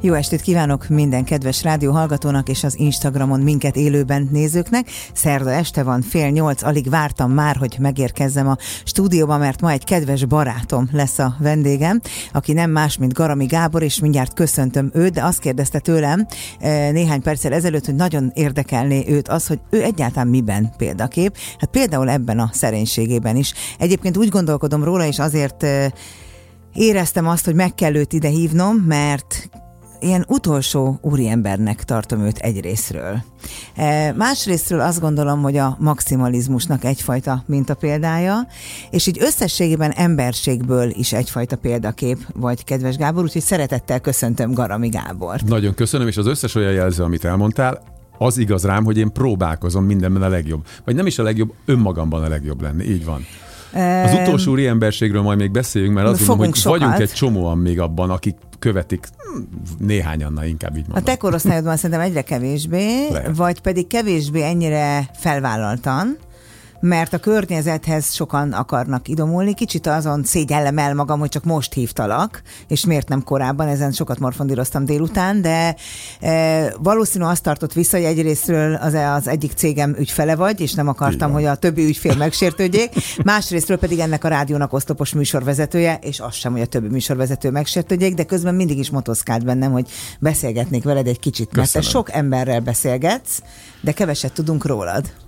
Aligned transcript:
Jó 0.00 0.14
estét 0.14 0.40
kívánok 0.40 0.88
minden 0.88 1.24
kedves 1.24 1.62
rádió 1.62 1.92
hallgatónak 1.92 2.48
és 2.48 2.64
az 2.64 2.78
Instagramon 2.78 3.40
minket 3.40 3.76
élőben 3.76 4.28
nézőknek. 4.32 4.88
Szerda 5.12 5.52
este 5.52 5.82
van, 5.82 6.02
fél 6.02 6.28
nyolc, 6.28 6.62
alig 6.62 6.90
vártam 6.90 7.30
már, 7.30 7.56
hogy 7.56 7.76
megérkezzem 7.80 8.48
a 8.48 8.56
stúdióba, 8.84 9.38
mert 9.38 9.60
ma 9.60 9.70
egy 9.70 9.84
kedves 9.84 10.24
barátom 10.24 10.88
lesz 10.92 11.18
a 11.18 11.36
vendégem, 11.38 12.00
aki 12.32 12.52
nem 12.52 12.70
más, 12.70 12.98
mint 12.98 13.12
Garami 13.12 13.46
Gábor, 13.46 13.82
és 13.82 14.00
mindjárt 14.00 14.34
köszöntöm 14.34 14.90
őt, 14.94 15.12
de 15.12 15.24
azt 15.24 15.38
kérdezte 15.38 15.78
tőlem 15.78 16.26
eh, 16.60 16.92
néhány 16.92 17.22
perccel 17.22 17.52
ezelőtt, 17.52 17.84
hogy 17.84 17.94
nagyon 17.94 18.30
érdekelné 18.34 19.04
őt 19.08 19.28
az, 19.28 19.46
hogy 19.46 19.60
ő 19.70 19.82
egyáltalán 19.82 20.28
miben 20.28 20.72
példakép. 20.76 21.36
Hát 21.58 21.70
például 21.70 22.10
ebben 22.10 22.38
a 22.38 22.50
szerénységében 22.52 23.36
is. 23.36 23.52
Egyébként 23.78 24.16
úgy 24.16 24.28
gondolkodom 24.28 24.84
róla, 24.84 25.06
és 25.06 25.18
azért 25.18 25.62
eh, 25.62 25.86
éreztem 26.72 27.28
azt, 27.28 27.44
hogy 27.44 27.54
meg 27.54 27.74
kell 27.74 27.94
őt 27.94 28.12
ide 28.12 28.28
hívnom, 28.28 28.76
mert 28.76 29.48
ilyen 30.06 30.24
utolsó 30.28 30.98
úriembernek 31.02 31.84
tartom 31.84 32.20
őt 32.20 32.38
egyrésztről. 32.38 33.22
E, 33.74 34.12
másrésztről 34.12 34.80
azt 34.80 35.00
gondolom, 35.00 35.42
hogy 35.42 35.56
a 35.56 35.76
maximalizmusnak 35.80 36.84
egyfajta 36.84 37.44
példája, 37.80 38.46
és 38.90 39.06
így 39.06 39.18
összességében 39.20 39.90
emberségből 39.90 40.90
is 40.90 41.12
egyfajta 41.12 41.56
példakép 41.56 42.18
vagy, 42.34 42.64
kedves 42.64 42.96
Gábor, 42.96 43.22
úgyhogy 43.22 43.42
szeretettel 43.42 44.00
köszöntöm 44.00 44.52
Garami 44.52 44.88
Gábor. 44.88 45.40
Nagyon 45.40 45.74
köszönöm, 45.74 46.08
és 46.08 46.16
az 46.16 46.26
összes 46.26 46.54
olyan 46.54 46.72
jelző, 46.72 47.02
amit 47.02 47.24
elmondtál, 47.24 47.82
az 48.18 48.38
igaz 48.38 48.64
rám, 48.64 48.84
hogy 48.84 48.98
én 48.98 49.12
próbálkozom 49.12 49.84
mindenben 49.84 50.22
a 50.22 50.28
legjobb. 50.28 50.66
Vagy 50.84 50.94
nem 50.94 51.06
is 51.06 51.18
a 51.18 51.22
legjobb, 51.22 51.52
önmagamban 51.64 52.22
a 52.22 52.28
legjobb 52.28 52.62
lenni. 52.62 52.84
Így 52.84 53.04
van. 53.04 53.24
Az 54.04 54.12
utolsó 54.12 54.52
úri 54.52 54.66
emberségről 54.66 55.22
majd 55.22 55.38
még 55.38 55.50
beszéljünk, 55.50 55.94
mert 55.94 56.08
azt 56.08 56.26
mondom, 56.26 56.46
hogy 56.46 56.54
sokat. 56.54 56.78
vagyunk 56.78 57.00
egy 57.00 57.12
csomóan 57.12 57.58
még 57.58 57.80
abban, 57.80 58.10
akik 58.10 58.36
követik 58.58 59.06
néhányan, 59.78 60.44
inkább 60.44 60.76
így 60.76 60.86
mondom. 60.86 61.02
A 61.02 61.06
te 61.06 61.16
korosztályodban 61.16 61.76
szerintem 61.76 62.00
egyre 62.00 62.22
kevésbé, 62.22 63.08
Lehet. 63.10 63.36
vagy 63.36 63.60
pedig 63.60 63.86
kevésbé 63.86 64.42
ennyire 64.42 65.10
felvállaltan, 65.12 66.16
mert 66.86 67.12
a 67.12 67.18
környezethez 67.18 68.12
sokan 68.12 68.52
akarnak 68.52 69.08
idomulni. 69.08 69.54
Kicsit 69.54 69.86
azon 69.86 70.24
szégyellem 70.24 70.78
el 70.78 70.94
magam, 70.94 71.18
hogy 71.18 71.28
csak 71.28 71.44
most 71.44 71.72
hívtalak, 71.72 72.42
és 72.68 72.86
miért 72.86 73.08
nem 73.08 73.22
korábban, 73.22 73.68
ezen 73.68 73.92
sokat 73.92 74.18
morfondíroztam 74.18 74.84
délután, 74.84 75.42
de 75.42 75.76
e, 76.20 76.74
valószínű 76.78 77.24
azt 77.24 77.42
tartott 77.42 77.72
vissza, 77.72 77.96
hogy 77.96 78.06
egyrésztről 78.06 78.74
az, 78.74 78.94
az 78.94 79.28
egyik 79.28 79.52
cégem 79.52 79.94
ügyfele 79.98 80.36
vagy, 80.36 80.60
és 80.60 80.74
nem 80.74 80.88
akartam, 80.88 81.32
hogy 81.32 81.44
a 81.44 81.54
többi 81.54 81.84
ügyfél 81.84 82.16
megsértődjék, 82.16 82.90
másrésztről 83.24 83.78
pedig 83.78 83.98
ennek 83.98 84.24
a 84.24 84.28
rádiónak 84.28 84.72
osztopos 84.72 85.12
műsorvezetője, 85.12 85.98
és 86.02 86.20
az 86.20 86.34
sem, 86.34 86.52
hogy 86.52 86.60
a 86.60 86.66
többi 86.66 86.88
műsorvezető 86.88 87.50
megsértődjék, 87.50 88.14
de 88.14 88.24
közben 88.24 88.54
mindig 88.54 88.78
is 88.78 88.90
motoszkált 88.90 89.44
bennem, 89.44 89.72
hogy 89.72 89.88
beszélgetnék 90.20 90.84
veled 90.84 91.06
egy 91.06 91.20
kicsit, 91.20 91.56
mert 91.56 91.72
te 91.72 91.80
sok 91.80 92.12
emberrel 92.12 92.60
beszélgetsz, 92.60 93.42
de 93.80 93.92
keveset 93.92 94.32
tudunk 94.32 94.66
rólad. 94.66 95.25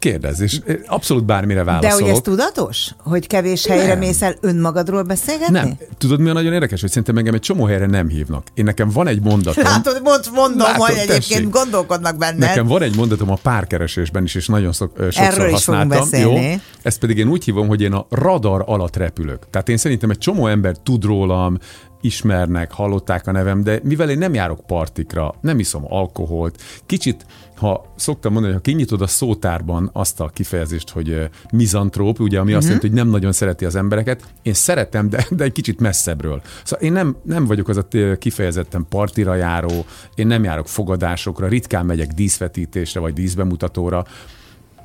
Kérdez, 0.00 0.40
és 0.40 0.60
abszolút 0.86 1.24
bármire 1.24 1.64
válaszolok. 1.64 1.98
De 1.98 2.04
hogy 2.04 2.14
ez 2.14 2.20
tudatos? 2.20 2.90
Hogy 2.98 3.26
kevés 3.26 3.66
helyre 3.66 3.86
nem. 3.86 3.98
mész 3.98 4.22
el 4.22 4.34
önmagadról 4.40 5.02
beszélgetni? 5.02 5.52
Nem. 5.52 5.78
Tudod, 5.98 6.20
mi 6.20 6.28
a 6.28 6.32
nagyon 6.32 6.52
érdekes, 6.52 6.80
hogy 6.80 6.88
szerintem 6.88 7.16
engem 7.16 7.34
egy 7.34 7.40
csomó 7.40 7.64
helyre 7.64 7.86
nem 7.86 8.08
hívnak. 8.08 8.46
Én 8.54 8.64
nekem 8.64 8.88
van 8.88 9.06
egy 9.06 9.22
mondatom. 9.22 9.64
Látod, 9.64 10.00
mond, 10.02 10.24
mondom, 10.34 10.58
Látod, 10.58 10.86
hogy 10.86 10.94
egyébként 10.94 11.28
tessék. 11.28 11.48
gondolkodnak 11.48 12.16
benne. 12.16 12.46
Nekem 12.46 12.66
van 12.66 12.82
egy 12.82 12.96
mondatom 12.96 13.30
a 13.30 13.38
párkeresésben 13.42 14.22
is, 14.22 14.34
és 14.34 14.46
nagyon 14.46 14.72
szok, 14.72 14.92
sokszor 14.98 15.22
Erről 15.22 15.46
is 15.46 15.52
használtam. 15.52 16.08
Jó? 16.20 16.36
Ezt 16.82 16.98
pedig 16.98 17.18
én 17.18 17.28
úgy 17.28 17.44
hívom, 17.44 17.68
hogy 17.68 17.82
én 17.82 17.92
a 17.92 18.06
radar 18.10 18.62
alatt 18.66 18.96
repülök. 18.96 19.50
Tehát 19.50 19.68
én 19.68 19.76
szerintem 19.76 20.10
egy 20.10 20.18
csomó 20.18 20.46
ember 20.46 20.76
tud 20.76 21.04
rólam, 21.04 21.58
ismernek, 22.00 22.72
hallották 22.72 23.26
a 23.26 23.32
nevem, 23.32 23.62
de 23.62 23.80
mivel 23.82 24.10
én 24.10 24.18
nem 24.18 24.34
járok 24.34 24.66
partikra, 24.66 25.34
nem 25.40 25.58
iszom 25.58 25.84
alkoholt, 25.88 26.62
kicsit 26.86 27.26
ha 27.60 27.92
szoktam 27.96 28.32
mondani, 28.32 28.54
hogy 28.54 28.62
ha 28.64 28.70
kinyitod 28.70 29.02
a 29.02 29.06
szótárban 29.06 29.90
azt 29.92 30.20
a 30.20 30.28
kifejezést, 30.28 30.90
hogy 30.90 31.28
mizantróp, 31.52 32.20
ugye, 32.20 32.38
ami 32.38 32.44
uh-huh. 32.44 32.56
azt 32.56 32.66
mhm. 32.66 32.74
jelenti, 32.74 32.86
hogy 32.86 32.96
nem 32.96 33.08
nagyon 33.08 33.32
szereti 33.32 33.64
az 33.64 33.74
embereket, 33.74 34.34
én 34.42 34.52
szeretem, 34.52 35.08
de, 35.08 35.26
de 35.30 35.44
egy 35.44 35.52
kicsit 35.52 35.80
messzebbről. 35.80 36.42
Szóval 36.64 36.86
én 36.86 36.92
nem, 36.92 37.16
nem 37.22 37.46
vagyok 37.46 37.68
az 37.68 37.76
a 37.76 37.88
kifejezetten 38.18 38.86
partira 38.88 39.34
járó, 39.34 39.84
én 40.14 40.26
nem 40.26 40.44
járok 40.44 40.68
fogadásokra, 40.68 41.48
ritkán 41.48 41.86
megyek 41.86 42.12
díszvetítésre 42.12 43.00
vagy 43.00 43.12
díszbemutatóra. 43.12 44.04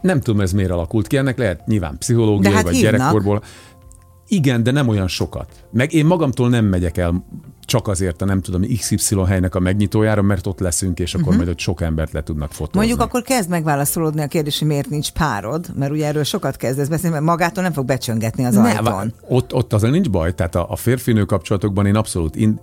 Nem 0.02 0.20
tudom, 0.20 0.42
ez 0.42 0.52
miért 0.52 0.72
alakult 0.72 1.08
ki, 1.08 1.18
ennek 1.18 1.38
lehet 1.38 1.68
nyilván 1.68 1.98
pszichológiai 1.98 2.54
hát 2.54 2.64
vagy 2.64 2.76
hívnak. 2.76 2.92
gyerekkorból. 2.92 3.44
Igen, 4.28 4.64
de 4.64 4.72
nem 4.72 4.88
olyan 4.88 5.08
sokat. 5.08 5.66
Meg 5.72 5.94
én 5.94 6.06
magamtól 6.06 6.50
nem 6.50 6.66
megyek 6.66 6.98
el 6.98 7.26
csak 7.66 7.88
azért 7.88 8.22
a 8.22 8.26
nem 8.26 8.42
tudom, 8.42 8.62
XY 8.78 9.16
helynek 9.28 9.56
a 9.56 9.60
megnyitójára, 9.60 10.22
mert 10.22 10.48
ott 10.48 10.60
leszünk, 10.60 11.00
és 11.00 11.14
akkor 11.14 11.28
uh-huh. 11.28 11.38
majd 11.38 11.50
ott 11.50 11.60
sok 11.60 11.82
embert 11.82 12.12
le 12.12 12.24
tudnak 12.24 12.52
fotózni. 12.52 12.80
Mondjuk 12.80 13.00
akkor 13.00 13.22
kezd 13.22 13.50
megválaszolódni 13.50 14.22
a 14.22 14.28
kérdés, 14.28 14.60
hogy 14.60 14.68
miért 14.68 14.90
nincs 14.90 15.12
párod, 15.12 15.66
mert 15.76 15.92
ugye 15.92 16.06
erről 16.06 16.24
sokat 16.24 16.56
kezdesz 16.56 16.88
beszélni, 16.88 17.16
mert 17.16 17.28
magától 17.28 17.64
nem 17.64 17.74
fog 17.74 17.86
becsöngetni 17.86 18.46
az 18.46 18.56
ne, 18.56 18.62
ajtón. 18.62 19.14
Ott, 19.28 19.54
ott 19.54 19.74
azért 19.74 19.94
nincs 19.94 20.10
baj, 20.10 20.36
tehát 20.36 20.56
a, 20.56 20.72
a 20.72 20.76
férfinő 20.76 21.24
kapcsolatokban 21.24 21.86
én 21.86 21.96
abszolút 21.96 22.36
in, 22.36 22.60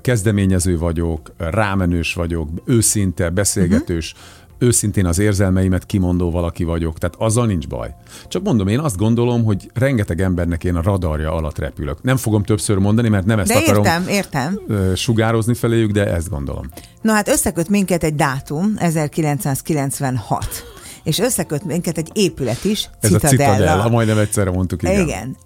kezdeményező 0.00 0.78
vagyok, 0.78 1.32
rámenős 1.36 2.14
vagyok, 2.14 2.48
őszinte, 2.64 3.30
beszélgetős, 3.30 4.12
uh-huh 4.12 4.42
őszintén 4.58 5.06
az 5.06 5.18
érzelmeimet 5.18 5.86
kimondó 5.86 6.30
valaki 6.30 6.64
vagyok, 6.64 6.98
tehát 6.98 7.16
azzal 7.18 7.46
nincs 7.46 7.68
baj. 7.68 7.94
Csak 8.28 8.42
mondom, 8.42 8.68
én 8.68 8.78
azt 8.78 8.96
gondolom, 8.96 9.44
hogy 9.44 9.70
rengeteg 9.74 10.20
embernek 10.20 10.64
én 10.64 10.74
a 10.74 10.82
radarja 10.82 11.32
alatt 11.32 11.58
repülök. 11.58 12.02
Nem 12.02 12.16
fogom 12.16 12.42
többször 12.42 12.78
mondani, 12.78 13.08
mert 13.08 13.26
nem 13.26 13.38
ezt 13.38 13.52
de 13.52 13.58
akarom 13.58 13.84
értem, 13.84 14.08
értem. 14.08 14.60
sugározni 14.94 15.54
feléjük, 15.54 15.90
de 15.90 16.06
ezt 16.06 16.28
gondolom. 16.28 16.70
Na 17.00 17.12
hát 17.12 17.28
összeköt 17.28 17.68
minket 17.68 18.04
egy 18.04 18.14
dátum, 18.14 18.74
1996 18.76 20.73
és 21.04 21.18
összeköt 21.18 21.64
minket 21.64 21.98
egy 21.98 22.10
épület 22.12 22.64
is, 22.64 22.90
Ez 23.00 23.10
Citadella. 23.10 23.50
a 23.50 23.54
Citadella, 23.54 23.88
majdnem 23.88 24.18
egyszerre 24.18 24.50
mondtuk, 24.50 24.82
igen. 24.82 25.00
Igen. 25.00 25.36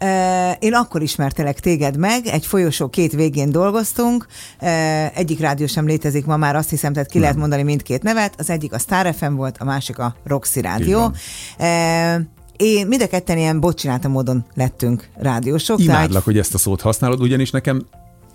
Én 0.59 0.75
akkor 0.75 1.03
ismertelek 1.03 1.61
téged 1.61 1.97
meg, 1.97 2.27
egy 2.27 2.47
folyosó 2.47 2.89
két 2.89 3.13
végén 3.13 3.51
dolgoztunk, 3.51 4.27
egyik 5.15 5.41
rádió 5.41 5.67
sem 5.67 5.87
létezik 5.87 6.27
ma 6.27 6.37
már, 6.37 6.57
azt 6.57 6.71
hiszem, 6.71 6.93
tehát 6.93 7.09
ki 7.09 7.15
Nem. 7.15 7.23
lehet 7.23 7.39
mondani 7.39 7.63
mindkét 7.63 8.03
nevet, 8.03 8.35
az 8.39 8.51
egyik 8.51 8.73
a 8.73 8.79
Star 8.79 9.15
FM 9.15 9.35
volt, 9.35 9.57
a 9.59 9.65
másik 9.65 9.99
a 9.99 10.15
Roxy 10.25 10.61
Rádió. 10.61 11.13
Én 12.57 12.87
mind 12.87 13.03
a 13.03 13.07
ketten 13.07 13.39
ilyen 13.39 13.61
bocsinálta 13.61 14.09
módon 14.09 14.45
lettünk 14.55 15.09
rádiósok. 15.15 15.79
Imádlak, 15.81 16.09
tehát... 16.09 16.25
hogy 16.25 16.39
ezt 16.39 16.55
a 16.55 16.59
szót 16.59 16.81
használod, 16.81 17.21
ugyanis 17.21 17.51
nekem 17.51 17.87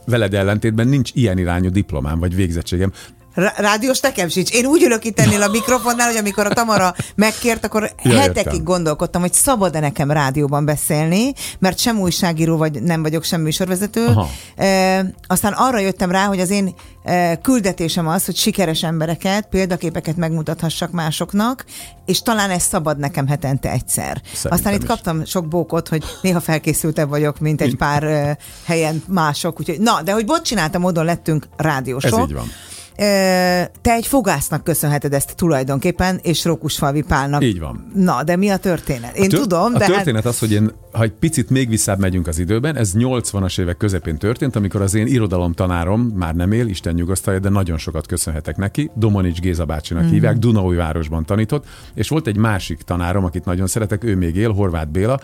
veled 0.06 0.34
ellentétben 0.34 0.88
nincs 0.88 1.12
ilyen 1.14 1.38
irányú 1.38 1.70
diplomám 1.70 2.20
vagy 2.20 2.36
végzettségem. 2.36 2.92
Rádiós 3.34 4.00
nekem 4.00 4.28
sincs. 4.28 4.52
Én 4.52 4.66
úgy 4.66 4.84
ülök 4.84 5.06
itt 5.06 5.20
ennél 5.20 5.42
a 5.42 5.48
mikrofonnál, 5.48 6.08
hogy 6.08 6.18
amikor 6.18 6.46
a 6.46 6.54
Tamara 6.54 6.96
megkért, 7.16 7.66
akkor 7.66 7.92
ja, 8.04 8.20
hetekig 8.20 8.46
értem. 8.46 8.64
gondolkodtam, 8.64 9.22
hogy 9.22 9.34
szabad-e 9.34 9.80
nekem 9.80 10.12
rádióban 10.12 10.66
beszélni, 10.66 11.34
mert 11.60 11.80
sem 11.80 12.00
újságíró 12.00 12.58
vagy 12.58 12.82
nem 12.82 13.02
vagyok, 13.02 13.24
sem 13.24 13.42
műsorvezető. 13.42 14.08
E, 14.56 15.06
aztán 15.28 15.54
arra 15.54 15.80
jöttem 15.80 16.12
rá, 16.12 16.26
hogy 16.26 16.40
az 16.40 16.50
én 16.50 16.76
e, 17.04 17.36
küldetésem 17.36 18.08
az, 18.08 18.26
hogy 18.26 18.36
sikeres 18.36 18.84
embereket, 18.84 19.48
példaképeket 19.50 20.16
megmutathassak 20.16 20.92
másoknak, 20.92 21.66
és 22.06 22.22
talán 22.22 22.50
ez 22.50 22.64
szabad 22.64 22.98
nekem 22.98 23.28
hetente 23.28 23.72
egyszer. 23.72 24.22
Szerintem 24.24 24.52
aztán 24.52 24.74
itt 24.74 24.82
is. 24.82 24.88
kaptam 24.88 25.26
sok 25.26 25.48
bókot, 25.48 25.88
hogy 25.88 26.04
néha 26.22 26.40
felkészültebb 26.40 27.10
vagyok, 27.10 27.40
mint 27.40 27.62
egy 27.62 27.76
pár 27.76 28.04
e, 28.04 28.38
helyen 28.66 29.04
mások. 29.08 29.60
Úgyhogy, 29.60 29.80
na, 29.80 30.02
de 30.02 30.12
hogy 30.12 30.26
bot 30.26 30.44
csináltam, 30.44 30.82
módon 30.82 31.06
lettünk 31.06 31.48
rádiósok. 31.58 32.20
Ez 32.20 32.28
így 32.28 32.34
van. 32.34 32.52
Te 32.96 33.92
egy 33.92 34.08
fogásznak 34.08 34.64
köszönheted 34.64 35.14
ezt 35.14 35.36
tulajdonképpen, 35.36 36.20
és 36.22 36.46
Rókusfalvi 36.46 37.02
Pálnak. 37.02 37.44
Így 37.44 37.60
van. 37.60 37.92
Na, 37.96 38.24
de 38.24 38.36
mi 38.36 38.50
a 38.50 38.58
történet? 38.58 39.18
Én 39.18 39.26
a 39.26 39.28
tör- 39.28 39.42
tudom, 39.42 39.74
a 39.74 39.78
de... 39.78 39.86
A 39.86 39.88
hát- 39.88 39.96
történet 39.96 40.24
hát... 40.24 40.34
az, 40.34 40.40
hogy 40.40 40.52
én, 40.52 40.72
ha 40.92 41.04
egy 41.04 41.12
picit 41.12 41.50
még 41.50 41.70
visszább 41.70 42.00
megyünk 42.00 42.28
az 42.28 42.40
időben, 42.40 42.76
ez 42.76 42.92
80-as 42.96 43.60
évek 43.60 43.78
közepén 43.78 44.18
történt, 44.18 44.56
amikor 44.56 44.82
az 44.82 44.94
én 44.94 45.08
irodalomtanárom 45.08 46.02
már 46.02 46.36
nem 46.36 46.52
él, 46.52 46.68
Isten 46.68 46.94
nyugasztalja, 46.94 47.40
de 47.40 47.50
nagyon 47.50 47.78
sokat 47.78 48.08
köszönhetek 48.08 48.58
neki. 48.58 48.92
Domanics 48.96 49.40
Géza 49.40 49.66
bácsinak 49.66 50.04
mm. 50.04 50.10
hívják, 50.10 50.38
Dunaújvárosban 50.38 51.26
tanított, 51.26 51.66
és 51.94 52.10
volt 52.10 52.28
egy 52.28 52.38
másik 52.38 52.82
tanárom, 52.82 53.24
akit 53.24 53.46
nagyon 53.46 53.68
szeretek, 53.68 54.04
ő 54.04 54.16
még 54.16 54.36
él, 54.36 54.52
Horváth 54.52 54.90
Béla, 54.90 55.20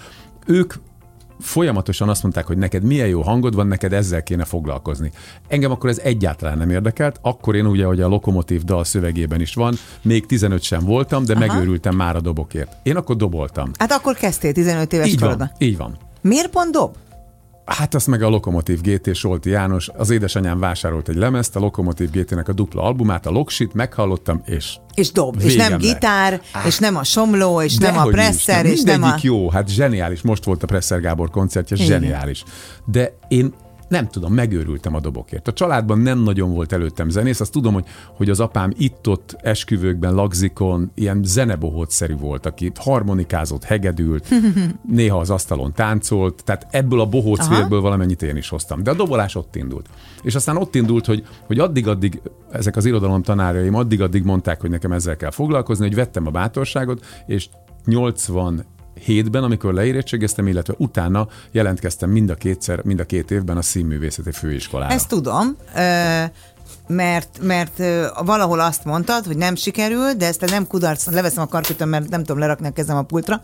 ők 0.45 0.73
folyamatosan 1.39 2.09
azt 2.09 2.21
mondták, 2.21 2.45
hogy 2.45 2.57
neked 2.57 2.83
milyen 2.83 3.07
jó 3.07 3.21
hangod 3.21 3.55
van, 3.55 3.67
neked 3.67 3.93
ezzel 3.93 4.23
kéne 4.23 4.43
foglalkozni. 4.43 5.11
Engem 5.47 5.71
akkor 5.71 5.89
ez 5.89 5.97
egyáltalán 5.97 6.57
nem 6.57 6.69
érdekelt, 6.69 7.19
akkor 7.21 7.55
én 7.55 7.65
ugye, 7.65 7.85
hogy 7.85 8.01
a 8.01 8.07
lokomotív 8.07 8.63
dal 8.63 8.83
szövegében 8.83 9.41
is 9.41 9.53
van, 9.53 9.75
még 10.01 10.25
15 10.25 10.61
sem 10.61 10.85
voltam, 10.85 11.25
de 11.25 11.33
Aha. 11.33 11.45
megőrültem 11.45 11.95
már 11.95 12.15
a 12.15 12.21
dobokért. 12.21 12.75
Én 12.83 12.95
akkor 12.95 13.15
doboltam. 13.15 13.71
Hát 13.77 13.91
akkor 13.91 14.15
kezdtél 14.15 14.51
15 14.51 14.93
éves 14.93 15.07
így 15.07 15.19
van, 15.19 15.51
így 15.57 15.77
van. 15.77 15.97
Miért 16.21 16.49
pont 16.49 16.71
dob? 16.71 16.95
Hát 17.69 17.95
azt 17.95 18.07
meg 18.07 18.21
a 18.21 18.29
Lokomotív 18.29 18.81
GT 18.81 19.15
Solti 19.15 19.49
János, 19.49 19.89
az 19.97 20.09
édesanyám 20.09 20.59
vásárolt 20.59 21.09
egy 21.09 21.15
lemezt, 21.15 21.55
a 21.55 21.59
Lokomotív 21.59 22.09
GT-nek 22.09 22.47
a 22.47 22.53
dupla 22.53 22.81
albumát, 22.81 23.25
a 23.25 23.31
Loksit, 23.31 23.73
meghallottam, 23.73 24.41
és 24.45 24.77
És 24.93 25.11
dob, 25.11 25.35
és 25.41 25.55
nem 25.55 25.77
gitár, 25.77 26.41
ah, 26.53 26.65
és 26.65 26.77
nem 26.77 26.95
a 26.95 27.03
somló, 27.03 27.61
és 27.61 27.77
nem 27.77 27.97
a 27.97 28.03
presser, 28.03 28.65
és 28.65 28.81
nem 28.81 29.03
a... 29.03 29.15
jó, 29.21 29.49
hát 29.49 29.69
zseniális, 29.69 30.21
most 30.21 30.43
volt 30.43 30.63
a 30.63 30.67
Presser 30.67 31.01
Gábor 31.01 31.29
koncertje, 31.29 31.75
zseniális. 31.75 32.43
De 32.85 33.17
én 33.27 33.53
nem 33.89 34.07
tudom, 34.07 34.33
megőrültem 34.33 34.95
a 34.95 34.99
dobokért. 34.99 35.47
A 35.47 35.53
családban 35.53 35.99
nem 35.99 36.19
nagyon 36.19 36.53
volt 36.53 36.71
előttem 36.71 37.09
zenész, 37.09 37.39
azt 37.39 37.51
tudom, 37.51 37.73
hogy, 37.73 37.85
hogy 38.15 38.29
az 38.29 38.39
apám 38.39 38.73
itt-ott 38.77 39.35
esküvőkben, 39.41 40.13
lagzikon 40.13 40.91
ilyen 40.95 41.21
zenebohótszerű 41.23 42.15
volt, 42.15 42.45
aki 42.45 42.71
harmonikázott, 42.75 43.63
hegedült, 43.63 44.29
néha 44.91 45.19
az 45.19 45.29
asztalon 45.29 45.73
táncolt, 45.73 46.43
tehát 46.43 46.67
ebből 46.71 46.99
a 46.99 47.05
bohócvélből 47.05 47.81
valamennyit 47.81 48.21
én 48.21 48.35
is 48.35 48.49
hoztam. 48.49 48.83
De 48.83 48.91
a 48.91 48.95
dobolás 48.95 49.35
ott 49.35 49.55
indult. 49.55 49.89
És 50.21 50.35
aztán 50.35 50.57
ott 50.57 50.75
indult, 50.75 51.05
hogy, 51.05 51.23
hogy 51.45 51.59
addig-addig 51.59 52.21
ezek 52.51 52.75
az 52.75 52.85
irodalom 52.85 53.21
tanáraim 53.21 53.75
addig-addig 53.75 54.23
mondták, 54.23 54.61
hogy 54.61 54.69
nekem 54.69 54.91
ezzel 54.91 55.15
kell 55.15 55.31
foglalkozni, 55.31 55.85
hogy 55.85 55.95
vettem 55.95 56.27
a 56.27 56.31
bátorságot, 56.31 57.05
és 57.25 57.49
80 57.85 58.65
hétben, 59.03 59.43
amikor 59.43 59.73
leérettségeztem, 59.73 60.47
illetve 60.47 60.73
utána 60.77 61.27
jelentkeztem 61.51 62.09
mind 62.09 62.29
a 62.29 62.35
kétszer, 62.35 62.83
mind 62.83 62.99
a 62.99 63.05
két 63.05 63.31
évben 63.31 63.57
a 63.57 63.61
színművészeti 63.61 64.31
főiskolára. 64.31 64.93
Ezt 64.93 65.07
tudom 65.07 65.57
mert, 66.87 67.39
mert 67.41 67.81
valahol 68.25 68.59
azt 68.59 68.85
mondtad, 68.85 69.25
hogy 69.25 69.37
nem 69.37 69.55
sikerül, 69.55 70.13
de 70.13 70.25
ezt 70.25 70.49
nem 70.49 70.67
kudarc, 70.67 71.11
leveszem 71.11 71.43
a 71.43 71.47
karkötön, 71.47 71.87
mert 71.87 72.09
nem 72.09 72.23
tudom 72.23 72.39
lerakni 72.39 72.67
a 72.67 72.71
kezem 72.71 72.97
a 72.97 73.01
pultra, 73.01 73.41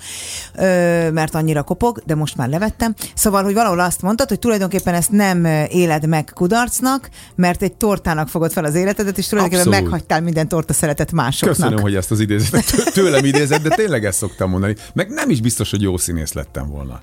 mert 1.11 1.35
annyira 1.35 1.63
kopog, 1.63 2.01
de 2.05 2.15
most 2.15 2.35
már 2.35 2.49
levettem. 2.49 2.93
Szóval, 3.15 3.43
hogy 3.43 3.53
valahol 3.53 3.79
azt 3.79 4.01
mondtad, 4.01 4.29
hogy 4.29 4.39
tulajdonképpen 4.39 4.93
ezt 4.93 5.11
nem 5.11 5.45
éled 5.69 6.07
meg 6.07 6.31
kudarcnak, 6.33 7.09
mert 7.35 7.61
egy 7.61 7.73
tortának 7.73 8.29
fogod 8.29 8.51
fel 8.51 8.65
az 8.65 8.75
életedet, 8.75 9.17
és 9.17 9.27
tulajdonképpen 9.27 9.67
Abszolút. 9.67 9.89
meghagytál 9.89 10.21
minden 10.21 10.47
torta 10.47 10.73
szeretet 10.73 11.11
másoknak. 11.11 11.57
Köszönöm, 11.57 11.79
hogy 11.79 11.95
ezt 11.95 12.11
az 12.11 12.19
idézetet 12.19 12.91
tőlem 12.93 13.25
idézett, 13.25 13.61
de 13.61 13.75
tényleg 13.75 14.05
ezt 14.05 14.17
szoktam 14.17 14.49
mondani. 14.49 14.75
Meg 14.93 15.09
nem 15.09 15.29
is 15.29 15.41
biztos, 15.41 15.69
hogy 15.69 15.81
jó 15.81 15.97
színész 15.97 16.33
lettem 16.33 16.69
volna. 16.69 17.01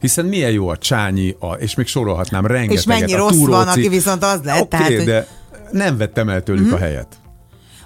Hiszen 0.00 0.24
milyen 0.24 0.50
jó 0.50 0.68
a 0.68 0.76
Csányi, 0.76 1.36
a, 1.38 1.52
és 1.52 1.74
még 1.74 1.86
sorolhatnám 1.86 2.46
rengeteget. 2.46 2.78
És 2.78 2.84
mennyi 2.84 3.12
rossz 3.12 3.36
túróci. 3.36 3.50
van, 3.50 3.68
aki 3.68 3.88
viszont 3.88 4.24
az 4.24 4.40
lett. 4.44 4.60
Okay, 4.60 4.80
tehát, 4.80 5.04
de 5.04 5.26
nem 5.72 5.96
vettem 5.96 6.28
el 6.28 6.42
tőlük 6.42 6.64
mm-hmm. 6.64 6.72
a 6.72 6.78
helyet. 6.78 7.20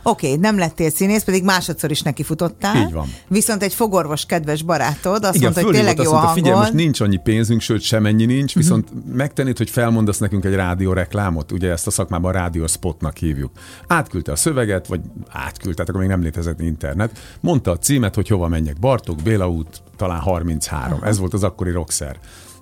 Oké, 0.06 0.26
okay, 0.26 0.38
nem 0.38 0.58
lettél 0.58 0.90
színész, 0.90 1.22
pedig 1.24 1.44
másodszor 1.44 1.90
is 1.90 2.02
neki 2.02 2.22
futottál. 2.22 2.76
Így 2.76 2.92
van. 2.92 3.06
Viszont 3.28 3.62
egy 3.62 3.74
fogorvos 3.74 4.26
kedves 4.26 4.62
barátod 4.62 5.24
azt 5.24 5.34
Igen, 5.34 5.42
mondta, 5.42 5.62
hogy 5.62 5.74
tényleg 5.74 5.98
jó 5.98 6.12
mondta, 6.12 6.28
figyelj, 6.28 6.56
most 6.56 6.72
nincs 6.72 7.00
annyi 7.00 7.16
pénzünk, 7.16 7.60
sőt 7.60 7.80
semennyi 7.82 8.24
nincs, 8.24 8.48
uh-huh. 8.48 8.62
viszont 8.62 8.88
megtennéd, 9.14 9.56
hogy 9.56 9.70
felmondasz 9.70 10.18
nekünk 10.18 10.44
egy 10.44 10.54
rádióreklámot, 10.54 11.52
ugye 11.52 11.70
ezt 11.70 11.86
a 11.86 11.90
szakmában 11.90 12.32
rádióspotnak 12.32 13.16
hívjuk. 13.16 13.50
Átküldte 13.86 14.32
a 14.32 14.36
szöveget, 14.36 14.86
vagy 14.86 15.00
átküldte, 15.28 15.82
akkor 15.82 16.00
még 16.00 16.08
nem 16.08 16.22
létezett 16.22 16.60
internet. 16.60 17.18
Mondta 17.40 17.70
a 17.70 17.78
címet, 17.78 18.14
hogy 18.14 18.28
hova 18.28 18.48
menjek. 18.48 18.78
Bartók, 18.78 19.22
Béla 19.22 19.48
út, 19.48 19.82
talán 19.96 20.20
33. 20.20 20.92
Uh-huh. 20.92 21.08
Ez 21.08 21.18
volt 21.18 21.34
az 21.34 21.42
akkori 21.42 21.70
rockszer. 21.70 22.18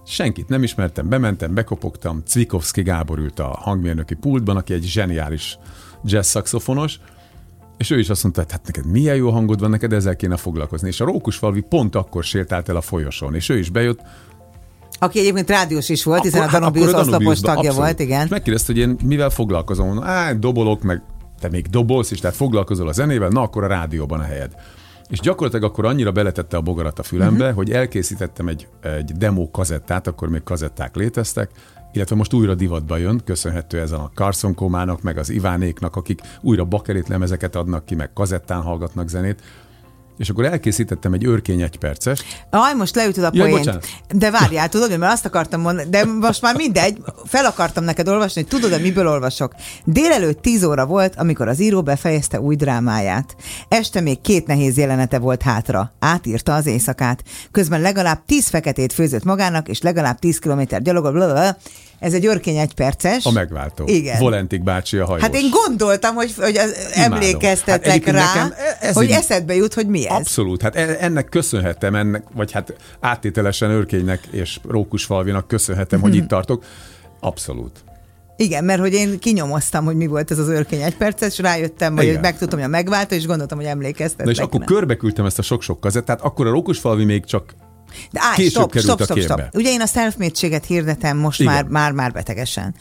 Senkit 0.07 0.49
nem 0.49 0.63
ismertem, 0.63 1.09
bementem, 1.09 1.55
bekopogtam, 1.55 2.23
Cvikovszki 2.27 2.83
Gábor 2.83 3.19
ült 3.19 3.39
a 3.39 3.47
hangmérnöki 3.47 4.15
pultban, 4.15 4.57
aki 4.57 4.75
egy 4.75 4.85
zseniális 4.85 5.59
jazz 6.05 6.29
szaxofonos, 6.29 6.99
és 7.79 7.91
ő 7.91 7.99
is 7.99 8.09
azt 8.09 8.23
mondta, 8.23 8.45
hát 8.49 8.67
neked 8.67 8.87
milyen 8.87 9.17
jó 9.17 9.31
hangod 9.31 9.61
van, 9.61 9.71
neked 9.71 9.93
ezzel 9.93 10.17
kéne 10.17 10.37
foglalkozni. 10.37 10.89
És 10.89 11.01
a 11.01 11.05
Rókusfalvi 11.05 11.61
pont 11.61 11.95
akkor 11.95 12.25
sétált 12.25 12.69
el 12.69 12.77
a 12.77 12.81
folyosón, 12.81 13.35
és 13.35 13.49
ő 13.49 13.59
is 13.59 13.71
bejött, 13.71 14.01
aki 14.99 15.19
egyébként 15.19 15.49
rádiós 15.51 15.89
is 15.89 16.05
volt, 16.05 16.23
hiszen 16.23 16.49
a 16.49 16.51
Danubius 16.51 16.93
oszlopos 16.93 17.41
tagja 17.41 17.59
abszolút. 17.59 17.77
volt, 17.77 18.01
igen. 18.01 18.25
És 18.25 18.31
megkérdezte, 18.31 18.73
hogy 18.73 18.81
én 18.81 18.97
mivel 19.05 19.31
foglalkozom. 19.31 20.03
Á, 20.03 20.33
dobolok, 20.33 20.83
meg 20.83 21.03
te 21.41 21.49
még 21.49 21.67
dobolsz 21.67 22.11
is, 22.11 22.21
tehát 22.21 22.37
foglalkozol 22.37 22.89
a 22.89 22.93
zenével, 22.93 23.29
na 23.29 23.43
akkor 23.43 23.65
a 23.65 23.67
rádióban 23.67 24.21
a 24.21 24.23
helyed. 24.23 24.55
És 25.13 25.21
gyakorlatilag 25.21 25.71
akkor 25.71 25.85
annyira 25.85 26.13
beletette 26.13 26.57
a 26.57 26.61
bogarat 26.61 26.99
a 26.99 27.03
fülembe, 27.03 27.43
uh-huh. 27.43 27.57
hogy 27.57 27.71
elkészítettem 27.71 28.49
egy, 28.49 28.69
egy 28.81 29.13
demo 29.13 29.51
kazettát, 29.51 30.07
akkor 30.07 30.29
még 30.29 30.43
kazetták 30.43 30.97
léteztek, 30.97 31.51
illetve 31.93 32.17
most 32.17 32.33
újra 32.33 32.55
divatba 32.55 32.97
jön, 32.97 33.21
köszönhető 33.25 33.81
ezen 33.81 34.01
a 34.01 34.11
Carson 34.15 34.55
Komának, 34.55 35.03
meg 35.03 35.19
az 35.19 35.31
Ivánéknak, 35.31 35.97
akik 35.97 36.21
újra 36.41 36.65
bakerit 36.65 37.09
lemezeket 37.09 37.57
adnak 37.57 37.85
ki, 37.85 37.95
meg 37.95 38.13
kazettán 38.13 38.63
hallgatnak 38.63 39.09
zenét 39.09 39.43
és 40.19 40.29
akkor 40.29 40.45
elkészítettem 40.45 41.13
egy 41.13 41.27
örkény 41.27 41.61
egy 41.61 41.79
perces. 41.79 42.23
Aj, 42.51 42.75
most 42.75 42.95
leütöd 42.95 43.25
a 43.25 43.31
ja, 43.33 43.45
poént. 43.45 43.79
De 44.15 44.31
várjál, 44.31 44.69
tudod, 44.69 44.99
mert 44.99 45.13
azt 45.13 45.25
akartam 45.25 45.61
mondani, 45.61 45.89
de 45.91 46.05
most 46.05 46.43
már 46.43 46.57
mindegy, 46.57 46.99
fel 47.25 47.45
akartam 47.45 47.85
neked 47.85 48.09
olvasni, 48.09 48.41
hogy 48.41 48.51
tudod-e, 48.51 48.79
miből 48.79 49.09
olvasok. 49.09 49.55
Délelőtt 49.85 50.43
10 50.43 50.65
óra 50.65 50.87
volt, 50.87 51.17
amikor 51.17 51.49
az 51.49 51.61
író 51.61 51.83
befejezte 51.83 52.41
új 52.41 52.57
drámáját. 52.57 53.37
Este 53.69 54.01
még 54.01 54.21
két 54.21 54.47
nehéz 54.47 54.77
jelenete 54.77 55.19
volt 55.19 55.43
hátra. 55.43 55.93
Átírta 55.99 56.55
az 56.55 56.67
éjszakát. 56.67 57.23
Közben 57.51 57.81
legalább 57.81 58.25
10 58.27 58.49
feketét 58.49 58.93
főzött 58.93 59.25
magának, 59.25 59.69
és 59.69 59.81
legalább 59.81 60.19
10 60.19 60.39
kilométer 60.39 60.83
gyalogol, 60.83 61.57
ez 62.03 62.15
egy 62.15 62.27
örkény 62.27 62.57
egy 62.57 62.75
perces. 62.75 63.25
A 63.25 63.31
megváltó. 63.31 63.85
Igen. 63.87 64.19
Volentik 64.19 64.63
bácsi 64.63 64.99
a 64.99 65.05
hajós. 65.05 65.23
Hát 65.23 65.35
én 65.35 65.51
gondoltam, 65.51 66.15
hogy, 66.15 66.35
hogy 66.37 66.61
emlékeztetek 66.95 68.05
hát 68.05 68.15
rá, 68.15 68.53
ez 68.81 68.95
hogy 68.95 69.05
így... 69.05 69.11
eszedbe 69.11 69.55
jut, 69.55 69.75
hogy 69.75 69.87
mi 69.87 70.09
ez. 70.09 70.17
Abszolút. 70.17 70.63
Hát 70.63 70.77
e- 70.77 70.97
ennek 71.01 71.29
köszönhetem, 71.29 71.95
ennek, 71.95 72.23
vagy 72.35 72.53
hát 72.53 72.75
áttételesen 73.01 73.71
örkénynek 73.71 74.29
és 74.31 74.59
Rókusfalvinak 74.69 75.49
köszönhetem, 75.49 76.01
hogy 76.01 76.15
itt 76.15 76.29
tartok. 76.29 76.65
Abszolút. 77.21 77.85
Igen, 78.37 78.65
mert 78.65 78.81
hogy 78.81 78.93
én 78.93 79.19
kinyomoztam, 79.19 79.85
hogy 79.85 79.97
mi 79.97 80.07
volt 80.07 80.31
ez 80.31 80.39
az 80.39 80.49
örkény 80.49 80.81
egy 80.81 80.97
percet, 80.97 81.31
és 81.31 81.39
rájöttem, 81.39 81.97
hogy 81.97 82.19
megtudtam, 82.21 82.59
hogy 82.59 82.69
a 82.69 82.71
megváltó, 82.71 83.15
és 83.15 83.27
gondoltam, 83.27 83.59
hogy 83.59 83.67
emlékeztetek. 83.67 84.27
Na 84.27 84.33
és 84.33 84.39
akkor 84.39 84.65
körbeküldtem 84.65 85.25
ezt 85.25 85.39
a 85.39 85.43
sok-sok 85.43 85.81
kazettát, 85.81 86.21
akkor 86.21 86.47
a 86.47 86.51
Rókusfalvi 86.51 87.05
még 87.05 87.25
csak 87.25 87.55
de 88.11 88.21
állj, 88.23 88.49
stop, 88.49 88.79
stop, 88.79 89.03
stop, 89.03 89.21
stop. 89.21 89.43
Ugye 89.53 89.71
én 89.71 89.81
a 89.81 89.87
self 89.87 90.17
hirdetem 90.67 91.17
most 91.17 91.41
Igen. 91.41 91.53
már, 91.53 91.65
már, 91.65 91.93
már 91.93 92.13
betegesen. 92.13 92.75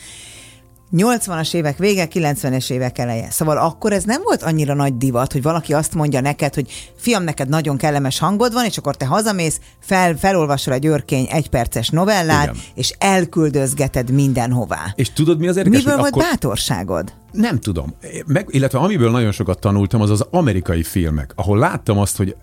80-as 0.97 1.53
évek 1.53 1.77
vége, 1.77 2.07
90-es 2.13 2.71
évek 2.71 2.97
eleje. 2.97 3.29
Szóval 3.29 3.57
akkor 3.57 3.93
ez 3.93 4.03
nem 4.03 4.21
volt 4.23 4.43
annyira 4.43 4.73
nagy 4.73 4.97
divat, 4.97 5.31
hogy 5.31 5.41
valaki 5.41 5.73
azt 5.73 5.93
mondja 5.93 6.21
neked, 6.21 6.53
hogy 6.53 6.91
fiam, 6.95 7.23
neked 7.23 7.49
nagyon 7.49 7.77
kellemes 7.77 8.19
hangod 8.19 8.53
van, 8.53 8.65
és 8.65 8.77
akkor 8.77 8.95
te 8.95 9.05
hazamész, 9.05 9.59
fel, 9.79 10.15
felolvasol 10.17 10.73
egy 10.73 10.85
örkény 10.85 11.27
egyperces 11.29 11.89
novellát, 11.89 12.43
Igen. 12.43 12.57
és 12.75 12.93
elküldözgeted 12.97 14.11
mindenhová. 14.11 14.93
És 14.95 15.13
tudod, 15.13 15.39
mi 15.39 15.47
az 15.47 15.57
érdekes? 15.57 15.79
Miből 15.79 15.97
volt 15.97 16.11
akkor... 16.11 16.23
bátorságod? 16.23 17.13
Nem 17.31 17.59
tudom. 17.59 17.93
Meg, 18.25 18.47
illetve 18.49 18.79
amiből 18.79 19.11
nagyon 19.11 19.31
sokat 19.31 19.59
tanultam, 19.59 20.01
az 20.01 20.09
az 20.09 20.25
amerikai 20.31 20.83
filmek, 20.83 21.33
ahol 21.35 21.57
láttam 21.57 21.97
azt, 21.97 22.17
hogy 22.17 22.35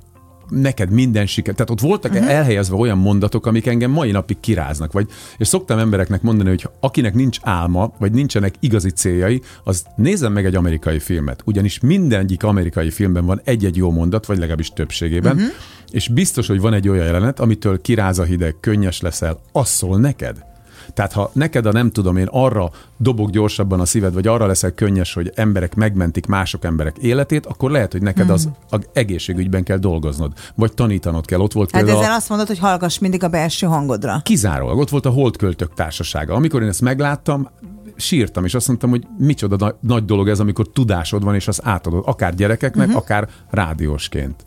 neked 0.48 0.90
minden 0.90 1.26
siker. 1.26 1.54
Tehát 1.54 1.70
ott 1.70 1.80
voltak 1.80 2.12
uh-huh. 2.12 2.30
elhelyezve 2.30 2.76
olyan 2.76 2.98
mondatok, 2.98 3.46
amik 3.46 3.66
engem 3.66 3.90
mai 3.90 4.10
napig 4.10 4.40
kiráznak. 4.40 4.92
Vagy, 4.92 5.08
és 5.38 5.46
szoktam 5.46 5.78
embereknek 5.78 6.22
mondani, 6.22 6.48
hogy 6.48 6.68
akinek 6.80 7.14
nincs 7.14 7.38
álma, 7.42 7.92
vagy 7.98 8.12
nincsenek 8.12 8.54
igazi 8.60 8.90
céljai, 8.90 9.42
az 9.64 9.84
nézzen 9.96 10.32
meg 10.32 10.44
egy 10.46 10.54
amerikai 10.54 10.98
filmet. 10.98 11.42
Ugyanis 11.44 11.80
mindegyik 11.80 12.42
amerikai 12.42 12.90
filmben 12.90 13.26
van 13.26 13.40
egy-egy 13.44 13.76
jó 13.76 13.90
mondat, 13.90 14.26
vagy 14.26 14.38
legalábbis 14.38 14.68
többségében, 14.68 15.36
uh-huh. 15.36 15.50
és 15.90 16.08
biztos, 16.08 16.46
hogy 16.46 16.60
van 16.60 16.72
egy 16.72 16.88
olyan 16.88 17.04
jelenet, 17.04 17.40
amitől 17.40 17.80
kiráz 17.80 18.18
a 18.18 18.24
hideg, 18.24 18.56
könnyes 18.60 19.00
leszel, 19.00 19.40
az 19.52 19.68
szól 19.68 19.98
neked. 19.98 20.46
Tehát 20.94 21.12
ha 21.12 21.30
neked 21.32 21.66
a 21.66 21.72
nem 21.72 21.90
tudom 21.90 22.16
én 22.16 22.28
arra 22.30 22.70
dobok 22.96 23.30
gyorsabban 23.30 23.80
a 23.80 23.84
szíved, 23.84 24.14
vagy 24.14 24.26
arra 24.26 24.46
leszel 24.46 24.70
könnyes, 24.70 25.14
hogy 25.14 25.32
emberek 25.34 25.74
megmentik 25.74 26.26
mások 26.26 26.64
emberek 26.64 26.98
életét, 26.98 27.46
akkor 27.46 27.70
lehet, 27.70 27.92
hogy 27.92 28.02
neked 28.02 28.30
az 28.30 28.48
hmm. 28.70 28.80
egészségügyben 28.92 29.62
kell 29.62 29.78
dolgoznod, 29.78 30.32
vagy 30.54 30.72
tanítanod 30.72 31.26
kell. 31.26 31.40
Ott 31.40 31.52
volt 31.52 31.70
hát 31.70 31.80
például 31.82 32.02
ezzel 32.02 32.14
a... 32.14 32.16
azt 32.16 32.28
mondod, 32.28 32.46
hogy 32.46 32.58
hallgass 32.58 32.98
mindig 32.98 33.24
a 33.24 33.28
belső 33.28 33.66
hangodra. 33.66 34.20
Kizárólag. 34.22 34.78
Ott 34.78 34.88
volt 34.88 35.06
a 35.06 35.10
Holdköltök 35.10 35.74
társasága. 35.74 36.34
Amikor 36.34 36.62
én 36.62 36.68
ezt 36.68 36.80
megláttam, 36.80 37.48
sírtam, 37.96 38.44
és 38.44 38.54
azt 38.54 38.68
mondtam, 38.68 38.90
hogy 38.90 39.06
micsoda 39.18 39.56
nagy, 39.56 39.74
nagy 39.80 40.04
dolog 40.04 40.28
ez, 40.28 40.40
amikor 40.40 40.68
tudásod 40.68 41.24
van, 41.24 41.34
és 41.34 41.48
az 41.48 41.60
átadod, 41.64 42.02
akár 42.06 42.34
gyerekeknek, 42.34 42.86
uh-huh. 42.86 43.02
akár 43.02 43.28
rádiósként. 43.50 44.46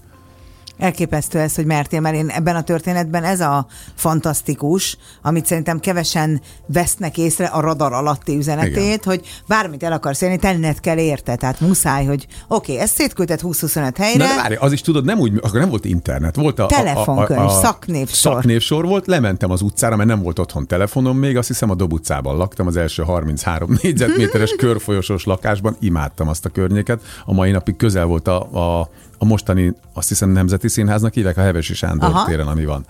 Elképesztő 0.82 1.40
ez, 1.40 1.56
hogy 1.56 1.66
mertél, 1.66 2.00
mert 2.00 2.16
én 2.16 2.30
ebben 2.30 2.56
a 2.56 2.64
történetben 2.64 3.24
ez 3.24 3.40
a 3.40 3.66
fantasztikus, 3.96 4.98
amit 5.22 5.46
szerintem 5.46 5.80
kevesen 5.80 6.42
vesznek 6.66 7.18
észre 7.18 7.46
a 7.46 7.60
radar 7.60 7.94
alatti 7.94 8.36
üzenetét, 8.38 8.78
Igen. 8.78 9.00
hogy 9.04 9.22
bármit 9.48 9.84
el 9.84 9.92
akarsz 9.92 10.22
élni, 10.22 10.38
tenned 10.38 10.80
kell 10.80 10.98
érte, 10.98 11.36
tehát 11.36 11.60
muszáj, 11.60 12.06
hogy 12.06 12.28
oké, 12.48 12.72
okay, 12.72 12.84
ezt 12.84 12.96
szétküldted 12.96 13.40
20-25 13.44 13.94
helyre. 13.98 14.24
Na, 14.24 14.30
de 14.30 14.42
várj, 14.42 14.56
az 14.56 14.72
is 14.72 14.82
tudod, 14.82 15.06
nem 15.06 15.20
úgy, 15.20 15.34
akkor 15.42 15.60
nem 15.60 15.70
volt 15.70 15.86
internet, 15.86 16.36
volt 16.36 16.60
a, 16.60 16.66
telefonkönyv, 16.66 17.40
a, 17.40 17.44
a, 17.44 17.58
a 17.58 17.62
szaknévsor. 17.62 18.34
Szaknévsor 18.34 18.86
volt, 18.86 19.08
lementem 19.08 19.52
az 19.52 19.62
utcára, 19.62 19.96
mert 19.96 20.10
nem 20.10 20.22
volt 20.22 20.40
otthon 20.40 20.68
telefonom 20.68 21.18
még, 21.18 21.38
azt 21.38 21.48
hiszem 21.48 21.70
a 21.70 21.76
Dob 21.76 21.94
utcában 21.94 22.38
laktam, 22.38 22.68
az 22.68 22.76
első 22.76 23.04
33 23.04 23.78
négyzetméteres 23.82 24.56
körfolyosós 24.58 25.24
lakásban, 25.24 25.76
imádtam 25.80 26.28
azt 26.28 26.46
a 26.46 26.50
környéket. 26.50 27.02
A 27.26 27.34
mai 27.34 27.52
napig 27.52 27.76
közel 27.76 28.06
volt 28.06 28.28
a, 28.28 28.80
a 28.80 28.90
a 29.22 29.26
mostani, 29.26 29.74
azt 29.94 30.08
hiszem 30.08 30.30
Nemzeti 30.30 30.68
Színháznak 30.68 31.14
hívják, 31.14 31.38
a 31.38 31.42
Hevesi 31.42 31.74
Sándor 31.74 32.10
Aha. 32.10 32.26
téren, 32.26 32.48
ami 32.48 32.66
van. 32.66 32.86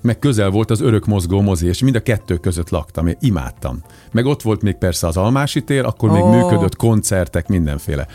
meg 0.00 0.18
közel 0.18 0.50
volt 0.50 0.70
az 0.70 0.80
örök 0.80 1.06
mozgó 1.06 1.40
mozi, 1.40 1.66
és 1.66 1.82
mind 1.82 1.94
a 1.94 2.00
kettő 2.00 2.36
között 2.36 2.70
laktam, 2.70 3.06
én 3.06 3.16
imádtam. 3.20 3.78
Meg 4.10 4.26
ott 4.26 4.42
volt 4.42 4.62
még 4.62 4.74
persze 4.74 5.06
az 5.06 5.16
Almási 5.16 5.62
tér, 5.64 5.84
akkor 5.84 6.10
oh. 6.10 6.14
még 6.14 6.40
működött 6.40 6.76
koncertek, 6.76 7.48
mindenféle. 7.48 8.06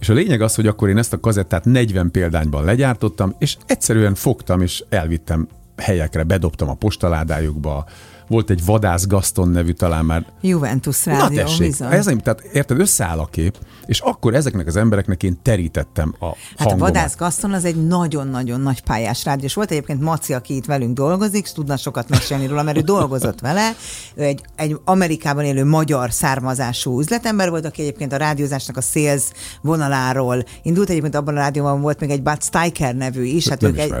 És 0.00 0.08
a 0.08 0.12
lényeg 0.12 0.40
az, 0.40 0.54
hogy 0.54 0.66
akkor 0.66 0.88
én 0.88 0.98
ezt 0.98 1.12
a 1.12 1.20
kazettát 1.20 1.64
40 1.64 2.10
példányban 2.10 2.64
legyártottam, 2.64 3.34
és 3.38 3.56
egyszerűen 3.66 4.14
fogtam, 4.14 4.60
és 4.60 4.84
elvittem 4.88 5.48
helyekre, 5.76 6.22
bedobtam 6.22 6.68
a 6.68 6.74
postaládájukba, 6.74 7.84
volt 8.30 8.50
egy 8.50 8.64
Vadász 8.64 9.06
Gaston 9.06 9.48
nevű 9.48 9.72
talán 9.72 10.04
már. 10.04 10.26
Juventus 10.40 11.06
rádió, 11.06 11.36
Na 11.36 11.42
tessék, 11.42 11.66
bizony. 11.66 11.92
ez, 11.92 12.04
tehát 12.04 12.40
érted, 12.52 12.80
összeáll 12.80 13.18
a 13.18 13.26
kép, 13.26 13.58
és 13.86 14.00
akkor 14.00 14.34
ezeknek 14.34 14.66
az 14.66 14.76
embereknek 14.76 15.22
én 15.22 15.38
terítettem 15.42 16.14
a 16.20 16.36
Hát 16.56 16.72
a 16.72 16.76
Vadász 16.76 17.16
Gaston 17.16 17.52
az 17.52 17.64
egy 17.64 17.86
nagyon-nagyon 17.86 18.60
nagy 18.60 18.82
pályás 18.82 19.24
rádió, 19.24 19.44
és 19.44 19.54
volt 19.54 19.70
egyébként 19.70 20.00
Maci, 20.00 20.32
aki 20.32 20.56
itt 20.56 20.64
velünk 20.64 20.94
dolgozik, 20.94 21.48
tudna 21.48 21.76
sokat 21.76 22.08
mesélni 22.08 22.46
róla, 22.46 22.62
mert 22.62 22.76
ő 22.76 22.80
dolgozott 22.80 23.40
vele. 23.40 23.70
Ő 24.14 24.22
egy, 24.22 24.40
egy 24.56 24.76
Amerikában 24.84 25.44
élő 25.44 25.64
magyar 25.64 26.12
származású 26.12 27.00
üzletember 27.00 27.50
volt, 27.50 27.64
aki 27.64 27.82
egyébként 27.82 28.12
a 28.12 28.16
rádiózásnak 28.16 28.76
a 28.76 28.80
sales 28.80 29.22
vonaláról 29.62 30.44
indult. 30.62 30.90
Egyébként 30.90 31.14
abban 31.14 31.36
a 31.36 31.38
rádióban 31.38 31.80
volt 31.80 32.00
még 32.00 32.10
egy 32.10 32.22
Bud 32.22 32.42
Steiker 32.42 32.94
nevű 32.94 33.24
is. 33.24 33.48
Hát 33.48 33.62
ők 33.62 33.78
Egy, 33.78 33.94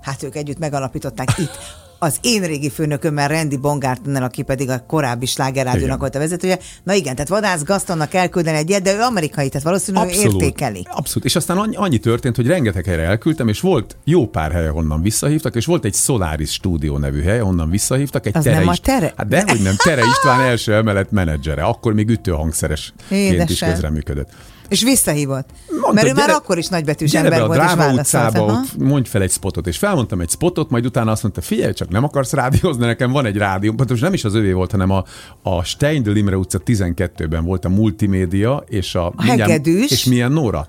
hát 0.00 0.22
ők 0.22 0.36
együtt 0.36 0.58
megalapították 0.58 1.38
itt 1.38 1.82
az 2.04 2.18
én 2.20 2.42
régi 2.42 2.70
főnökömmel, 2.70 3.28
Randy 3.28 3.56
Bongártonnal, 3.56 4.22
aki 4.22 4.42
pedig 4.42 4.68
a 4.68 4.84
korábbi 4.86 5.26
slágerrádiónak 5.26 5.98
volt 5.98 6.14
a 6.14 6.18
vezetője. 6.18 6.58
Na 6.82 6.92
igen, 6.92 7.14
tehát 7.14 7.28
Vadász 7.28 7.62
Gastonnak 7.62 8.14
elküldeni 8.14 8.56
egy 8.56 8.68
ilyet, 8.68 8.82
de 8.82 8.94
ő 8.94 9.00
amerikai, 9.00 9.48
tehát 9.48 9.66
valószínűleg 9.66 10.06
Abszolút. 10.06 10.42
értékeli. 10.42 10.86
Abszolút. 10.90 11.24
És 11.24 11.36
aztán 11.36 11.56
annyi, 11.58 11.76
annyi 11.76 11.98
történt, 11.98 12.36
hogy 12.36 12.46
rengeteg 12.46 12.84
helyre 12.84 13.02
elküldtem, 13.02 13.48
és 13.48 13.60
volt 13.60 13.96
jó 14.04 14.26
pár 14.26 14.52
hely, 14.52 14.68
honnan 14.68 15.02
visszahívtak, 15.02 15.54
és 15.54 15.66
volt 15.66 15.84
egy 15.84 15.94
Solaris 15.94 16.52
Studio 16.52 16.98
nevű 16.98 17.22
hely, 17.22 17.38
honnan 17.38 17.70
visszahívtak. 17.70 18.26
Egy 18.26 18.36
az 18.36 18.42
tere 18.44 18.58
nem 18.58 18.68
a 18.68 18.76
tere? 18.76 19.12
Hát 19.16 19.28
dehogy 19.28 19.62
nem, 19.62 19.74
Tere 19.76 20.02
István 20.12 20.40
első 20.40 20.74
emelet 20.74 21.10
menedzsere. 21.10 21.62
Akkor 21.62 21.94
még 21.94 22.08
ütőhangszeresként 22.08 23.50
is 23.50 23.58
közreműködött. 23.58 24.28
És 24.68 24.82
visszahívott. 24.82 25.48
Mondta, 25.68 25.92
Mert 25.92 26.06
ő 26.06 26.08
gyere, 26.08 26.26
már 26.26 26.36
akkor 26.36 26.58
is 26.58 26.66
nagybetűs 26.66 27.14
ember 27.14 27.30
be 27.30 27.46
volt, 27.46 27.58
a 27.58 27.62
Dráva 27.62 27.92
utcába, 27.92 28.40
ott 28.40 28.76
mondj 28.78 29.08
fel 29.08 29.22
egy 29.22 29.30
spotot, 29.30 29.66
és 29.66 29.78
felmondtam 29.78 30.20
egy 30.20 30.30
spotot, 30.30 30.70
majd 30.70 30.86
utána 30.86 31.10
azt 31.10 31.22
mondta, 31.22 31.40
figyelj, 31.40 31.72
csak 31.72 31.88
nem 31.88 32.04
akarsz 32.04 32.32
rádiózni, 32.32 32.86
nekem 32.86 33.10
van 33.10 33.26
egy 33.26 33.36
rádió. 33.36 33.74
Most 33.88 34.02
nem 34.02 34.12
is 34.12 34.24
az 34.24 34.34
övé 34.34 34.52
volt, 34.52 34.70
hanem 34.70 34.90
a, 34.90 35.04
a 35.42 35.64
Steindl 35.64 36.10
Imre 36.10 36.36
utca 36.36 36.60
12-ben 36.66 37.44
volt 37.44 37.64
a 37.64 37.68
multimédia, 37.68 38.64
és 38.68 38.94
a... 38.94 39.06
a 39.16 39.22
hegedűs. 39.22 39.90
És 39.90 40.04
milyen 40.04 40.32
Nóra? 40.32 40.66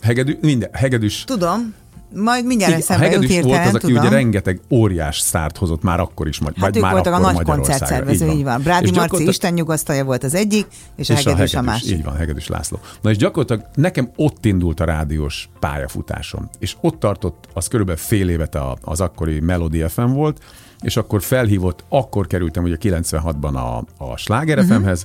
Hegedű, 0.00 0.38
minden, 0.40 0.68
hegedűs. 0.72 1.24
Tudom. 1.24 1.74
Majd 2.14 2.46
mindjárt 2.46 2.72
Igen, 2.72 2.82
eszembe 2.82 3.10
jut 3.10 3.26
hirtelen, 3.26 3.48
volt 3.48 3.66
az, 3.66 3.74
aki 3.74 3.86
tudom. 3.86 4.02
ugye 4.02 4.14
rengeteg 4.14 4.60
óriás 4.70 5.18
sztárt 5.18 5.56
hozott 5.56 5.82
már 5.82 6.00
akkor 6.00 6.28
is, 6.28 6.38
hát 6.38 6.58
vagy 6.58 6.80
már 6.80 6.92
voltak 6.92 7.14
a 7.14 7.18
nagy 7.18 7.42
koncertszervező, 7.42 8.24
így 8.24 8.30
van. 8.30 8.38
Így 8.38 8.44
van. 8.44 8.62
Brádi 8.62 8.90
Marci 8.90 9.26
Isten 9.26 9.52
nyugasztalja 9.52 10.04
volt 10.04 10.24
az 10.24 10.34
egyik, 10.34 10.66
és, 10.96 11.08
és 11.08 11.26
a 11.26 11.28
Hegedűs 11.28 11.54
a, 11.54 11.58
a 11.58 11.62
másik. 11.62 11.90
Így 11.90 12.04
van, 12.04 12.16
Hegedűs 12.16 12.46
László. 12.46 12.78
Na 13.00 13.10
és 13.10 13.16
gyakorlatilag 13.16 13.70
nekem 13.74 14.10
ott 14.16 14.44
indult 14.44 14.80
a 14.80 14.84
rádiós 14.84 15.48
pályafutásom, 15.58 16.48
és 16.58 16.76
ott 16.80 16.98
tartott, 16.98 17.48
az 17.52 17.68
körülbelül 17.68 18.00
fél 18.00 18.28
évet 18.28 18.58
az 18.82 19.00
akkori 19.00 19.40
Melody 19.40 19.84
FM 19.88 20.10
volt, 20.10 20.40
és 20.80 20.96
akkor 20.96 21.22
felhívott, 21.22 21.84
akkor 21.88 22.26
kerültem 22.26 22.64
ugye 22.64 22.76
96-ban 22.80 23.54
a, 23.54 24.04
a 24.04 24.16
Sláger 24.16 24.58
uh-huh. 24.58 24.72
Mhm. 24.72 24.82
FM-hez, 24.82 25.04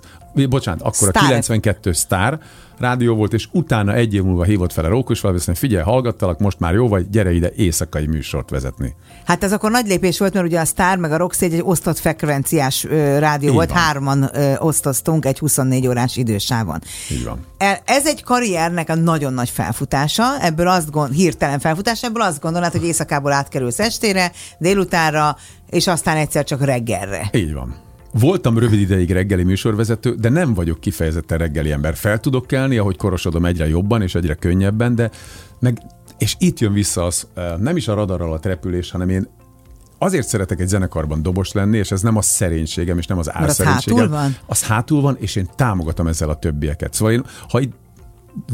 bocsánat, 0.50 0.82
akkor 0.82 1.10
Star. 1.10 1.24
a 1.24 1.26
92 1.26 1.92
Star 1.92 2.40
rádió 2.80 3.16
volt, 3.16 3.34
és 3.34 3.48
utána 3.52 3.94
egy 3.94 4.14
év 4.14 4.24
múlva 4.24 4.44
hívott 4.44 4.74
fel 4.74 4.86
a 4.86 4.88
Rókus 4.88 5.22
hogy 5.22 5.58
figyelj, 5.58 5.84
hallgattalak, 5.84 6.40
most 6.40 6.60
már 6.60 6.74
jó 6.74 6.88
vagy, 6.88 7.10
gyere 7.10 7.32
ide 7.32 7.52
éjszakai 7.56 8.06
műsort 8.06 8.50
vezetni. 8.50 8.96
Hát 9.26 9.44
ez 9.44 9.52
akkor 9.54 9.72
nagy 9.72 9.88
lépés 9.88 10.20
volt, 10.20 10.34
mert 10.34 10.46
ugye 10.46 10.60
a 10.60 10.66
Star 10.66 10.98
meg 10.98 11.12
a 11.12 11.18
Roxy 11.18 11.46
egy 11.46 11.62
osztott 11.64 11.98
frekvenciás 11.98 12.84
ö, 12.84 13.20
rádió 13.20 13.50
Így 13.50 13.56
volt, 13.56 13.70
van. 13.70 13.78
hárman 13.78 14.30
ö, 14.34 14.54
osztoztunk 14.58 15.26
egy 15.26 15.40
24 15.40 15.88
órás 15.88 16.16
idősávon. 16.18 16.82
Így 17.12 17.24
van. 17.24 17.46
Ez 17.86 18.08
egy 18.08 18.24
karriernek 18.24 18.90
a 18.90 18.96
nagyon 18.96 19.34
nagy 19.34 19.50
felfutása, 19.50 20.40
ebből 20.42 20.68
azt 20.68 20.92
gond, 20.92 21.14
hirtelen 21.14 21.60
felfutás, 21.60 22.04
ebből 22.04 22.22
azt 22.22 22.40
gondolod, 22.42 22.72
hogy 22.72 22.86
éjszakából 22.86 23.32
átkerülsz 23.32 23.80
estére, 23.80 24.32
délutánra, 24.58 25.38
és 25.70 25.88
aztán 25.88 26.18
egyszer 26.18 26.44
csak 26.44 26.66
reggelre. 26.66 27.30
Így 27.32 27.54
van. 27.54 27.85
Voltam 28.20 28.58
rövid 28.58 28.80
ideig 28.80 29.12
reggeli 29.12 29.44
műsorvezető, 29.44 30.16
de 30.16 30.30
nem 30.30 30.54
vagyok 30.54 30.80
kifejezetten 30.80 31.38
reggeli 31.38 31.72
ember. 31.72 31.96
Fel 31.96 32.20
tudok 32.20 32.48
kelni, 32.48 32.78
ahogy 32.78 32.98
korosodom 32.98 33.46
egyre 33.46 33.68
jobban 33.68 34.02
és 34.02 34.16
egyre 34.16 34.34
könnyebben, 34.34 34.96
de 34.96 35.10
meg, 35.60 35.82
és 36.18 36.36
itt 36.40 36.60
jön 36.60 36.74
vissza 36.74 37.06
az, 37.06 37.28
nem 37.60 37.78
is 37.78 37.88
a 37.88 37.94
radar 37.94 38.22
alatt 38.22 38.46
repülés, 38.46 38.92
hanem 38.92 39.10
én 39.10 39.28
azért 39.98 40.28
szeretek 40.28 40.60
egy 40.60 40.68
zenekarban 40.68 41.22
dobos 41.22 41.52
lenni, 41.52 41.78
és 41.78 41.92
ez 41.92 42.02
nem 42.02 42.18
a 42.18 42.22
szerénységem, 42.22 42.98
és 42.98 43.08
nem 43.08 43.18
az 43.18 43.32
álszerénységem. 43.34 44.04
Az 44.04 44.10
hátul 44.10 44.18
van? 44.18 44.36
Az 44.46 44.64
hátul 44.64 45.02
van, 45.02 45.18
és 45.20 45.36
én 45.36 45.50
támogatom 45.56 46.08
ezzel 46.08 46.30
a 46.30 46.36
többieket. 46.36 46.94
Szóval 46.94 47.14
én, 47.14 47.24
ha 47.50 47.60
itt 47.60 47.74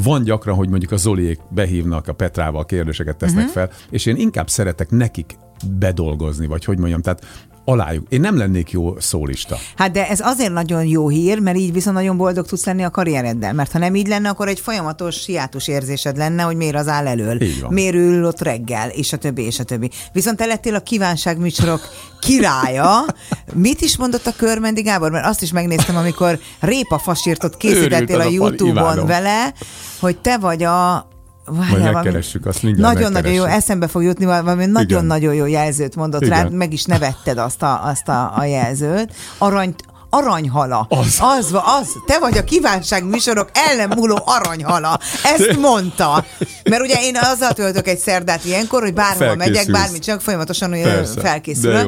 van 0.03 0.23
gyakran, 0.23 0.55
hogy 0.55 0.69
mondjuk 0.69 0.91
a 0.91 0.97
Zoliék 0.97 1.39
behívnak 1.49 2.07
a 2.07 2.13
Petrával, 2.13 2.65
kérdéseket 2.65 3.17
tesznek 3.17 3.47
uh-huh. 3.47 3.53
fel, 3.53 3.69
és 3.89 4.05
én 4.05 4.15
inkább 4.15 4.49
szeretek 4.49 4.89
nekik 4.89 5.37
bedolgozni, 5.79 6.47
vagy 6.47 6.65
hogy 6.65 6.77
mondjam, 6.77 7.01
tehát 7.01 7.25
alájuk. 7.65 8.05
Én 8.09 8.19
nem 8.19 8.37
lennék 8.37 8.71
jó 8.71 8.99
szólista. 8.99 9.57
Hát 9.75 9.91
de 9.91 10.07
ez 10.07 10.19
azért 10.19 10.51
nagyon 10.51 10.85
jó 10.85 11.09
hír, 11.09 11.39
mert 11.39 11.57
így 11.57 11.73
viszont 11.73 11.95
nagyon 11.95 12.17
boldog 12.17 12.45
tudsz 12.45 12.65
lenni 12.65 12.83
a 12.83 12.89
karriereddel. 12.89 13.53
Mert 13.53 13.71
ha 13.71 13.79
nem 13.79 13.95
így 13.95 14.07
lenne, 14.07 14.29
akkor 14.29 14.47
egy 14.47 14.59
folyamatos 14.59 15.25
hiátus 15.25 15.67
érzésed 15.67 16.17
lenne, 16.17 16.43
hogy 16.43 16.55
miért 16.55 16.75
az 16.75 16.87
áll 16.87 17.07
elől. 17.07 17.37
Miért 17.69 17.95
ül 17.95 18.25
ott 18.25 18.41
reggel, 18.41 18.89
és 18.89 19.13
a 19.13 19.17
többi, 19.17 19.41
és 19.41 19.59
a 19.59 19.63
többi. 19.63 19.89
Viszont 20.13 20.37
te 20.37 20.45
lettél 20.45 20.75
a 20.75 20.79
kívánságműsorok 20.79 21.81
királya. 22.19 23.05
Mit 23.53 23.81
is 23.81 23.97
mondott 23.97 24.25
a 24.25 24.33
Körmendi 24.37 24.81
Gábor? 24.81 25.11
Mert 25.11 25.25
azt 25.25 25.41
is 25.41 25.51
megnéztem, 25.51 25.95
amikor 25.95 26.39
répa 26.59 26.97
fasírtot 26.97 27.57
készítettél 27.57 28.19
a, 28.19 28.25
a 28.25 28.29
YouTube-on 28.29 29.05
vele, 29.05 29.53
hogy 29.99 30.17
te 30.17 30.37
vagy 30.37 30.63
a 30.63 31.09
Várjál, 31.45 31.81
Majd 31.81 31.93
megkeressük, 31.93 32.45
azt 32.45 32.63
mindjárt 32.63 32.93
Nagyon-nagyon 32.93 33.33
jó, 33.33 33.43
eszembe 33.43 33.87
fog 33.87 34.03
jutni 34.03 34.25
valami 34.25 34.65
nagyon-nagyon 34.65 35.33
jó 35.33 35.45
jelzőt 35.45 35.95
mondott 35.95 36.21
Igen. 36.21 36.43
rá, 36.43 36.49
meg 36.49 36.73
is 36.73 36.83
nevetted 36.83 37.37
azt 37.37 37.63
a, 37.63 37.85
azt 37.85 38.07
a, 38.07 38.37
a 38.37 38.45
jelzőt. 38.45 39.13
Arany, 39.37 39.75
aranyhala. 40.13 40.85
Az. 40.89 41.17
az. 41.19 41.53
Az, 41.79 41.87
te 42.05 42.19
vagy 42.19 42.37
a 42.37 42.43
kívánság 42.43 43.05
műsorok 43.05 43.49
ellenmúló 43.53 44.21
aranyhala. 44.25 44.99
Ezt 45.23 45.57
mondta. 45.57 46.25
Mert 46.69 46.81
ugye 46.81 46.95
én 47.01 47.17
azzal 47.17 47.53
töltök 47.53 47.87
egy 47.87 47.97
szerdát 47.97 48.45
ilyenkor, 48.45 48.81
hogy 48.81 48.93
bárhol 48.93 49.35
megyek, 49.35 49.71
bármit 49.71 50.03
csak 50.03 50.21
folyamatosan 50.21 50.71
olyan 50.71 51.05
felkészülök. 51.05 51.87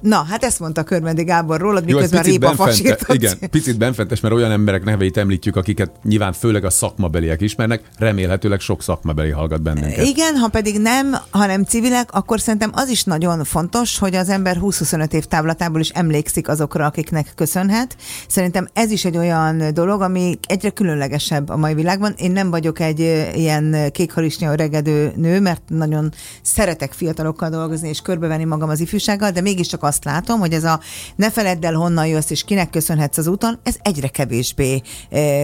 Na, 0.00 0.26
hát 0.30 0.44
ezt 0.44 0.60
mondta 0.60 0.82
Körmendi 0.82 1.24
Gábor 1.24 1.60
rólad, 1.60 1.84
miközben 1.84 2.22
Répa 2.22 2.54
fasírtott. 2.54 3.14
Igen, 3.14 3.38
picit 3.50 3.78
benfentes, 3.78 4.20
mert 4.20 4.34
olyan 4.34 4.50
emberek 4.50 4.84
neveit 4.84 5.16
említjük, 5.16 5.56
akiket 5.56 5.90
nyilván 6.02 6.32
főleg 6.32 6.64
a 6.64 6.70
szakmabeliek 6.70 7.40
ismernek, 7.40 7.82
remélhetőleg 7.98 8.60
sok 8.60 8.82
szakmabeli 8.82 9.30
hallgat 9.30 9.62
bennünket. 9.62 10.04
Igen, 10.04 10.36
ha 10.36 10.48
pedig 10.48 10.80
nem, 10.80 11.16
hanem 11.30 11.64
civilek, 11.64 12.08
akkor 12.12 12.40
szerintem 12.40 12.70
az 12.74 12.88
is 12.88 13.04
nagyon 13.04 13.44
fontos, 13.44 13.98
hogy 13.98 14.14
az 14.14 14.28
ember 14.28 14.58
20-25 14.60 15.12
év 15.12 15.24
távlatából 15.24 15.80
is 15.80 15.88
emlékszik 15.88 16.48
azokra, 16.48 16.86
akik 16.86 17.10
akiknek 17.14 17.34
köszönhet. 17.34 17.96
Szerintem 18.28 18.68
ez 18.72 18.90
is 18.90 19.04
egy 19.04 19.16
olyan 19.16 19.74
dolog, 19.74 20.00
ami 20.00 20.38
egyre 20.46 20.70
különlegesebb 20.70 21.48
a 21.48 21.56
mai 21.56 21.74
világban. 21.74 22.14
Én 22.16 22.32
nem 22.32 22.50
vagyok 22.50 22.80
egy 22.80 23.00
ilyen 23.34 23.90
kékharisnya 23.92 24.52
öregedő 24.52 25.12
nő, 25.16 25.40
mert 25.40 25.62
nagyon 25.68 26.12
szeretek 26.42 26.92
fiatalokkal 26.92 27.48
dolgozni 27.48 27.88
és 27.88 28.00
körbevenni 28.00 28.44
magam 28.44 28.68
az 28.68 28.80
ifjúsággal, 28.80 29.30
de 29.30 29.40
mégiscsak 29.40 29.82
azt 29.82 30.04
látom, 30.04 30.40
hogy 30.40 30.52
ez 30.52 30.64
a 30.64 30.80
ne 31.16 31.30
feledd 31.30 31.66
el, 31.66 31.74
honnan 31.74 32.06
jössz 32.06 32.30
és 32.30 32.44
kinek 32.44 32.70
köszönhetsz 32.70 33.18
az 33.18 33.26
úton, 33.26 33.58
ez 33.62 33.74
egyre 33.82 34.08
kevésbé 34.08 34.82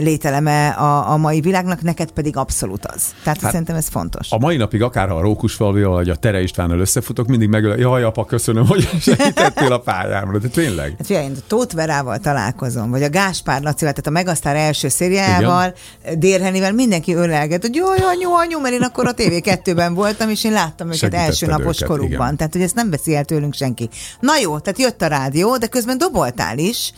lételeme 0.00 0.68
a, 0.68 1.10
a 1.12 1.16
mai 1.16 1.40
világnak, 1.40 1.82
neked 1.82 2.10
pedig 2.10 2.36
abszolút 2.36 2.86
az. 2.86 3.14
Tehát 3.22 3.40
hát, 3.40 3.50
szerintem 3.50 3.76
ez 3.76 3.88
fontos. 3.88 4.30
A 4.30 4.38
mai 4.38 4.56
napig 4.56 4.82
akár 4.82 5.10
a 5.10 5.20
Rókusfalvival 5.20 5.94
vagy 5.94 6.08
a 6.08 6.16
Tere 6.16 6.42
Istvánnal 6.42 6.78
összefutok, 6.78 7.26
mindig 7.26 7.48
megöl, 7.48 7.78
jaj, 7.78 8.02
apa, 8.02 8.24
köszönöm, 8.24 8.66
hogy 8.66 8.88
segítettél 9.00 9.72
a 9.72 9.78
pályámra. 9.78 10.38
De 10.38 10.48
tényleg. 10.48 10.94
Hát 10.98 11.06
figyelj, 11.06 11.28
Tóth 11.46 11.59
Verával 11.72 12.18
találkozom, 12.18 12.90
vagy 12.90 13.02
a 13.02 13.10
Gáspár 13.10 13.62
Lacival, 13.62 13.92
tehát 13.92 14.06
a 14.06 14.10
Megasztár 14.10 14.56
első 14.56 14.88
szériával, 14.88 15.74
Dérhenivel, 16.18 16.72
mindenki 16.72 17.14
ölelget, 17.14 17.62
hogy 17.62 17.74
jó, 17.74 17.86
jó, 17.98 18.06
anyu, 18.06 18.30
anyu, 18.30 18.60
mert 18.60 18.74
én 18.74 18.82
akkor 18.82 19.06
a 19.06 19.14
TV2-ben 19.14 19.94
voltam, 19.94 20.30
és 20.30 20.44
én 20.44 20.52
láttam 20.52 20.86
őket 20.86 20.98
Segítetted 20.98 21.28
első 21.28 21.46
napos 21.46 21.76
őket, 21.76 21.88
korukban. 21.88 22.26
Igen. 22.26 22.36
Tehát, 22.36 22.52
hogy 22.52 22.62
ezt 22.62 22.74
nem 22.74 22.90
veszi 22.90 23.16
el 23.16 23.24
tőlünk 23.24 23.54
senki. 23.54 23.88
Na 24.20 24.36
jó, 24.36 24.58
tehát 24.58 24.78
jött 24.78 25.02
a 25.02 25.06
rádió, 25.06 25.56
de 25.56 25.66
közben 25.66 25.98
doboltál 25.98 26.58
is. 26.58 26.92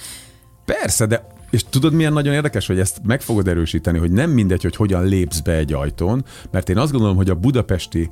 Persze, 0.64 1.06
de 1.06 1.30
és 1.50 1.64
tudod, 1.70 1.92
milyen 1.92 2.12
nagyon 2.12 2.34
érdekes, 2.34 2.66
hogy 2.66 2.78
ezt 2.78 3.00
meg 3.02 3.20
fogod 3.20 3.48
erősíteni, 3.48 3.98
hogy 3.98 4.10
nem 4.10 4.30
mindegy, 4.30 4.62
hogy 4.62 4.76
hogyan 4.76 5.04
lépsz 5.04 5.40
be 5.40 5.52
egy 5.52 5.72
ajtón, 5.72 6.24
mert 6.50 6.68
én 6.68 6.78
azt 6.78 6.92
gondolom, 6.92 7.16
hogy 7.16 7.30
a 7.30 7.34
budapesti 7.34 8.10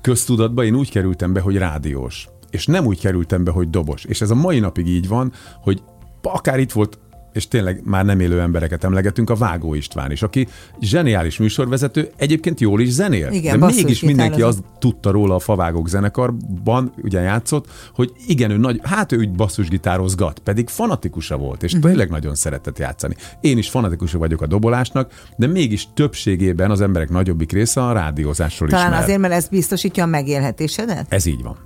köztudatba 0.00 0.64
én 0.64 0.74
úgy 0.74 0.90
kerültem 0.90 1.32
be, 1.32 1.40
hogy 1.40 1.56
rádiós 1.56 2.28
és 2.52 2.66
nem 2.66 2.86
úgy 2.86 3.00
kerültem 3.00 3.44
be, 3.44 3.50
hogy 3.50 3.70
dobos. 3.70 4.04
És 4.04 4.20
ez 4.20 4.30
a 4.30 4.34
mai 4.34 4.58
napig 4.58 4.86
így 4.86 5.08
van, 5.08 5.32
hogy 5.60 5.82
akár 6.22 6.58
itt 6.58 6.72
volt 6.72 6.98
és 7.32 7.48
tényleg 7.48 7.80
már 7.84 8.04
nem 8.04 8.20
élő 8.20 8.40
embereket 8.40 8.84
emlegetünk, 8.84 9.30
a 9.30 9.34
Vágó 9.34 9.74
István 9.74 10.10
is, 10.10 10.22
aki 10.22 10.48
zseniális 10.80 11.38
műsorvezető, 11.38 12.10
egyébként 12.16 12.60
jól 12.60 12.80
is 12.80 12.90
zenél. 12.90 13.30
Igen, 13.30 13.60
de 13.60 13.66
mégis 13.66 14.02
mindenki 14.02 14.42
azt 14.42 14.62
tudta 14.78 15.10
róla 15.10 15.34
a 15.34 15.38
Favágók 15.38 15.88
zenekarban, 15.88 16.92
ugye 17.02 17.20
játszott, 17.20 17.66
hogy 17.94 18.12
igen, 18.26 18.50
ő 18.50 18.56
nagy, 18.56 18.80
hát 18.82 19.12
ő 19.12 19.16
úgy 19.16 19.30
basszusgitározgat, 19.30 20.38
pedig 20.38 20.68
fanatikusa 20.68 21.36
volt, 21.36 21.62
és 21.62 21.72
uh-huh. 21.72 21.88
tényleg 21.88 22.10
nagyon 22.10 22.34
szeretett 22.34 22.78
játszani. 22.78 23.16
Én 23.40 23.58
is 23.58 23.68
fanatikusa 23.68 24.18
vagyok 24.18 24.42
a 24.42 24.46
dobolásnak, 24.46 25.12
de 25.36 25.46
mégis 25.46 25.88
többségében 25.94 26.70
az 26.70 26.80
emberek 26.80 27.08
nagyobbik 27.08 27.52
része 27.52 27.84
a 27.84 27.92
rádiózásról 27.92 28.68
Talán 28.68 28.86
ismer. 28.86 29.02
azért, 29.02 29.18
mert 29.18 29.34
ez 29.34 29.48
biztosítja 29.48 30.04
a 30.04 30.06
megélhetésedet? 30.06 31.06
Ez 31.08 31.26
így 31.26 31.42
van. 31.42 31.56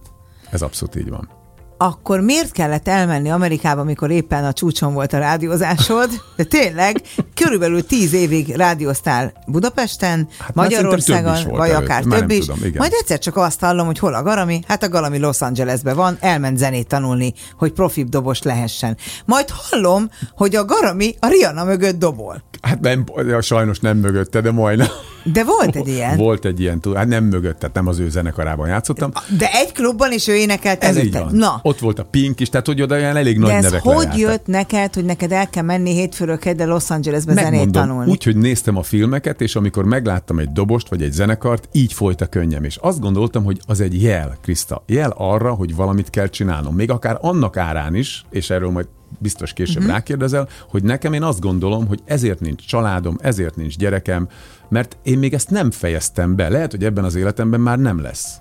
Ez 0.50 0.62
abszolút 0.62 0.97
így 0.97 1.11
van 1.11 1.45
akkor 1.79 2.21
miért 2.21 2.53
kellett 2.53 2.88
elmenni 2.88 3.31
Amerikába, 3.31 3.81
amikor 3.81 4.11
éppen 4.11 4.45
a 4.45 4.53
csúcson 4.53 4.95
volt 4.95 5.12
a 5.12 5.19
rádiózásod? 5.19 6.11
De 6.37 6.45
tényleg, 6.45 7.00
körülbelül 7.35 7.87
tíz 7.87 8.12
évig 8.12 8.55
rádióztál 8.55 9.33
Budapesten, 9.47 10.29
hát 10.38 10.55
Magyarországon, 10.55 11.37
vagy 11.50 11.71
akár 11.71 12.03
több 12.03 12.31
is. 12.31 12.47
Tudom, 12.47 12.73
Majd 12.75 12.93
egyszer 13.00 13.19
csak 13.19 13.37
azt 13.37 13.61
hallom, 13.61 13.87
hogy 13.87 13.99
hol 13.99 14.15
a 14.15 14.23
Garami? 14.23 14.61
Hát 14.67 14.83
a 14.83 14.88
Garami 14.88 15.19
Los 15.19 15.41
Angelesben 15.41 15.97
van, 15.97 16.17
elment 16.21 16.59
zenét 16.59 16.87
tanulni, 16.87 17.33
hogy 17.57 17.73
profi 17.73 18.05
dobos 18.05 18.43
lehessen. 18.43 18.97
Majd 19.25 19.49
hallom, 19.50 20.09
hogy 20.35 20.57
a 20.57 20.65
Garami 20.65 21.15
a 21.21 21.29
Rihanna 21.29 21.65
mögött 21.65 21.99
dobol. 21.99 22.43
Hát 22.62 22.81
nem, 22.81 23.05
sajnos 23.41 23.79
nem 23.79 23.97
mögötte, 23.97 24.41
de 24.41 24.50
majdnem. 24.50 24.88
De 25.33 25.45
volt 25.45 25.76
egy 25.76 25.88
ilyen? 25.88 26.16
Volt 26.26 26.45
egy 26.45 26.61
ilyen, 26.61 26.80
hát 26.95 27.06
nem 27.06 27.25
mögött, 27.25 27.59
tehát 27.59 27.75
nem 27.75 27.87
az 27.87 27.99
ő 27.99 28.09
zenekarában 28.09 28.68
játszottam. 28.68 29.12
De 29.38 29.49
egy 29.52 29.73
klubban 29.73 30.12
is 30.12 30.28
ő 30.28 30.35
énekelt 30.35 30.85
Ez 30.85 30.97
előtte. 30.97 31.18
Így 31.18 31.25
van. 31.25 31.35
Na. 31.35 31.61
Ott 31.62 31.78
volt 31.78 31.99
a 31.99 32.04
Pink 32.04 32.40
is, 32.40 32.49
tehát 32.49 32.66
hogy 32.66 32.83
oda 32.83 32.95
olyan 32.95 33.16
elég 33.16 33.38
De 33.38 33.47
nagy 33.47 33.50
ez 33.50 33.64
nevek 33.64 33.83
hogy 33.83 33.95
lejártak. 33.95 34.18
jött 34.18 34.47
neked, 34.47 34.95
hogy 34.95 35.04
neked 35.04 35.33
el 35.33 35.49
kell 35.50 35.62
menni 35.62 35.92
hétfőről 35.92 36.38
kedde 36.38 36.64
Los 36.64 36.90
Angelesbe 36.90 37.33
Megmondom, 37.35 37.59
zenét 37.59 37.75
tanulni? 37.75 38.11
Úgy, 38.11 38.23
hogy 38.23 38.37
néztem 38.37 38.76
a 38.76 38.83
filmeket, 38.83 39.40
és 39.40 39.56
amikor 39.56 39.85
megláttam 39.85 40.38
egy 40.38 40.52
dobost 40.52 40.88
vagy 40.88 41.02
egy 41.02 41.12
zenekart, 41.12 41.68
így 41.73 41.92
folyt 41.92 42.21
a 42.21 42.26
könnyem, 42.26 42.64
és 42.64 42.76
azt 42.76 43.00
gondoltam, 43.00 43.45
hogy 43.45 43.61
az 43.66 43.80
egy 43.80 44.02
jel, 44.02 44.37
Kriszta, 44.42 44.83
jel 44.87 45.14
arra, 45.16 45.52
hogy 45.52 45.75
valamit 45.75 46.11
kell 46.11 46.28
csinálnom. 46.28 46.75
Még 46.75 46.90
akár 46.90 47.18
annak 47.21 47.56
árán 47.56 47.95
is, 47.95 48.25
és 48.30 48.50
erről 48.50 48.71
majd 48.71 48.87
biztos 49.19 49.53
később 49.53 49.77
uh-huh. 49.77 49.93
rákérdezel, 49.93 50.49
hogy 50.69 50.83
nekem 50.83 51.13
én 51.13 51.23
azt 51.23 51.41
gondolom, 51.41 51.87
hogy 51.87 52.01
ezért 52.05 52.41
nincs 52.41 52.67
családom, 52.67 53.17
ezért 53.21 53.57
nincs 53.57 53.77
gyerekem, 53.77 54.29
mert 54.69 54.97
én 55.03 55.19
még 55.19 55.35
ezt 55.35 55.51
nem 55.51 55.71
fejeztem 55.71 56.37
be. 56.37 56.49
Lehet, 56.49 56.71
hogy 56.71 56.85
ebben 56.85 57.05
az 57.05 57.15
életemben 57.15 57.61
már 57.61 57.79
nem 57.79 58.01
lesz. 58.01 58.39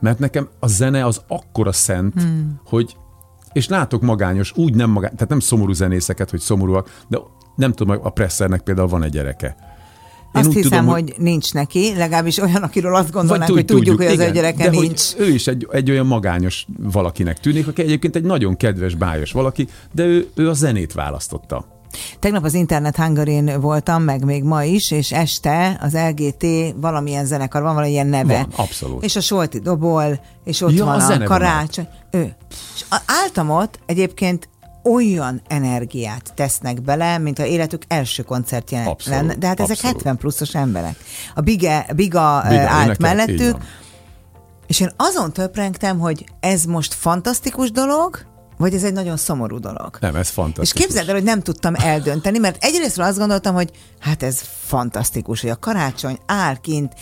Mert 0.00 0.18
nekem 0.18 0.48
a 0.58 0.66
zene 0.66 1.06
az 1.06 1.22
akkora 1.26 1.72
szent, 1.72 2.22
hmm. 2.22 2.60
hogy 2.64 2.96
és 3.52 3.68
látok 3.68 4.02
magányos, 4.02 4.52
úgy 4.56 4.74
nem 4.74 4.90
magány, 4.90 5.12
tehát 5.12 5.28
nem 5.28 5.40
szomorú 5.40 5.72
zenészeket, 5.72 6.30
hogy 6.30 6.40
szomorúak, 6.40 7.02
de 7.08 7.18
nem 7.56 7.72
tudom, 7.72 7.98
a 8.02 8.10
presszernek 8.10 8.60
például 8.60 8.88
van 8.88 9.02
egy 9.02 9.10
gyereke. 9.10 9.56
Én 10.34 10.40
azt 10.40 10.52
hiszem, 10.52 10.70
tudom, 10.70 10.86
hogy 10.86 11.14
nincs 11.18 11.52
neki, 11.52 11.92
legalábbis 11.96 12.38
olyan, 12.38 12.62
akiről 12.62 12.94
azt 12.94 13.10
gondolnánk, 13.10 13.52
hogy 13.52 13.64
tudjuk, 13.64 13.96
tudjuk 13.96 14.10
hogy 14.10 14.20
az 14.20 14.28
ő 14.28 14.32
gyereke 14.32 14.64
de 14.64 14.70
nincs. 14.70 15.12
Hogy 15.12 15.26
ő 15.26 15.32
is 15.32 15.46
egy, 15.46 15.68
egy 15.70 15.90
olyan 15.90 16.06
magányos 16.06 16.66
valakinek 16.78 17.40
tűnik, 17.40 17.68
aki 17.68 17.82
egyébként 17.82 18.16
egy 18.16 18.24
nagyon 18.24 18.56
kedves, 18.56 18.94
bájos 18.94 19.32
valaki, 19.32 19.68
de 19.92 20.04
ő, 20.04 20.28
ő 20.34 20.48
a 20.48 20.52
zenét 20.52 20.92
választotta. 20.92 21.76
Tegnap 22.18 22.44
az 22.44 22.54
Internet 22.54 22.96
Hungarin 22.96 23.60
voltam, 23.60 24.02
meg 24.02 24.24
még 24.24 24.42
ma 24.42 24.64
is, 24.64 24.90
és 24.90 25.12
este 25.12 25.78
az 25.82 25.96
LGT 26.08 26.46
valamilyen 26.76 27.26
zenekar, 27.26 27.62
van 27.62 27.74
valamilyen 27.74 28.06
neve. 28.06 28.36
Van, 28.36 28.66
abszolút. 28.66 29.04
És 29.04 29.16
a 29.16 29.20
Solti 29.20 29.58
dobol, 29.58 30.20
és 30.44 30.60
ott 30.60 30.72
ja, 30.72 30.84
van 30.84 31.00
a, 31.00 31.12
a 31.12 31.22
karácsony. 31.22 31.88
Ő. 32.10 32.36
És 32.74 32.84
álltam 33.06 33.50
ott, 33.50 33.78
egyébként 33.86 34.48
olyan 34.84 35.42
energiát 35.48 36.32
tesznek 36.34 36.82
bele, 36.82 37.18
mint 37.18 37.38
a 37.38 37.44
életük 37.44 37.82
első 37.88 38.22
koncertje 38.22 38.84
abszolút, 38.84 39.20
lenne. 39.20 39.34
De 39.34 39.46
hát 39.46 39.60
ezek 39.60 39.70
abszolút. 39.70 39.96
70 39.96 40.16
pluszos 40.16 40.54
emberek. 40.54 40.96
A 41.34 41.40
Biga, 41.40 41.84
Biga, 41.96 42.44
Biga 42.48 42.68
állt 42.68 42.98
mellettük, 42.98 43.56
és 44.66 44.80
én 44.80 44.90
azon 44.96 45.32
töprengtem, 45.32 45.98
hogy 45.98 46.24
ez 46.40 46.64
most 46.64 46.94
fantasztikus 46.94 47.70
dolog, 47.70 48.26
vagy 48.58 48.74
ez 48.74 48.84
egy 48.84 48.92
nagyon 48.92 49.16
szomorú 49.16 49.58
dolog? 49.58 49.96
Nem, 50.00 50.16
ez 50.16 50.28
fantasztikus. 50.28 50.72
És 50.72 50.80
képzeld 50.80 51.08
el, 51.08 51.14
hogy 51.14 51.24
nem 51.24 51.40
tudtam 51.40 51.74
eldönteni, 51.74 52.38
mert 52.38 52.64
egyrésztről 52.64 53.06
azt 53.06 53.18
gondoltam, 53.18 53.54
hogy 53.54 53.70
hát 54.00 54.22
ez 54.22 54.40
fantasztikus, 54.60 55.40
hogy 55.40 55.50
a 55.50 55.58
karácsony 55.58 56.18
áll 56.26 56.56
kint, 56.56 56.92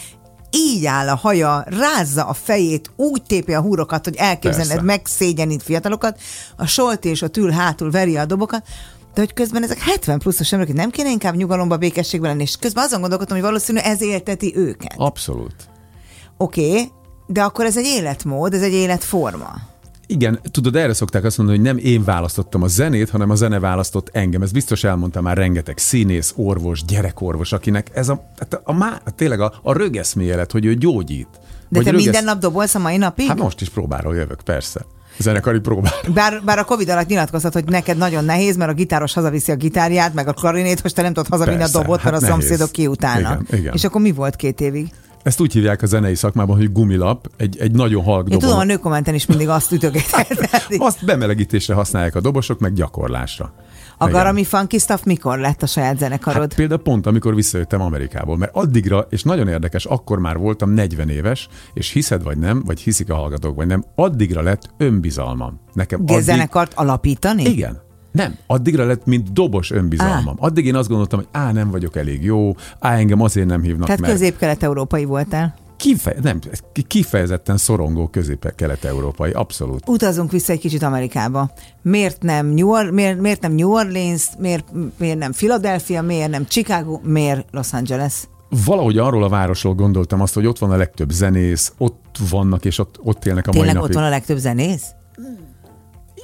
így 0.50 0.87
áll 0.87 1.09
a 1.09 1.15
haja, 1.15 1.65
rázza 1.67 2.25
a 2.25 2.33
fejét, 2.33 2.91
úgy 2.97 3.23
tépi 3.23 3.55
a 3.55 3.61
húrokat, 3.61 4.05
hogy 4.05 4.17
elképzeled, 4.17 4.83
megszégyenít 4.83 5.62
fiatalokat, 5.62 6.21
a 6.57 6.67
solt 6.67 7.05
és 7.05 7.23
a 7.23 7.29
tül 7.29 7.50
hátul 7.50 7.91
veri 7.91 8.17
a 8.17 8.25
dobokat, 8.25 8.63
de 9.15 9.21
hogy 9.21 9.32
közben 9.32 9.63
ezek 9.63 9.78
70 9.78 10.19
pluszos 10.19 10.52
emberek, 10.52 10.75
nem 10.75 10.91
kéne 10.91 11.11
inkább 11.11 11.35
nyugalomba, 11.35 11.76
békességben 11.76 12.30
lenni, 12.30 12.43
és 12.43 12.56
közben 12.56 12.85
azon 12.85 13.00
gondolkodtam, 13.00 13.37
hogy 13.37 13.47
valószínű 13.47 13.78
ez 13.78 14.02
élteti 14.02 14.52
őket. 14.56 14.95
Abszolút. 14.97 15.54
Oké, 16.37 16.71
okay, 16.71 16.91
de 17.26 17.43
akkor 17.43 17.65
ez 17.65 17.76
egy 17.76 17.85
életmód, 17.85 18.54
ez 18.54 18.63
egy 18.63 18.73
életforma. 18.73 19.54
Igen, 20.06 20.40
tudod, 20.50 20.76
erre 20.76 20.92
szokták 20.92 21.25
azt 21.25 21.38
mondani, 21.38 21.58
hogy 21.58 21.66
nem 21.66 21.78
én 21.78 22.04
választottam 22.04 22.62
a 22.62 22.66
zenét, 22.66 23.10
hanem 23.10 23.30
a 23.30 23.34
zene 23.34 23.58
választott 23.58 24.08
engem. 24.12 24.42
Ez 24.42 24.52
biztos 24.52 24.84
elmondta 24.84 25.21
már 25.21 25.36
rengeteg 25.36 25.78
színész, 25.78 26.32
orvos, 26.36 26.84
gyerekorvos, 26.84 27.52
akinek 27.52 27.90
ez 27.95 28.08
a, 28.08 28.30
a, 28.64 28.73
a, 28.73 29.00
a 29.04 29.10
tényleg 29.10 29.40
a, 29.40 29.52
a 29.62 29.73
rögeszmélet, 29.73 30.52
hogy 30.52 30.64
ő 30.64 30.75
gyógyít. 30.75 31.28
De 31.69 31.82
te 31.82 31.90
rögesz... 31.90 32.04
minden 32.04 32.25
nap 32.25 32.38
dobolsz 32.38 32.75
a 32.75 32.78
mai 32.78 32.97
napig? 32.97 33.26
Hát 33.26 33.38
most 33.38 33.60
is 33.60 33.69
próbáról 33.69 34.14
jövök, 34.16 34.40
persze. 34.45 34.80
Zenekari 35.19 35.60
próbál. 35.60 35.92
Bár, 36.14 36.42
bár 36.45 36.58
a 36.58 36.64
Covid 36.64 36.88
alatt 36.88 37.06
nyilatkoztat, 37.06 37.52
hogy 37.52 37.64
neked 37.64 37.97
nagyon 37.97 38.25
nehéz, 38.25 38.56
mert 38.56 38.71
a 38.71 38.75
gitáros 38.75 39.12
hazaviszi 39.12 39.52
a 39.52 39.56
gitárját, 39.56 40.14
meg 40.14 40.28
a 40.28 40.32
klarinét, 40.32 40.80
hogy 40.80 40.95
te 40.95 41.02
nem 41.02 41.12
tudod 41.12 41.30
hazavinni 41.30 41.62
a 41.62 41.69
dobot, 41.69 42.04
mert 42.04 42.14
hát 42.14 42.23
a 42.23 42.26
szomszédok 42.26 42.71
kiutálnak. 42.71 43.42
Igen, 43.49 43.60
igen. 43.60 43.73
És 43.75 43.84
akkor 43.84 44.00
mi 44.00 44.12
volt 44.12 44.36
két 44.36 44.60
évig? 44.60 44.92
Ezt 45.26 45.41
úgy 45.41 45.52
hívják 45.52 45.82
a 45.82 45.86
zenei 45.86 46.15
szakmában, 46.15 46.56
hogy 46.56 46.73
gumilap, 46.73 47.30
egy, 47.36 47.56
egy 47.60 47.73
nagyon 47.73 48.04
halk 48.04 48.28
Én 48.28 48.39
tudom, 48.39 48.58
a 48.58 48.65
nőkommenten 48.65 49.15
is 49.15 49.26
mindig 49.26 49.49
azt 49.49 49.73
ütögetek. 49.73 50.26
azt 50.78 51.04
bemelegítésre 51.04 51.75
használják 51.75 52.15
a 52.15 52.21
dobosok, 52.21 52.58
meg 52.58 52.73
gyakorlásra. 52.73 53.54
A 53.99 54.08
Garami 54.08 54.45
Funky 54.45 54.78
Stuff 54.78 55.02
mikor 55.02 55.39
lett 55.39 55.62
a 55.62 55.67
saját 55.67 55.99
zenekarod? 55.99 56.41
Hát 56.41 56.54
például 56.54 56.80
pont, 56.80 57.06
amikor 57.06 57.34
visszajöttem 57.34 57.80
Amerikából, 57.80 58.36
mert 58.36 58.54
addigra, 58.54 59.06
és 59.10 59.23
nagyon 59.23 59.49
érdekes, 59.49 59.84
akkor 59.84 60.19
már 60.19 60.36
voltam 60.36 60.71
40 60.71 61.08
éves, 61.08 61.49
és 61.75 61.91
hiszed 61.91 62.23
vagy 62.23 62.39
nem, 62.39 62.62
vagy 62.65 62.80
hiszik 62.80 63.10
a 63.10 63.15
hallgatók 63.15 63.56
vagy 63.56 63.67
nem, 63.67 63.84
addigra 63.95 64.43
lett 64.43 64.71
önbizalmam. 64.76 65.60
Nekem 65.73 66.00
addig... 66.00 66.21
zenekart 66.21 66.73
alapítani? 66.75 67.43
Igen, 67.45 67.85
nem, 68.17 68.37
addigra 68.47 68.85
lett, 68.85 69.05
mint 69.07 69.33
dobos 69.33 69.71
önbizalmam. 69.71 70.37
Á. 70.41 70.47
Addig 70.47 70.67
én 70.67 70.75
azt 70.75 70.89
gondoltam, 70.89 71.19
hogy 71.19 71.29
á, 71.33 71.52
nem 71.52 71.71
vagyok 71.71 71.97
elég 71.97 72.25
jó, 72.25 72.52
á, 72.81 72.95
engem 72.97 73.21
azért 73.21 73.47
nem 73.47 73.63
hívnak 73.63 73.85
Tehát 73.87 74.00
meg. 74.00 74.11
közép-kelet-európai 74.11 75.05
voltál? 75.05 75.55
Kife- 75.76 76.23
nem, 76.23 76.39
kifejezetten 76.87 77.57
szorongó 77.57 78.07
közép-kelet-európai, 78.09 79.31
abszolút. 79.31 79.89
Utazunk 79.89 80.31
vissza 80.31 80.52
egy 80.52 80.59
kicsit 80.59 80.83
Amerikába. 80.83 81.50
Miért 81.83 82.23
nem 82.23 82.47
New, 82.47 82.69
Or- 82.69 82.91
miért, 82.91 83.21
miért 83.21 83.41
nem 83.41 83.52
New 83.52 83.71
Orleans, 83.73 84.29
miért, 84.39 84.65
miért 84.99 85.19
nem 85.19 85.33
Philadelphia, 85.33 86.02
miért 86.02 86.31
nem 86.31 86.45
Chicago, 86.47 87.00
miért 87.05 87.47
Los 87.50 87.73
Angeles? 87.73 88.15
Valahogy 88.65 88.99
arról 88.99 89.25
a 89.25 89.29
városról 89.29 89.75
gondoltam 89.75 90.21
azt, 90.21 90.35
hogy 90.35 90.47
ott 90.47 90.59
van 90.59 90.71
a 90.71 90.76
legtöbb 90.76 91.11
zenész, 91.11 91.73
ott 91.79 92.19
vannak 92.31 92.65
és 92.65 92.79
ott, 92.79 92.99
ott 93.02 93.25
élnek 93.26 93.47
a 93.47 93.50
Tényleg 93.50 93.69
mai 93.75 93.76
napig. 93.83 93.91
ott 93.91 93.97
van 94.02 94.07
a 94.07 94.13
legtöbb 94.13 94.39
zenész? 94.39 94.85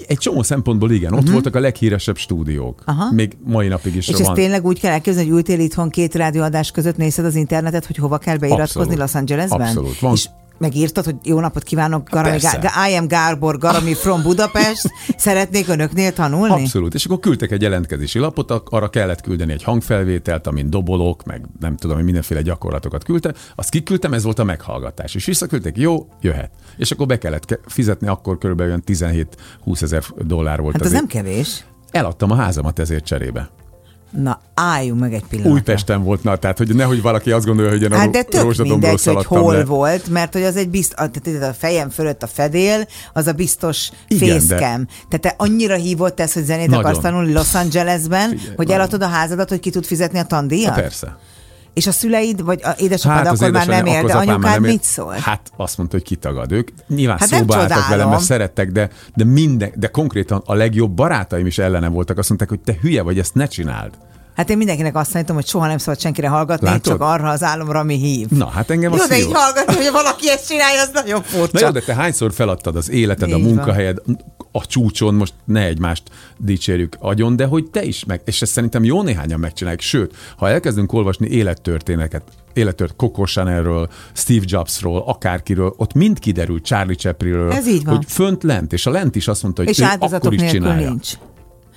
Egy 0.07 0.19
csomó 0.19 0.43
szempontból 0.43 0.91
igen, 0.91 1.13
ott 1.13 1.19
uh-huh. 1.19 1.33
voltak 1.33 1.55
a 1.55 1.61
leghíresebb 1.61 2.17
stúdiók. 2.17 2.83
Aha. 2.85 3.13
Még 3.13 3.37
mai 3.45 3.69
napig 3.69 3.95
is 3.95 4.09
És 4.09 4.15
van. 4.15 4.23
ezt 4.23 4.33
tényleg 4.33 4.65
úgy 4.65 4.81
kell 4.81 4.93
elképzelni, 4.93 5.29
hogy 5.29 5.39
ültél 5.39 5.61
itthon 5.61 5.91
két 5.91 6.15
rádióadás 6.15 6.71
között 6.71 6.97
nézed 6.97 7.25
az 7.25 7.35
internetet, 7.35 7.87
hogy 7.87 7.97
hova 7.97 8.19
kell 8.19 8.37
beiratkozni 8.37 8.81
Abszolút. 8.81 8.99
Los 8.99 9.15
Angelesben? 9.15 9.61
Abszolút. 9.61 9.99
Van, 9.99 10.13
és 10.13 10.29
megírtad, 10.59 11.05
hogy 11.05 11.17
jó 11.23 11.41
napot 11.41 11.63
kívánok, 11.63 12.09
Garami, 12.11 12.39
Gá- 12.39 12.91
I 12.91 12.95
am 12.97 13.07
Gárbor, 13.07 13.59
Garami 13.59 13.95
from 13.95 14.23
Budapest, 14.23 14.91
szeretnék 15.17 15.69
önöknél 15.69 16.13
tanulni? 16.13 16.63
Abszolút, 16.63 16.95
és 16.95 17.05
akkor 17.05 17.19
küldtek 17.19 17.51
egy 17.51 17.63
jelentkezési 17.63 18.19
lapot, 18.19 18.51
arra 18.51 18.91
kellett 18.91 19.21
küldeni 19.21 19.53
egy 19.53 19.63
hangfelvételt, 19.63 20.47
amin 20.47 20.71
dobolok, 20.71 21.25
meg 21.25 21.47
nem 21.61 21.77
tudom, 21.77 21.97
hogy 21.97 22.05
mindenféle 22.05 22.43
gyakorlatokat 22.43 23.05
küldte, 23.05 23.35
azt 23.55 23.71
kiküldtem, 23.71 24.13
ez 24.13 24.23
volt 24.23 24.39
a 24.39 24.45
meghallgatás, 24.45 25.15
és 25.15 25.25
visszaküldtek, 25.25 25.77
jó, 25.77 26.09
jöhet. 26.21 26.51
És 26.77 26.91
akkor 26.91 27.07
be 27.07 27.19
kellett 27.19 27.59
fizetni, 27.67 28.07
akkor 28.07 28.39
körülbelül 28.39 28.83
17-20 28.87 29.83
ezer 29.83 30.03
dollár 30.19 30.61
volt. 30.61 30.77
Hát 30.77 30.85
ez 30.85 30.93
nem 30.93 31.07
kevés. 31.07 31.65
Eladtam 31.91 32.31
a 32.31 32.35
házamat 32.35 32.79
ezért 32.79 33.05
cserébe. 33.05 33.51
Na, 34.13 34.41
álljunk 34.55 35.01
meg 35.01 35.15
egy 35.15 35.25
pillanatra. 35.29 35.55
Újpesten 35.55 36.03
volt, 36.03 36.23
na, 36.23 36.37
tehát 36.37 36.59
hogy 36.59 36.75
nehogy 36.75 37.03
valaki 37.03 37.31
azt 37.31 37.47
gondolja, 37.47 37.71
hogy 37.71 37.83
én 37.83 37.93
a 37.93 37.97
hát 37.97 38.11
de 38.11 38.23
tök 38.23 38.57
mindegy, 38.57 39.05
hogy 39.05 39.25
hol 39.25 39.55
le. 39.55 39.65
volt, 39.65 40.09
mert 40.09 40.33
hogy 40.33 40.43
az 40.43 40.57
egy 40.57 40.69
biztos, 40.69 40.95
tehát 40.97 41.51
a 41.51 41.53
fejem 41.53 41.91
fölött 41.91 42.23
a 42.23 42.27
fedél, 42.27 42.87
az 43.13 43.27
a 43.27 43.33
biztos 43.33 43.91
Igen, 44.09 44.29
fészkem. 44.29 44.85
De... 44.85 45.19
Tehát 45.19 45.21
te 45.21 45.45
annyira 45.45 45.75
hívott 45.75 46.21
ez, 46.21 46.33
hogy 46.33 46.45
zenét 46.45 46.67
nagyon. 46.67 46.85
akarsz 46.85 46.99
tanulni 46.99 47.33
Los 47.33 47.55
Angelesben, 47.55 48.29
Figyelj, 48.29 48.55
hogy 48.57 48.71
eladod 48.71 49.03
a 49.03 49.09
házadat, 49.09 49.49
hogy 49.49 49.61
ki 49.61 49.71
tud 49.71 49.85
fizetni 49.85 50.19
a 50.19 50.25
tandíjat? 50.25 50.75
Ha 50.75 50.81
persze. 50.81 51.17
És 51.75 51.87
a 51.87 51.93
szüleid, 51.93 52.45
vagy 52.45 52.61
a 52.63 52.71
édesapád 52.79 53.27
hát 53.27 53.35
akkor 53.35 53.51
már 53.51 53.67
nem 53.67 53.87
ér, 53.87 54.05
de 54.05 54.13
anyukád 54.13 54.41
nem 54.41 54.65
ér. 54.65 54.71
mit 54.71 54.83
szól? 54.83 55.13
Hát 55.13 55.53
azt 55.57 55.79
mondta, 55.79 55.97
hogy 55.97 56.07
kitagad. 56.07 56.53
Ők 56.53 56.69
nyilván 56.89 57.19
hát 57.19 57.29
szóba 57.29 57.57
álltak 57.57 57.89
velem, 57.89 58.09
mert 58.09 58.23
szerettek, 58.23 58.71
de, 58.73 58.91
de, 59.15 59.25
minden, 59.25 59.73
de 59.75 59.87
konkrétan 59.87 60.43
a 60.45 60.55
legjobb 60.55 60.91
barátaim 60.91 61.47
is 61.47 61.59
ellene 61.59 61.89
voltak. 61.89 62.19
Azt 62.19 62.29
mondták, 62.29 62.49
hogy 62.49 62.61
te 62.61 62.77
hülye 62.81 63.03
vagy, 63.03 63.19
ezt 63.19 63.35
ne 63.35 63.47
csináld. 63.47 63.93
Hát 64.37 64.51
én 64.51 64.57
mindenkinek 64.57 64.97
azt 64.97 65.15
mondtam, 65.15 65.35
hogy 65.37 65.47
soha 65.47 65.67
nem 65.67 65.79
szabad 65.79 66.01
senkire 66.01 66.29
hallgatni, 66.29 66.67
Látod? 66.67 66.83
csak 66.83 67.01
arra 67.01 67.29
az 67.29 67.43
álomra, 67.43 67.79
ami 67.79 67.97
hív. 67.97 68.29
Na, 68.29 68.47
hát 68.49 68.71
engem 68.71 68.93
jó, 68.93 69.07
de 69.07 69.19
így 69.19 69.33
hallgatni, 69.33 69.75
hogy 69.75 69.93
valaki 69.93 70.31
ezt 70.31 70.49
csinálja, 70.49 70.81
az 70.83 70.91
nagyon 70.93 71.23
furcsa. 71.23 71.51
Na 71.53 71.61
jó, 71.67 71.71
de 71.71 71.81
te 71.81 71.95
hányszor 71.95 72.33
feladtad 72.33 72.77
az 72.77 72.91
életed, 72.91 73.29
így 73.29 73.35
a 73.35 73.39
munkahelyed, 73.39 73.99
a 74.53 74.67
csúcson, 74.67 75.15
most 75.15 75.35
ne 75.45 75.65
egymást 75.65 76.03
dicsérjük 76.39 76.97
agyon, 76.99 77.37
de 77.37 77.45
hogy 77.47 77.71
te 77.71 77.83
is 77.83 78.05
meg, 78.05 78.21
és 78.25 78.43
ezt 78.43 78.53
szerintem 78.53 78.85
jó 78.85 79.03
néhányan 79.03 79.41
megcsinálják. 79.41 79.81
Sőt, 79.83 80.15
ha 80.37 80.49
elkezdünk 80.49 80.93
olvasni 80.93 81.29
élettörténeket, 81.29 82.23
élettört 82.53 82.97
Coco 82.97 83.25
Chanelről, 83.25 83.89
Steve 84.13 84.45
Jobsról, 84.49 85.03
akárkiről, 85.07 85.75
ott 85.77 85.93
mind 85.93 86.19
kiderül 86.19 86.61
Charlie 86.61 86.95
Chaplinről, 86.95 87.53
Ez 87.53 87.69
így 87.69 87.85
van. 87.85 87.97
hogy 87.97 88.05
fönt 88.09 88.43
lent, 88.43 88.73
és 88.73 88.87
a 88.87 88.91
lent 88.91 89.17
is 89.17 89.29
azt 89.29 89.43
mondta, 89.43 89.63
hogy 89.63 89.71
és 89.71 89.81
ő 89.81 89.85
akkor 89.99 90.33
is 90.33 90.51
csinálja. 90.51 90.89
Nincs. 90.89 91.13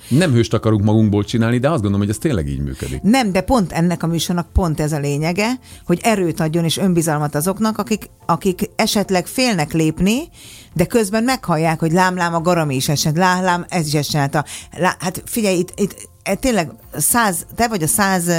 Nem 0.08 0.32
hőst 0.32 0.54
akarunk 0.54 0.84
magunkból 0.84 1.24
csinálni, 1.24 1.58
de 1.58 1.68
azt 1.68 1.82
gondolom, 1.82 2.00
hogy 2.00 2.10
ez 2.10 2.18
tényleg 2.18 2.48
így 2.48 2.60
működik. 2.60 3.02
Nem, 3.02 3.32
de 3.32 3.40
pont 3.40 3.72
ennek 3.72 4.02
a 4.02 4.06
műsornak 4.06 4.52
pont 4.52 4.80
ez 4.80 4.92
a 4.92 4.98
lényege, 4.98 5.50
hogy 5.86 6.00
erőt 6.02 6.40
adjon 6.40 6.64
és 6.64 6.76
önbizalmat 6.76 7.34
azoknak, 7.34 7.78
akik, 7.78 8.10
akik 8.26 8.70
esetleg 8.76 9.26
félnek 9.26 9.72
lépni, 9.72 10.28
de 10.72 10.84
közben 10.84 11.24
meghallják, 11.24 11.80
hogy 11.80 11.92
lámlám 11.92 12.34
a 12.34 12.40
garami 12.40 12.74
is 12.74 12.88
esett, 12.88 13.16
lám, 13.16 13.64
ez 13.68 13.86
is 13.86 13.94
esett. 13.94 14.32
Lá, 14.76 14.96
hát 14.98 15.22
figyelj, 15.26 15.58
itt, 15.58 15.72
itt 15.76 16.08
e, 16.22 16.34
tényleg 16.34 16.70
száz, 16.96 17.46
te 17.54 17.68
vagy 17.68 17.82
a 17.82 17.86
száz 17.86 18.30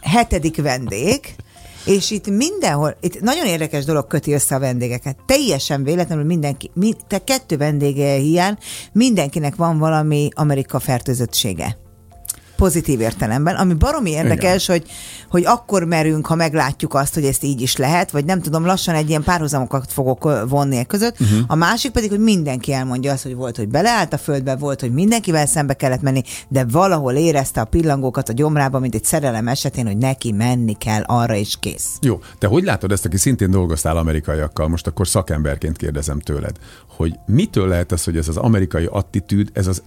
hetedik 0.00 0.62
vendég, 0.62 1.20
és 1.84 2.10
itt 2.10 2.26
mindenhol, 2.26 2.96
itt 3.00 3.20
nagyon 3.20 3.46
érdekes 3.46 3.84
dolog 3.84 4.06
köti 4.06 4.32
össze 4.32 4.54
a 4.54 4.58
vendégeket. 4.58 5.16
Teljesen 5.26 5.82
véletlenül 5.82 6.24
mindenki, 6.24 6.70
mi, 6.74 6.92
te 7.06 7.24
kettő 7.24 7.56
vendége 7.56 8.14
hiány, 8.14 8.56
mindenkinek 8.92 9.56
van 9.56 9.78
valami 9.78 10.28
Amerika 10.34 10.78
fertőzöttsége 10.78 11.78
pozitív 12.60 13.00
értelemben, 13.00 13.56
ami 13.56 13.74
baromi 13.74 14.10
érdekes, 14.10 14.66
hogy, 14.66 14.84
hogy 15.30 15.44
akkor 15.46 15.84
merünk, 15.84 16.26
ha 16.26 16.34
meglátjuk 16.34 16.94
azt, 16.94 17.14
hogy 17.14 17.24
ezt 17.24 17.44
így 17.44 17.60
is 17.60 17.76
lehet, 17.76 18.10
vagy 18.10 18.24
nem 18.24 18.40
tudom, 18.40 18.64
lassan 18.64 18.94
egy 18.94 19.08
ilyen 19.08 19.22
párhuzamokat 19.22 19.92
fogok 19.92 20.48
vonni 20.48 20.76
e 20.76 20.84
között. 20.84 21.20
Uh-huh. 21.20 21.38
A 21.46 21.54
másik 21.54 21.90
pedig, 21.90 22.10
hogy 22.10 22.20
mindenki 22.20 22.72
elmondja 22.72 23.12
azt, 23.12 23.22
hogy 23.22 23.34
volt, 23.34 23.56
hogy 23.56 23.68
beleállt 23.68 24.12
a 24.12 24.18
földbe, 24.18 24.56
volt, 24.56 24.80
hogy 24.80 24.92
mindenkivel 24.92 25.46
szembe 25.46 25.74
kellett 25.74 26.00
menni, 26.00 26.22
de 26.48 26.64
valahol 26.64 27.14
érezte 27.14 27.60
a 27.60 27.64
pillangókat 27.64 28.28
a 28.28 28.32
gyomrába, 28.32 28.78
mint 28.78 28.94
egy 28.94 29.04
szerelem 29.04 29.48
esetén, 29.48 29.86
hogy 29.86 29.98
neki 29.98 30.32
menni 30.32 30.76
kell 30.78 31.02
arra 31.02 31.34
is 31.34 31.56
kész. 31.60 31.88
Jó, 32.00 32.20
te 32.38 32.46
hogy 32.46 32.64
látod 32.64 32.92
ezt, 32.92 33.04
aki 33.04 33.16
szintén 33.16 33.50
dolgoztál 33.50 33.96
amerikaiakkal, 33.96 34.68
most 34.68 34.86
akkor 34.86 35.08
szakemberként 35.08 35.76
kérdezem 35.76 36.20
tőled, 36.20 36.56
hogy 36.96 37.18
mitől 37.26 37.68
lehet 37.68 37.92
az, 37.92 38.04
hogy 38.04 38.16
ez 38.16 38.28
az 38.28 38.36
amerikai 38.36 38.88
attitűd, 38.90 39.50
ez 39.52 39.66
az 39.66 39.82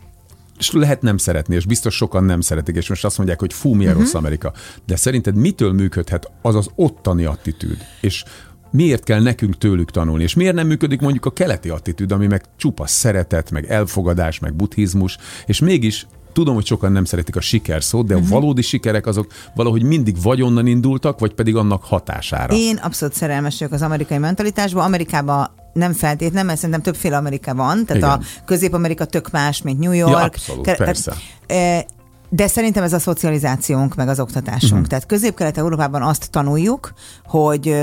és 0.60 0.72
lehet 0.72 1.02
nem 1.02 1.18
szeretni, 1.18 1.56
és 1.56 1.66
biztos 1.66 1.96
sokan 1.96 2.24
nem 2.24 2.42
szeretik, 2.42 2.76
és 2.76 2.90
most 2.90 3.06
azt 3.06 3.18
mondják, 3.18 3.40
hogy 3.40 3.54
fú, 3.54 3.74
milyen 3.74 3.92
uh-huh. 3.92 4.04
rossz 4.04 4.14
Amerika. 4.14 4.54
De 4.86 4.96
szerinted 4.96 5.36
mitől 5.36 5.74
működhet 5.74 6.32
az 6.42 6.56
az 6.56 6.70
ottani 6.76 7.26
attitűd? 7.26 7.78
És 8.02 8.24
miért 8.72 9.04
kell 9.04 9.22
nekünk 9.22 9.58
tőlük 9.58 9.92
tanulni, 9.92 10.24
és 10.24 10.34
miért 10.34 10.56
nem 10.56 10.68
működik 10.68 11.02
mondjuk 11.02 11.26
a 11.26 11.32
keleti 11.32 11.70
attitűd, 11.70 12.12
ami 12.12 12.28
meg 12.28 12.44
csupa 12.58 12.88
szeretet, 12.88 13.52
meg 13.52 13.72
elfogadás, 13.72 14.40
meg 14.40 14.54
buddhizmus, 14.54 15.18
és 15.46 15.60
mégis 15.60 16.08
Tudom, 16.34 16.54
hogy 16.54 16.66
sokan 16.66 16.92
nem 16.92 17.06
szeretik 17.06 17.36
a 17.36 17.42
siker 17.42 17.84
szót, 17.84 18.06
de 18.06 18.14
uh-huh. 18.14 18.30
a 18.30 18.32
mhm. 18.32 18.40
valódi 18.40 18.62
sikerek 18.62 19.06
azok 19.06 19.32
valahogy 19.56 19.84
mindig 19.84 20.22
vagy 20.22 20.42
onnan 20.42 20.68
indultak, 20.68 21.20
vagy 21.20 21.34
pedig 21.34 21.56
annak 21.56 21.84
hatására. 21.84 22.56
Én 22.56 22.76
abszolút 22.76 23.16
szerelmes 23.16 23.60
vagyok 23.60 23.74
az 23.74 23.82
amerikai 23.82 24.18
mentalitásba. 24.18 24.84
Amerikában 24.84 25.52
nem 25.74 25.94
feltétlenül, 25.94 26.48
mert 26.48 26.60
szerintem 26.60 26.82
többféle 26.82 27.18
Amerika 27.18 27.56
van, 27.56 27.86
tehát 27.86 28.04
Igen. 28.04 28.10
a 28.10 28.44
Közép-Amerika 28.46 29.06
tök 29.06 29.32
más, 29.32 29.62
mint 29.62 29.80
New 29.80 29.92
York. 29.92 30.12
Ja, 30.12 30.18
abszolút, 30.18 30.66
Ke- 30.66 30.78
persze. 30.78 31.14
E, 31.48 31.86
de 32.30 32.48
szerintem 32.48 32.84
ez 32.84 32.94
a 32.94 33.00
szocializációnk, 33.00 33.96
meg 33.96 34.08
az 34.08 34.20
oktatásunk. 34.20 34.72
Uh-huh. 34.72 34.88
Tehát 34.88 35.06
Közép-Kelet-Európában 35.06 36.02
azt 36.02 36.32
tanuljuk, 36.32 36.94
hogy 37.24 37.76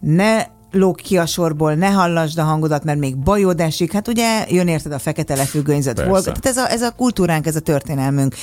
ne 0.00 0.44
lóg 0.72 0.96
ki 0.96 1.18
a 1.18 1.26
sorból, 1.26 1.74
ne 1.74 1.90
hallasd 1.90 2.38
a 2.38 2.42
hangodat, 2.42 2.84
mert 2.84 2.98
még 2.98 3.16
bajod 3.16 3.60
esik. 3.60 3.92
Hát 3.92 4.08
ugye 4.08 4.46
jön 4.48 4.68
érted 4.68 4.92
a 4.92 4.98
fekete 4.98 5.34
lefüggönyzet 5.34 6.04
volt. 6.04 6.24
Tehát 6.24 6.46
ez 6.46 6.56
a, 6.56 6.70
ez 6.70 6.82
a 6.82 6.90
kultúránk, 6.90 7.46
ez 7.46 7.56
a 7.56 7.60
történelmünk. 7.60 8.34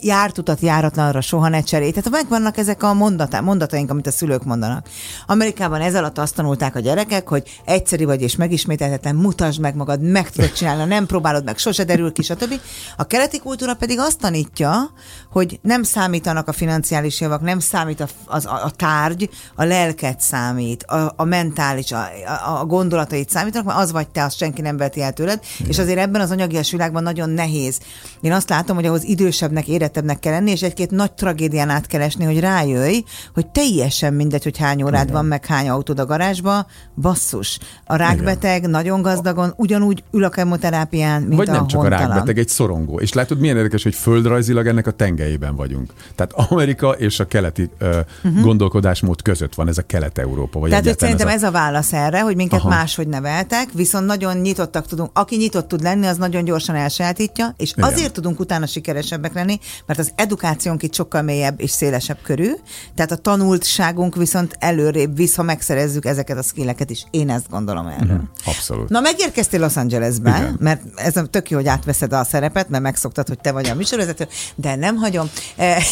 Járt 0.00 0.38
utat 0.38 0.60
járatlanra 0.60 1.20
soha 1.20 1.48
ne 1.48 1.60
cserél. 1.60 1.92
Tehát 1.92 2.10
megvannak 2.10 2.56
ezek 2.56 2.82
a 2.82 2.94
mondatá, 2.94 3.40
mondataink, 3.40 3.90
amit 3.90 4.06
a 4.06 4.10
szülők 4.10 4.44
mondanak. 4.44 4.88
Amerikában 5.26 5.80
ez 5.80 5.94
alatt 5.94 6.18
azt 6.18 6.34
tanulták 6.34 6.76
a 6.76 6.80
gyerekek, 6.80 7.28
hogy 7.28 7.60
egyszerű 7.64 8.04
vagy 8.04 8.22
és 8.22 8.36
megismételhetetlen, 8.36 9.14
mutasd 9.14 9.60
meg 9.60 9.74
magad, 9.74 10.00
meg 10.00 10.30
tudod 10.30 10.52
csinálni, 10.52 10.84
nem 10.84 11.06
próbálod 11.06 11.44
meg, 11.44 11.58
sose 11.58 11.84
derül 11.84 12.12
ki, 12.12 12.22
stb. 12.22 12.60
A 12.96 13.06
keleti 13.06 13.38
kultúra 13.38 13.74
pedig 13.74 13.98
azt 13.98 14.18
tanítja, 14.18 14.90
hogy 15.30 15.58
nem 15.62 15.82
számítanak 15.82 16.48
a 16.48 16.52
financiális 16.52 17.20
javak, 17.20 17.40
nem 17.40 17.58
számít 17.58 18.00
a, 18.00 18.06
az, 18.24 18.46
a, 18.46 18.64
a 18.64 18.70
tárgy, 18.70 19.30
a 19.54 19.64
lelket 19.64 20.20
számít, 20.20 20.82
a, 20.82 21.12
a 21.16 21.24
mentál 21.24 21.65
mentális, 21.66 21.92
a, 21.92 22.60
a 22.60 22.64
gondolatait 22.64 23.30
számítanak, 23.30 23.66
mert 23.66 23.78
az 23.78 23.92
vagy 23.92 24.08
te, 24.08 24.24
azt 24.24 24.36
senki 24.36 24.60
nem 24.60 24.76
veti 24.76 25.02
el 25.02 25.12
tőled, 25.12 25.40
Igen. 25.58 25.70
és 25.70 25.78
azért 25.78 25.98
ebben 25.98 26.20
az 26.20 26.30
anyagias 26.30 26.70
világban 26.70 27.02
nagyon 27.02 27.30
nehéz. 27.30 27.78
Én 28.20 28.32
azt 28.32 28.48
látom, 28.48 28.76
hogy 28.76 28.86
ahhoz 28.86 29.04
idősebbnek, 29.04 29.68
érettebbnek 29.68 30.18
kell 30.18 30.32
lenni, 30.32 30.50
és 30.50 30.62
egy-két 30.62 30.90
nagy 30.90 31.12
tragédián 31.12 31.68
át 31.68 31.86
kell 31.86 32.00
esni, 32.00 32.24
hogy 32.24 32.40
rájöjj, 32.40 33.04
hogy 33.34 33.46
teljesen 33.46 34.14
mindegy, 34.14 34.42
hogy 34.42 34.58
hány 34.58 34.82
órád 34.82 35.02
Igen. 35.02 35.14
van, 35.14 35.24
meg 35.24 35.46
hány 35.46 35.68
autód 35.68 35.98
a 35.98 36.06
garázsba, 36.06 36.66
basszus. 37.00 37.58
A 37.84 37.96
rákbeteg 37.96 38.58
Igen. 38.58 38.70
nagyon 38.70 39.02
gazdagon 39.02 39.52
ugyanúgy 39.56 40.04
ül 40.12 40.24
a 40.24 40.28
kemoterápián, 40.28 41.22
mint 41.22 41.36
Vagy 41.36 41.48
a 41.48 41.52
nem 41.52 41.66
csak 41.66 41.80
hontalan. 41.80 42.04
a 42.04 42.08
rákbeteg, 42.08 42.38
egy 42.38 42.48
szorongó. 42.48 42.98
És 42.98 43.12
látod, 43.12 43.38
milyen 43.38 43.56
érdekes, 43.56 43.82
hogy 43.82 43.94
földrajzilag 43.94 44.66
ennek 44.66 44.86
a 44.86 44.90
tengelyében 44.90 45.56
vagyunk. 45.56 45.92
Tehát 46.14 46.32
Amerika 46.50 46.90
és 46.90 47.20
a 47.20 47.26
keleti 47.26 47.70
uh, 47.80 47.88
uh-huh. 48.24 48.42
gondolkodásmód 48.42 49.22
között 49.22 49.54
van 49.54 49.68
ez 49.68 49.78
a 49.78 49.82
Kelet-Európa. 49.82 50.58
Vagy 50.58 50.68
Tehát 50.68 50.84
hogy 50.84 50.98
szerintem 50.98 51.28
ez 51.28 51.42
a, 51.42 51.46
ez 51.46 51.54
a 51.54 51.55
válasz 51.56 51.92
erre, 51.92 52.20
hogy 52.20 52.36
minket 52.36 52.60
Aha. 52.60 52.68
máshogy 52.68 53.08
neveltek, 53.08 53.68
viszont 53.72 54.06
nagyon 54.06 54.36
nyitottak 54.36 54.86
tudunk. 54.86 55.10
Aki 55.12 55.36
nyitott 55.36 55.68
tud 55.68 55.82
lenni, 55.82 56.06
az 56.06 56.16
nagyon 56.16 56.44
gyorsan 56.44 56.74
elsajátítja, 56.74 57.54
és 57.56 57.72
Igen. 57.72 57.90
azért 57.92 58.12
tudunk 58.12 58.40
utána 58.40 58.66
sikeresebbek 58.66 59.34
lenni, 59.34 59.58
mert 59.86 59.98
az 59.98 60.12
edukációnk 60.14 60.82
itt 60.82 60.94
sokkal 60.94 61.22
mélyebb 61.22 61.60
és 61.60 61.70
szélesebb 61.70 62.18
körű, 62.22 62.52
tehát 62.94 63.10
a 63.10 63.16
tanultságunk 63.16 64.16
viszont 64.16 64.56
előrébb 64.58 65.16
visz, 65.16 65.34
ha 65.34 65.42
megszerezzük 65.42 66.04
ezeket 66.04 66.38
a 66.38 66.42
skilleket 66.42 66.90
is. 66.90 67.04
Én 67.10 67.30
ezt 67.30 67.50
gondolom 67.50 67.86
erről. 67.86 68.02
Uh-huh. 68.02 68.28
Abszolút. 68.44 68.88
Na, 68.88 69.00
megérkeztél 69.00 69.60
Los 69.60 69.76
Angelesbe, 69.76 70.36
Igen. 70.36 70.56
mert 70.58 70.82
ez 70.94 71.16
a 71.16 71.26
tök 71.26 71.50
jó, 71.50 71.56
hogy 71.56 71.66
átveszed 71.66 72.12
a 72.12 72.24
szerepet, 72.24 72.68
mert 72.68 72.82
megszoktad, 72.82 73.28
hogy 73.28 73.38
te 73.38 73.52
vagy 73.52 73.68
a 73.68 73.74
műsorvezető, 73.74 74.28
de 74.54 74.74
nem 74.74 74.96
hagyom, 74.96 75.30
eh, 75.56 75.82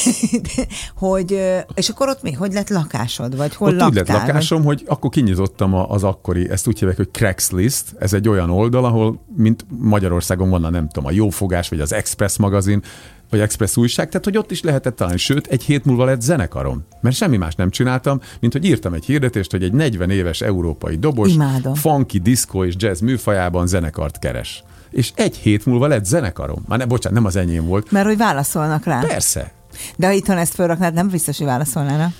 hogy, 1.05 1.33
eh, 1.33 1.63
és 1.75 1.89
akkor 1.89 2.09
ott 2.09 2.23
mi? 2.23 2.33
Hogy 2.33 2.53
lett 2.53 2.69
lakásod? 2.69 3.37
Vagy 3.37 3.55
hol 3.55 3.69
ott 3.69 3.75
laktál? 3.75 3.89
úgy 3.89 4.09
lett 4.09 4.09
lakásom, 4.09 4.63
vagy? 4.63 4.79
hogy 4.79 4.89
akkor 4.89 5.11
kinyitottam 5.11 5.53
a, 5.61 5.91
az 5.91 6.05
akkori, 6.05 6.51
ezt 6.51 6.67
úgy 6.67 6.79
hívják, 6.79 6.97
hogy 6.97 7.11
Craigslist, 7.11 7.85
ez 7.99 8.13
egy 8.13 8.29
olyan 8.29 8.51
oldal, 8.51 8.85
ahol, 8.85 9.21
mint 9.37 9.67
Magyarországon 9.69 10.51
van 10.51 10.65
a 10.65 10.71
nem 10.71 10.89
tudom, 10.89 11.09
a 11.09 11.13
Jófogás, 11.13 11.69
vagy 11.69 11.81
az 11.81 11.93
Express 11.93 12.37
magazin, 12.37 12.83
vagy 13.31 13.41
Express 13.41 13.77
újság, 13.77 14.09
tehát 14.09 14.25
hogy 14.25 14.37
ott 14.37 14.51
is 14.51 14.63
lehetett 14.63 14.97
találni. 14.97 15.19
Sőt, 15.19 15.47
egy 15.47 15.63
hét 15.63 15.85
múlva 15.85 16.05
lett 16.05 16.21
zenekarom, 16.21 16.85
mert 17.01 17.17
semmi 17.17 17.37
más 17.37 17.55
nem 17.55 17.71
csináltam, 17.71 18.21
mint 18.41 18.53
hogy 18.53 18.65
írtam 18.65 18.93
egy 18.93 19.05
hirdetést, 19.05 19.51
hogy 19.51 19.63
egy 19.63 19.73
40 19.73 20.11
éves 20.11 20.41
európai 20.41 20.97
dobos, 20.97 21.33
Imádom. 21.33 21.75
funky, 21.75 22.19
disco 22.19 22.65
és 22.65 22.75
jazz 22.77 23.01
műfajában 23.01 23.67
zenekart 23.67 24.19
keres. 24.19 24.65
És 24.91 25.13
egy 25.15 25.37
hét 25.37 25.67
múlva 25.67 25.87
lett 25.87 26.05
zenekarom. 26.05 26.65
Már 26.69 26.79
ne, 26.79 26.85
bocsánat, 26.85 27.19
nem 27.19 27.27
az 27.27 27.37
enyém 27.37 27.67
volt. 27.67 27.91
Mert 27.91 28.07
hogy 28.07 28.17
válaszolnak 28.17 28.85
rá. 28.85 29.01
Persze. 29.01 29.53
De 29.97 30.07
ha 30.07 30.13
itthon 30.13 30.37
ezt 30.37 30.55
felraknád, 30.55 30.95
nem 30.95 31.09
biztos, 31.09 31.39
hogy 31.39 31.47
válaszolnának. 31.47 32.13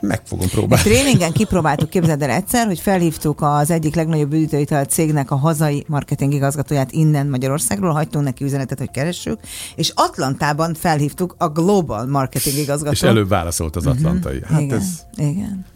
Meg 0.00 0.20
fogom 0.24 0.48
próbálni. 0.48 0.90
A 0.90 0.92
tréningen 0.92 1.32
kipróbáltuk, 1.32 1.90
képzeld 1.90 2.22
el 2.22 2.30
egyszer, 2.30 2.66
hogy 2.66 2.80
felhívtuk 2.80 3.40
az 3.42 3.70
egyik 3.70 3.94
legnagyobb 3.94 4.32
üdítőital 4.32 4.84
cégnek 4.84 5.30
a 5.30 5.36
hazai 5.36 5.84
marketing 5.88 6.32
igazgatóját 6.32 6.92
innen 6.92 7.26
Magyarországról, 7.26 7.92
hagytunk 7.92 8.24
neki 8.24 8.44
üzenetet, 8.44 8.78
hogy 8.78 8.90
keressük, 8.90 9.38
és 9.74 9.92
Atlantában 9.94 10.74
felhívtuk 10.74 11.34
a 11.38 11.48
Global 11.48 12.06
Marketing 12.06 12.56
igazgatót. 12.56 12.94
És 12.94 13.02
előbb 13.02 13.28
válaszolt 13.28 13.76
az 13.76 13.86
atlantai. 13.86 14.36
Uh-huh. 14.36 14.50
Hát 14.50 14.60
igen, 14.60 14.78
ez... 14.78 14.86
igen. 15.16 15.66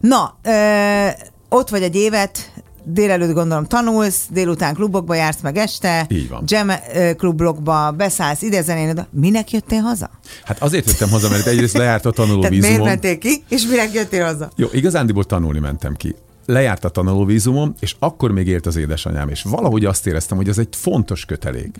Na, 0.00 0.38
ö, 0.42 1.06
ott 1.48 1.68
vagy 1.68 1.82
egy 1.82 1.94
évet, 1.94 2.52
délelőtt 2.90 3.32
gondolom 3.32 3.64
tanulsz, 3.64 4.22
délután 4.30 4.74
klubokba 4.74 5.14
jársz 5.14 5.40
meg 5.42 5.56
este, 5.56 6.06
Így 6.08 6.28
van. 6.28 6.42
jam 6.46 6.68
klubokba 7.16 7.90
beszállsz, 7.90 8.42
ide 8.42 8.62
zenén, 8.62 9.06
minek 9.10 9.50
jöttél 9.52 9.80
haza? 9.80 10.10
Hát 10.44 10.62
azért 10.62 10.86
jöttem 10.86 11.10
haza, 11.10 11.28
mert 11.28 11.46
egyrészt 11.46 11.76
lejárt 11.76 12.06
a 12.06 12.10
tanulóvízumom. 12.10 12.60
miért 12.60 12.84
mentél 12.84 13.18
ki, 13.18 13.42
és 13.48 13.66
minek 13.66 13.92
jöttél 13.92 14.24
haza? 14.24 14.50
Jó, 14.56 14.66
igazándiból 14.72 15.24
tanulni 15.24 15.58
mentem 15.58 15.94
ki 15.96 16.14
lejárt 16.46 16.84
a 16.84 16.88
tanulóvízumom, 16.88 17.74
és 17.80 17.96
akkor 17.98 18.30
még 18.30 18.46
élt 18.46 18.66
az 18.66 18.76
édesanyám, 18.76 19.28
és 19.28 19.42
valahogy 19.42 19.84
azt 19.84 20.06
éreztem, 20.06 20.36
hogy 20.36 20.48
ez 20.48 20.58
egy 20.58 20.68
fontos 20.70 21.24
kötelék. 21.24 21.76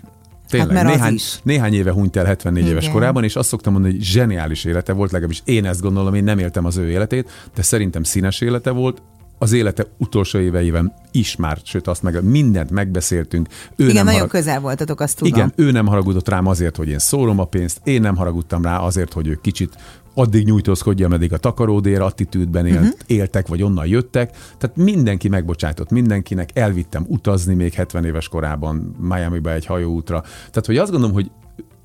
Tényleg, 0.49 0.75
hát 0.77 0.85
néhány, 0.85 1.17
néhány 1.43 1.73
éve 1.73 1.91
hunyt 1.91 2.15
el 2.15 2.25
74 2.25 2.63
Igen. 2.63 2.75
éves 2.75 2.89
korában, 2.89 3.23
és 3.23 3.35
azt 3.35 3.49
szoktam 3.49 3.73
mondani, 3.73 3.93
hogy 3.93 4.03
zseniális 4.03 4.65
élete 4.65 4.93
volt, 4.93 5.11
legalábbis 5.11 5.41
én 5.45 5.65
ezt 5.65 5.81
gondolom, 5.81 6.13
én 6.13 6.23
nem 6.23 6.39
éltem 6.39 6.65
az 6.65 6.77
ő 6.77 6.89
életét, 6.89 7.29
de 7.55 7.61
szerintem 7.61 8.03
színes 8.03 8.41
élete 8.41 8.71
volt, 8.71 9.01
az 9.39 9.51
élete 9.51 9.85
utolsó 9.97 10.39
éveiben 10.39 10.93
is 11.11 11.35
már, 11.35 11.57
sőt 11.63 11.87
azt 11.87 12.03
meg 12.03 12.23
mindent 12.23 12.69
megbeszéltünk. 12.69 13.47
Ő 13.75 13.83
Igen, 13.83 13.95
nem 13.95 14.05
nagyon 14.05 14.19
harag... 14.19 14.29
közel 14.29 14.59
voltatok, 14.59 14.99
azt 14.99 15.17
tudom. 15.17 15.33
Igen, 15.33 15.53
ő 15.55 15.71
nem 15.71 15.85
haragudott 15.85 16.29
rám 16.29 16.45
azért, 16.45 16.75
hogy 16.75 16.87
én 16.87 16.99
szólom 16.99 17.39
a 17.39 17.45
pénzt, 17.45 17.79
én 17.83 18.01
nem 18.01 18.15
haragudtam 18.15 18.61
rá 18.61 18.77
azért, 18.77 19.13
hogy 19.13 19.27
ő 19.27 19.39
kicsit 19.41 19.77
addig 20.13 20.45
nyújtózkodja, 20.45 21.05
ameddig 21.05 21.33
a 21.33 21.37
takaródér 21.37 22.01
attitűdben 22.01 22.65
élt, 22.65 22.77
uh-huh. 22.77 22.99
éltek, 23.07 23.47
vagy 23.47 23.63
onnan 23.63 23.87
jöttek. 23.87 24.31
Tehát 24.57 24.75
mindenki 24.75 25.27
megbocsátott 25.29 25.89
mindenkinek, 25.89 26.49
elvittem 26.53 27.05
utazni 27.07 27.53
még 27.53 27.73
70 27.73 28.05
éves 28.05 28.27
korában 28.27 28.95
Miami-ba 28.99 29.53
egy 29.53 29.65
hajóútra. 29.65 30.21
Tehát, 30.21 30.65
hogy 30.65 30.77
azt 30.77 30.91
gondolom, 30.91 31.15
hogy 31.15 31.31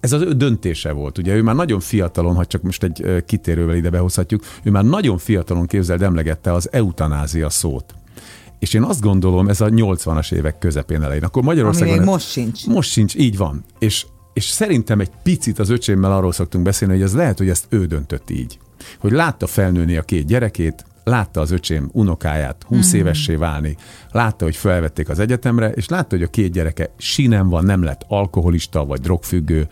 ez 0.05 0.13
az 0.13 0.21
ő 0.21 0.33
döntése 0.33 0.93
volt. 0.93 1.19
Ugye 1.19 1.35
ő 1.35 1.43
már 1.43 1.55
nagyon 1.55 1.81
fiatalon, 1.81 2.35
ha 2.35 2.45
csak 2.45 2.63
most 2.63 2.83
egy 2.83 3.25
kitérővel 3.27 3.77
ide 3.77 3.91
behozhatjuk, 3.91 4.45
ő 4.63 4.71
már 4.71 4.85
nagyon 4.85 5.19
fiatalon 5.19 5.67
képzeld 5.67 6.03
emlegette 6.03 6.53
az 6.53 6.69
eutanázia 6.73 7.51
szót. 7.51 7.95
És 8.59 8.75
én 8.75 8.83
azt 8.83 9.01
gondolom, 9.01 9.49
ez 9.49 9.61
a 9.61 9.69
80-as 9.69 10.33
évek 10.33 10.59
közepén 10.59 11.03
elején. 11.03 11.23
Akkor 11.23 11.43
Magyarországon... 11.43 11.97
Ami 11.97 12.05
most 12.05 12.31
sincs. 12.31 12.67
Most 12.67 12.91
sincs, 12.91 13.15
így 13.15 13.37
van. 13.37 13.65
És, 13.79 14.07
és 14.33 14.45
szerintem 14.45 15.01
egy 15.01 15.11
picit 15.23 15.59
az 15.59 15.71
öcsémmel 15.71 16.13
arról 16.13 16.33
szoktunk 16.33 16.65
beszélni, 16.65 16.95
hogy 16.95 17.03
ez 17.03 17.15
lehet, 17.15 17.39
hogy 17.39 17.49
ezt 17.49 17.67
ő 17.69 17.87
döntött 17.87 18.31
így. 18.31 18.59
Hogy 18.99 19.13
látta 19.13 19.47
felnőni 19.47 19.97
a 19.97 20.03
két 20.03 20.27
gyerekét, 20.27 20.85
látta 21.05 21.41
az 21.41 21.51
öcsém 21.51 21.91
unokáját 21.93 22.65
20 22.67 22.95
mm. 22.95 22.99
évessé 22.99 23.35
válni, 23.35 23.77
látta, 24.11 24.45
hogy 24.45 24.57
felvették 24.57 25.09
az 25.09 25.19
egyetemre, 25.19 25.71
és 25.71 25.89
látta, 25.89 26.17
hogy 26.17 26.25
a 26.25 26.31
két 26.31 26.53
gyereke 26.53 26.91
sinem 26.97 27.49
van, 27.49 27.65
nem 27.65 27.83
lett 27.83 28.05
alkoholista 28.09 28.85
vagy 28.85 29.01
drogfüggő, 29.01 29.69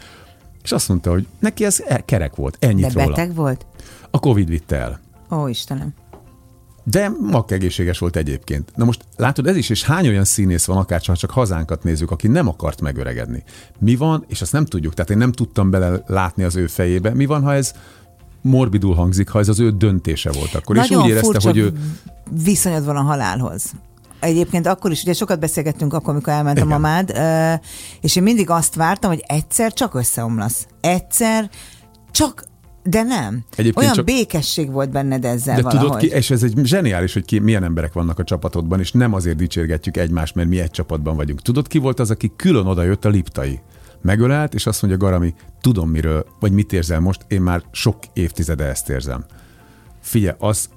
és 0.62 0.72
azt 0.72 0.88
mondta, 0.88 1.10
hogy 1.10 1.26
neki 1.38 1.64
ez 1.64 1.82
e- 1.86 2.04
kerek 2.04 2.34
volt, 2.34 2.56
ennyit 2.60 2.86
De 2.86 3.06
beteg 3.06 3.26
róla. 3.28 3.40
volt? 3.40 3.66
A 4.10 4.18
Covid 4.18 4.48
vitte 4.48 4.76
el. 4.76 5.00
Ó, 5.30 5.46
Istenem. 5.46 5.94
De 6.84 7.12
mak 7.20 7.50
egészséges 7.50 7.98
volt 7.98 8.16
egyébként. 8.16 8.72
Na 8.74 8.84
most 8.84 9.04
látod, 9.16 9.46
ez 9.46 9.56
is, 9.56 9.70
és 9.70 9.84
hány 9.84 10.08
olyan 10.08 10.24
színész 10.24 10.64
van, 10.64 10.76
akár 10.76 11.00
csak, 11.00 11.16
csak 11.16 11.30
hazánkat 11.30 11.82
nézzük, 11.82 12.10
aki 12.10 12.28
nem 12.28 12.48
akart 12.48 12.80
megöregedni. 12.80 13.42
Mi 13.78 13.96
van, 13.96 14.24
és 14.28 14.40
azt 14.40 14.52
nem 14.52 14.64
tudjuk, 14.64 14.94
tehát 14.94 15.10
én 15.10 15.16
nem 15.16 15.32
tudtam 15.32 15.70
bele 15.70 16.02
látni 16.06 16.42
az 16.42 16.56
ő 16.56 16.66
fejébe, 16.66 17.14
mi 17.14 17.26
van, 17.26 17.42
ha 17.42 17.54
ez 17.54 17.72
morbidul 18.40 18.94
hangzik, 18.94 19.28
ha 19.28 19.38
ez 19.38 19.48
az 19.48 19.60
ő 19.60 19.70
döntése 19.70 20.32
volt 20.32 20.54
akkor. 20.54 20.76
Nagyon 20.76 20.98
és 20.98 21.04
úgy 21.04 21.10
érezte, 21.10 21.48
hogy 21.48 21.56
ő... 21.56 21.72
viszonyod 22.42 22.84
van 22.84 22.96
a 22.96 23.02
halálhoz. 23.02 23.72
Egyébként 24.22 24.66
akkor 24.66 24.90
is, 24.90 25.02
ugye 25.02 25.12
sokat 25.12 25.40
beszélgettünk 25.40 25.94
akkor, 25.94 26.12
amikor 26.12 26.32
elment 26.32 26.56
Igen. 26.56 26.70
a 26.70 26.78
mamád, 26.78 27.12
és 28.00 28.16
én 28.16 28.22
mindig 28.22 28.50
azt 28.50 28.74
vártam, 28.74 29.10
hogy 29.10 29.24
egyszer 29.26 29.72
csak 29.72 29.94
összeomlasz. 29.94 30.66
Egyszer 30.80 31.50
csak 32.10 32.44
de 32.82 33.02
nem. 33.02 33.44
Egyébként 33.50 33.76
Olyan 33.76 33.92
csak... 33.92 34.04
békesség 34.04 34.70
volt 34.70 34.90
benned 34.90 35.24
ezzel 35.24 35.56
De 35.56 35.62
valahogy. 35.62 35.86
tudod 35.86 36.00
ki, 36.00 36.08
és 36.08 36.30
ez 36.30 36.42
egy 36.42 36.52
zseniális, 36.62 37.12
hogy 37.12 37.24
ki, 37.24 37.38
milyen 37.38 37.64
emberek 37.64 37.92
vannak 37.92 38.18
a 38.18 38.24
csapatodban, 38.24 38.80
és 38.80 38.92
nem 38.92 39.14
azért 39.14 39.36
dicsérgetjük 39.36 39.96
egymást, 39.96 40.34
mert 40.34 40.48
mi 40.48 40.60
egy 40.60 40.70
csapatban 40.70 41.16
vagyunk. 41.16 41.42
Tudod 41.42 41.66
ki 41.68 41.78
volt 41.78 42.00
az, 42.00 42.10
aki 42.10 42.32
külön 42.36 42.66
oda 42.66 42.82
jött 42.82 43.04
a 43.04 43.08
liptai? 43.08 43.60
Megölelt, 44.02 44.54
és 44.54 44.66
azt 44.66 44.82
mondja 44.82 45.00
Garami, 45.06 45.34
tudom 45.60 45.90
miről, 45.90 46.26
vagy 46.40 46.52
mit 46.52 46.72
érzel 46.72 47.00
most, 47.00 47.24
én 47.28 47.40
már 47.40 47.62
sok 47.70 47.98
évtizede 48.12 48.64
ezt 48.64 48.88
érzem. 48.88 49.24
Figyelj, 50.00 50.36
az, 50.38 50.68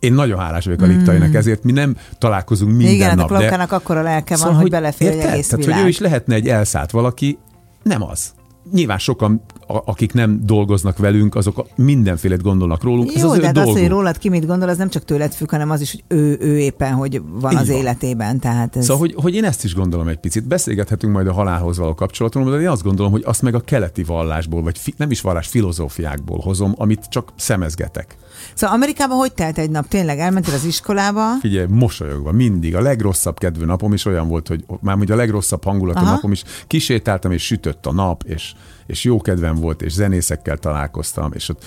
én 0.00 0.12
nagyon 0.12 0.38
hálás 0.38 0.64
vagyok 0.64 0.82
a 0.82 0.86
Liptainak, 0.86 1.28
mm. 1.28 1.34
ezért 1.34 1.64
mi 1.64 1.72
nem 1.72 1.96
találkozunk 2.18 2.76
minden 2.76 2.94
Igen, 2.94 3.16
nap. 3.16 3.30
Igen, 3.30 3.60
a 3.60 3.74
akkor 3.74 3.96
a 3.96 4.02
lelke 4.02 4.36
szóval, 4.36 4.52
van, 4.52 4.60
hogy 4.60 4.70
belefér 4.70 5.10
egy 5.10 5.18
egész 5.18 5.48
Tehát, 5.48 5.64
hogy 5.64 5.84
ő 5.84 5.88
is 5.88 5.98
lehetne 5.98 6.34
egy 6.34 6.48
elszállt 6.48 6.90
valaki, 6.90 7.38
nem 7.82 8.02
az 8.02 8.32
nyilván 8.72 8.98
sokan, 8.98 9.42
akik 9.66 10.12
nem 10.12 10.40
dolgoznak 10.44 10.98
velünk, 10.98 11.34
azok 11.34 11.66
mindenfélét 11.76 12.42
gondolnak 12.42 12.82
rólunk. 12.82 13.12
Jó, 13.12 13.16
ez 13.16 13.24
az 13.24 13.38
de 13.38 13.46
hát 13.46 13.56
az, 13.56 13.68
hogy 13.68 13.88
rólad 13.88 14.18
ki 14.18 14.28
mit 14.28 14.46
gondol, 14.46 14.68
az 14.68 14.76
nem 14.76 14.88
csak 14.88 15.04
tőled 15.04 15.32
függ, 15.32 15.50
hanem 15.50 15.70
az 15.70 15.80
is, 15.80 15.90
hogy 15.90 16.04
ő, 16.18 16.36
ő 16.40 16.58
éppen 16.58 16.92
hogy 16.92 17.22
van 17.30 17.52
Így 17.52 17.58
az 17.58 17.68
van. 17.68 17.76
életében. 17.76 18.38
Tehát 18.38 18.76
ez... 18.76 18.84
Szóval, 18.84 18.98
hogy, 18.98 19.14
hogy 19.14 19.34
én 19.34 19.44
ezt 19.44 19.64
is 19.64 19.74
gondolom 19.74 20.08
egy 20.08 20.18
picit. 20.18 20.46
Beszélgethetünk 20.46 21.12
majd 21.12 21.26
a 21.26 21.32
halálhoz 21.32 21.78
való 21.78 21.94
kapcsolatomról, 21.94 22.56
de 22.56 22.60
én 22.60 22.68
azt 22.68 22.82
gondolom, 22.82 23.12
hogy 23.12 23.22
azt 23.24 23.42
meg 23.42 23.54
a 23.54 23.60
keleti 23.60 24.02
vallásból, 24.02 24.62
vagy 24.62 24.78
fi, 24.78 24.94
nem 24.96 25.10
is 25.10 25.20
vallás, 25.20 25.46
filozófiákból 25.46 26.38
hozom, 26.38 26.74
amit 26.76 27.04
csak 27.08 27.32
szemezgetek. 27.36 28.16
Szóval 28.54 28.76
Amerikában 28.76 29.16
hogy 29.16 29.32
telt 29.32 29.58
egy 29.58 29.70
nap? 29.70 29.88
Tényleg 29.88 30.18
elmentél 30.18 30.54
az 30.54 30.64
iskolába? 30.64 31.38
Figyelj, 31.40 31.66
mosolyogva, 31.68 32.32
mindig. 32.32 32.76
A 32.76 32.80
legrosszabb 32.80 33.38
kedvű 33.38 33.64
napom 33.64 33.92
is 33.92 34.04
olyan 34.04 34.28
volt, 34.28 34.48
hogy 34.48 34.64
már 34.80 34.96
ugye 34.96 35.12
a 35.12 35.16
legrosszabb 35.16 35.64
hangulatú 35.64 35.98
Aha. 35.98 36.10
napom 36.10 36.32
is 36.32 36.42
kisétáltam, 36.66 37.32
és 37.32 37.42
sütött 37.42 37.86
a 37.86 37.92
nap, 37.92 38.22
és, 38.26 38.52
és 38.86 39.04
jó 39.04 39.20
kedvem 39.20 39.54
volt, 39.54 39.82
és 39.82 39.92
zenészekkel 39.92 40.56
találkoztam, 40.56 41.32
és 41.34 41.48
ott 41.48 41.64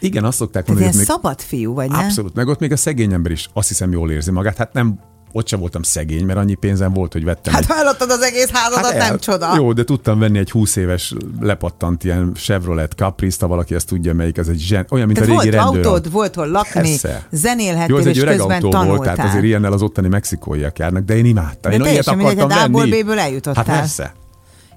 igen, 0.00 0.24
azt 0.24 0.36
szokták 0.36 0.66
mondani, 0.66 0.88
hogy 0.88 0.96
még... 0.96 1.06
szabad 1.06 1.40
fiú 1.40 1.74
vagy, 1.74 1.90
nem? 1.90 2.04
Abszolút, 2.04 2.34
meg 2.34 2.48
ott 2.48 2.58
még 2.58 2.72
a 2.72 2.76
szegény 2.76 3.12
ember 3.12 3.32
is 3.32 3.48
azt 3.52 3.68
hiszem 3.68 3.92
jól 3.92 4.10
érzi 4.10 4.30
magát. 4.30 4.56
Hát 4.56 4.72
nem 4.72 4.98
ott 5.36 5.48
sem 5.48 5.60
voltam 5.60 5.82
szegény, 5.82 6.24
mert 6.24 6.38
annyi 6.38 6.54
pénzem 6.54 6.92
volt, 6.92 7.12
hogy 7.12 7.24
vettem. 7.24 7.52
Hát 7.54 7.64
hallottad 7.64 8.10
az 8.10 8.20
egész 8.20 8.50
házadat, 8.52 8.84
hát 8.84 9.00
el, 9.00 9.08
nem 9.08 9.18
csoda. 9.18 9.52
Jó, 9.56 9.72
de 9.72 9.84
tudtam 9.84 10.18
venni 10.18 10.38
egy 10.38 10.50
20 10.50 10.76
éves 10.76 11.14
lepattant 11.40 12.04
ilyen 12.04 12.32
Chevrolet 12.34 12.92
Caprice, 12.92 13.36
ha 13.40 13.46
valaki 13.46 13.74
ezt 13.74 13.86
tudja, 13.86 14.14
melyik 14.14 14.36
ez 14.38 14.48
egy 14.48 14.58
zsen, 14.60 14.86
olyan, 14.90 15.06
mint 15.06 15.18
tehát 15.18 15.36
a 15.36 15.40
régi 15.40 15.56
volt 15.56 15.64
rendőr. 15.64 15.86
autód, 15.86 16.12
volt 16.12 16.34
hol 16.34 16.48
lakni, 16.48 16.80
Persze. 16.80 17.26
zenélhettél, 17.30 17.94
Jó, 17.94 18.00
ez 18.00 18.06
egy 18.06 18.16
és 18.16 18.22
öreg 18.22 18.36
közben 18.36 18.56
autó 18.56 18.70
tanultál. 18.70 18.96
volt, 18.96 19.14
tehát 19.14 19.30
azért 19.30 19.44
ilyennel 19.44 19.72
az 19.72 19.82
ottani 19.82 20.08
mexikóiak 20.08 20.78
járnak, 20.78 21.04
de 21.04 21.16
én 21.16 21.24
imádtam. 21.24 21.70
De 21.70 21.76
én 21.76 21.82
teljesen 21.82 22.16
mindegy, 22.16 22.38
a 22.38 22.68
B-ből 22.68 23.18
eljutottál. 23.18 23.64
Hát 23.64 23.76
persze. 23.78 24.14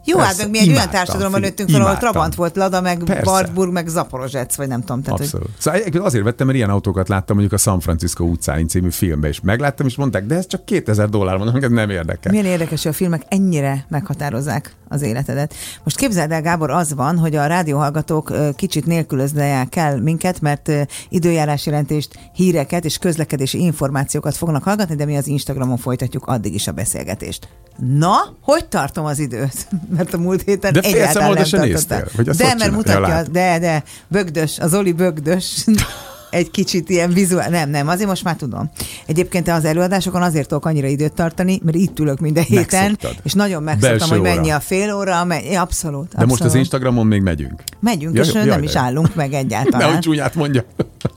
Jó, 0.09 0.17
hát 0.17 0.37
meg 0.37 0.49
mi 0.49 0.59
egy 0.59 0.69
olyan 0.69 0.89
társadalomban 0.89 1.41
nőttünk 1.41 1.69
fel, 1.69 1.81
ahol 1.81 1.97
Trabant 1.97 2.35
volt 2.35 2.55
Lada, 2.55 2.81
meg 2.81 3.03
Persze. 3.03 3.31
Wartburg, 3.31 3.71
meg 3.71 3.87
Zaporozsec, 3.87 4.55
vagy 4.55 4.67
nem 4.67 4.79
tudom. 4.79 5.01
Tehát, 5.01 5.19
Abszolút. 5.19 5.49
Hogy... 5.63 5.83
Szóval 5.83 6.05
azért 6.05 6.23
vettem, 6.23 6.45
mert 6.45 6.57
ilyen 6.57 6.69
autókat 6.69 7.07
láttam 7.07 7.35
mondjuk 7.37 7.59
a 7.59 7.63
San 7.63 7.79
Francisco 7.79 8.23
utcáin 8.23 8.67
című 8.67 8.89
filmben 8.89 9.29
is. 9.29 9.41
Megláttam, 9.41 9.87
és 9.87 9.95
mondták, 9.95 10.25
de 10.25 10.35
ez 10.35 10.47
csak 10.47 10.65
2000 10.65 11.09
dollár 11.09 11.37
van, 11.37 11.63
ez 11.63 11.69
nem 11.69 11.89
érdekel. 11.89 12.31
Milyen 12.31 12.45
érdekes, 12.45 12.83
hogy 12.83 12.91
a 12.91 12.95
filmek 12.95 13.21
ennyire 13.27 13.85
meghatározzák 13.89 14.75
az 14.87 15.01
életedet. 15.01 15.53
Most 15.83 15.97
képzeld 15.97 16.31
el, 16.31 16.41
Gábor, 16.41 16.71
az 16.71 16.93
van, 16.93 17.17
hogy 17.17 17.35
a 17.35 17.45
rádióhallgatók 17.45 18.33
kicsit 18.55 18.85
nélkülöznek 18.85 19.75
el 19.75 20.01
minket, 20.01 20.41
mert 20.41 20.71
időjárás 21.09 21.65
jelentést, 21.65 22.19
híreket 22.33 22.85
és 22.85 22.97
közlekedési 22.97 23.59
információkat 23.59 24.35
fognak 24.35 24.63
hallgatni, 24.63 24.95
de 24.95 25.05
mi 25.05 25.17
az 25.17 25.27
Instagramon 25.27 25.77
folytatjuk 25.77 26.25
addig 26.25 26.53
is 26.53 26.67
a 26.67 26.71
beszélgetést. 26.71 27.47
Na, 27.77 28.15
hogy 28.41 28.65
tartom 28.65 29.05
az 29.05 29.19
időt? 29.19 29.67
Mert 29.97 30.13
a 30.13 30.17
múlt 30.17 30.41
héten 30.41 30.73
de 30.73 30.79
egyáltalán 30.79 31.33
nem 31.33 31.43
se 31.43 31.57
néztél, 31.57 32.07
hogy 32.15 32.29
De, 32.29 32.55
mert 32.57 32.71
mutatja, 32.71 33.23
de, 33.31 33.59
de, 33.59 33.83
bögdös, 34.07 34.59
az 34.59 34.73
Oli 34.73 34.91
bögdös 34.91 35.65
egy 36.29 36.51
kicsit 36.51 36.89
ilyen 36.89 37.09
vizuál. 37.09 37.49
Nem, 37.49 37.69
nem, 37.69 37.87
azért 37.87 38.09
most 38.09 38.23
már 38.23 38.35
tudom. 38.35 38.69
Egyébként 39.05 39.47
az 39.47 39.65
előadásokon 39.65 40.21
azért 40.21 40.47
tudok 40.47 40.65
annyira 40.65 40.87
időt 40.87 41.13
tartani, 41.13 41.59
mert 41.63 41.77
itt 41.77 41.99
ülök 41.99 42.19
minden 42.19 42.43
héten, 42.43 42.81
Megszoktad. 42.81 43.15
és 43.23 43.33
nagyon 43.33 43.63
megszoktam, 43.63 44.09
hogy 44.09 44.21
mennyi 44.21 44.49
a 44.49 44.59
fél 44.59 44.95
óra, 44.95 45.23
mennyi, 45.23 45.55
abszolút, 45.55 45.75
abszolút. 45.77 46.15
De 46.15 46.25
most 46.25 46.43
az 46.43 46.55
Instagramon 46.55 47.07
még 47.07 47.21
megyünk. 47.21 47.63
Megyünk, 47.79 48.15
ja, 48.15 48.21
és 48.21 48.33
jaj, 48.33 48.45
nem 48.45 48.57
jaj. 48.57 48.63
is 48.63 48.75
állunk 48.75 49.15
meg 49.15 49.33
egyáltalán. 49.33 49.79
Nehogy 49.87 49.99
csúnyát 49.99 50.35
mondja. 50.35 50.63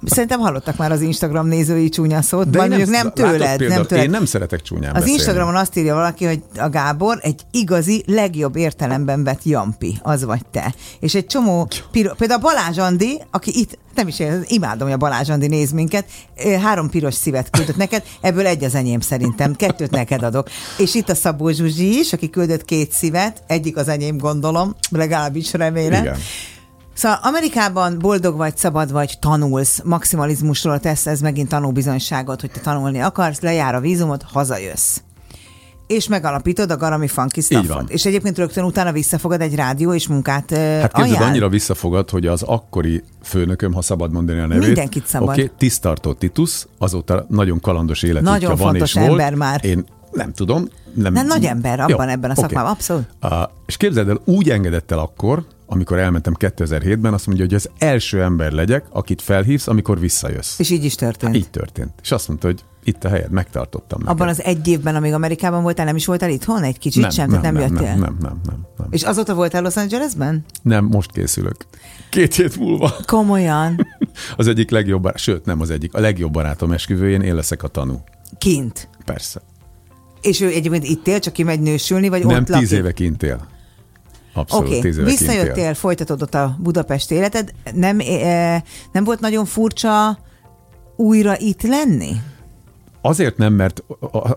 Szerintem 0.05 0.41
hallottak 0.41 0.77
már 0.77 0.93
az 0.93 1.01
Instagram 1.01 1.47
nézői 1.47 1.89
csúnya 1.89 2.23
szót, 2.23 2.51
de 2.51 2.59
mondjuk 2.59 2.89
nem, 2.89 2.91
nem 2.91 3.13
tőled. 3.13 3.57
Például, 3.57 3.69
nem 3.69 3.87
tőled. 3.87 4.05
Én 4.05 4.11
nem 4.11 4.25
szeretek 4.25 4.63
csúnyán 4.63 4.91
Az 4.91 4.99
beszélni. 4.99 5.13
Instagramon 5.13 5.57
azt 5.57 5.77
írja 5.77 5.95
valaki, 5.95 6.25
hogy 6.25 6.43
a 6.59 6.69
Gábor 6.69 7.19
egy 7.23 7.41
igazi, 7.51 8.03
legjobb 8.07 8.57
értelemben 8.57 9.25
vett 9.25 9.45
jampi, 9.45 9.99
az 10.03 10.25
vagy 10.25 10.47
te. 10.51 10.75
És 11.01 11.15
egy 11.15 11.27
csomó, 11.27 11.69
például 11.91 12.41
Balázs 12.41 12.79
Andi, 12.79 13.21
aki 13.31 13.59
itt 13.59 13.79
nem 14.01 14.09
is 14.09 14.19
én, 14.19 14.45
imádom, 14.47 14.87
hogy 14.87 14.97
a 14.97 14.97
Balázs 14.97 15.29
Andi 15.29 15.47
néz 15.47 15.71
minket. 15.71 16.05
Három 16.61 16.91
piros 16.91 17.15
szívet 17.15 17.51
küldött 17.51 17.77
neked, 17.77 18.03
ebből 18.21 18.47
egy 18.47 18.65
az 18.65 18.75
enyém 18.75 19.01
szerintem, 19.01 19.55
kettőt 19.55 19.91
neked 19.91 20.23
adok. 20.23 20.49
És 20.79 20.95
itt 20.95 21.09
a 21.09 21.15
Szabó 21.15 21.51
Zsuzsi 21.51 21.99
is, 21.99 22.13
aki 22.13 22.31
küldött 22.31 22.65
két 22.65 22.93
szívet, 22.93 23.43
egyik 23.47 23.77
az 23.77 23.89
enyém 23.89 24.19
gondolom, 24.19 24.75
legalábbis 24.91 25.53
remélem. 25.53 26.03
Igen. 26.03 26.17
Szóval 26.95 27.19
Amerikában 27.23 27.99
boldog 27.99 28.37
vagy, 28.37 28.57
szabad 28.57 28.93
vagy, 28.93 29.17
tanulsz, 29.21 29.81
maximalizmusról 29.85 30.81
tesz 30.81 31.07
ez 31.07 31.21
megint 31.21 31.49
tanúbizonyságot, 31.49 32.41
hogy 32.41 32.51
te 32.51 32.61
tanulni 32.61 33.01
akarsz, 33.01 33.41
lejár 33.41 33.75
a 33.75 33.81
vízumot, 33.81 34.25
hazajössz 34.33 35.01
és 35.91 36.09
megalapítod 36.09 36.71
a 36.71 36.77
Garami 36.77 37.09
Funky 37.09 37.41
Staffot. 37.41 37.91
És 37.91 38.05
egyébként 38.05 38.39
rögtön 38.39 38.65
utána 38.65 38.93
visszafogad 38.93 39.41
egy 39.41 39.55
rádió 39.55 39.95
és 39.95 40.09
munkát 40.09 40.51
Hát 40.51 40.93
képzeld, 40.93 41.23
annyira 41.23 41.49
visszafogad, 41.49 42.11
hogy 42.11 42.27
az 42.27 42.43
akkori 42.43 43.03
főnököm, 43.23 43.73
ha 43.73 43.83
szabad 43.83 44.13
mondani 44.13 44.39
a 44.39 44.47
nevét. 44.47 44.67
Mindenkit 44.67 45.07
szabad. 45.07 45.29
Oké, 45.29 45.43
okay, 45.43 45.55
Tisztartó 45.59 46.13
Titus, 46.13 46.67
azóta 46.79 47.27
nagyon 47.29 47.61
kalandos 47.61 48.03
életútja 48.03 48.31
nagyon 48.31 48.57
van 48.57 48.77
és 48.77 48.97
ember 48.97 49.17
volt. 49.17 49.35
már. 49.35 49.65
Én 49.65 49.85
nem 50.11 50.33
tudom. 50.33 50.69
Nem, 50.95 51.13
nem 51.13 51.27
nagy 51.27 51.45
ember 51.45 51.81
abban 51.81 52.07
jó, 52.07 52.13
ebben 52.13 52.31
a 52.31 52.35
szakmában, 52.35 52.71
okay. 52.71 52.73
abszolút. 52.73 53.05
Uh, 53.23 53.57
és 53.67 53.77
képzeld 53.77 54.09
el, 54.09 54.21
úgy 54.25 54.51
engedett 54.51 54.91
el 54.91 54.99
akkor, 54.99 55.45
amikor 55.73 55.99
elmentem 55.99 56.35
2007-ben, 56.39 57.13
azt 57.13 57.27
mondja, 57.27 57.45
hogy 57.45 57.55
az 57.55 57.71
első 57.79 58.23
ember 58.23 58.53
legyek, 58.53 58.85
akit 58.91 59.23
felhívsz, 59.23 59.67
amikor 59.67 60.01
visszajössz. 60.01 60.59
És 60.59 60.71
így 60.71 60.85
is 60.85 60.95
történt. 60.95 61.33
Hát 61.33 61.43
így 61.43 61.51
történt. 61.51 61.91
És 62.03 62.13
azt 62.13 62.29
mondta, 62.29 62.47
hogy 62.47 62.65
itt 62.85 63.05
a 63.05 63.09
helyed, 63.09 63.31
megtartottam 63.31 63.99
neked. 63.99 64.15
Abban 64.15 64.29
az 64.29 64.43
egy 64.43 64.69
évben, 64.69 64.95
amíg 64.95 65.13
Amerikában 65.13 65.63
voltál, 65.63 65.85
nem 65.85 65.97
is 65.97 66.07
voltál 66.07 66.31
itthon 66.31 66.63
egy 66.63 66.79
kicsit 66.79 67.03
nem, 67.03 67.11
sem? 67.11 67.31
Nem, 67.31 67.41
nem, 67.41 67.55
nem 67.55 67.63
jöttél? 67.63 67.89
Nem, 67.89 67.99
nem, 67.99 68.17
nem, 68.21 68.41
nem, 68.47 68.67
nem. 68.77 68.87
És 68.91 69.03
azóta 69.03 69.35
voltál 69.35 69.63
Los 69.63 69.77
Angelesben? 69.77 70.45
Nem, 70.63 70.85
most 70.85 71.13
készülök. 71.13 71.57
Két 72.09 72.35
hét 72.35 72.57
múlva. 72.59 72.95
Komolyan? 73.07 73.87
az 74.37 74.47
egyik 74.47 74.71
legjobb, 74.71 75.13
sőt 75.15 75.45
nem 75.45 75.61
az 75.61 75.71
egyik, 75.71 75.95
a 75.95 76.01
legjobb 76.01 76.33
barátom 76.33 76.73
esküvőjén 76.73 77.21
én 77.21 77.35
leszek 77.35 77.63
a 77.63 77.69
tanú. 77.69 78.03
Kint? 78.39 78.89
Persze. 79.05 79.41
És 80.21 80.41
ő 80.41 80.47
egyébként 80.47 80.85
itt 80.85 81.07
él, 81.07 81.19
csak 81.19 81.33
kimegy 81.33 81.61
nősülni, 81.61 82.09
vagy 82.09 82.25
nem, 82.25 82.37
ott 82.37 82.45
tíz 82.45 82.55
lakik? 82.55 82.71
éve 82.71 82.93
kint 82.93 83.23
él. 83.23 83.59
Abszolút, 84.33 84.67
okay. 84.67 84.81
tíz 84.81 84.97
Visszajöttél, 84.97 85.75
folytatódott 85.75 86.35
a 86.35 86.57
Budapest 86.59 87.11
életed. 87.11 87.53
Nem, 87.75 87.99
e, 88.01 88.63
nem 88.93 89.05
volt 89.05 89.21
nagyon 89.21 89.45
furcsa 89.45 90.19
újra 90.97 91.39
itt 91.39 91.63
lenni? 91.63 92.13
Azért 93.03 93.37
nem, 93.37 93.53
mert 93.53 93.83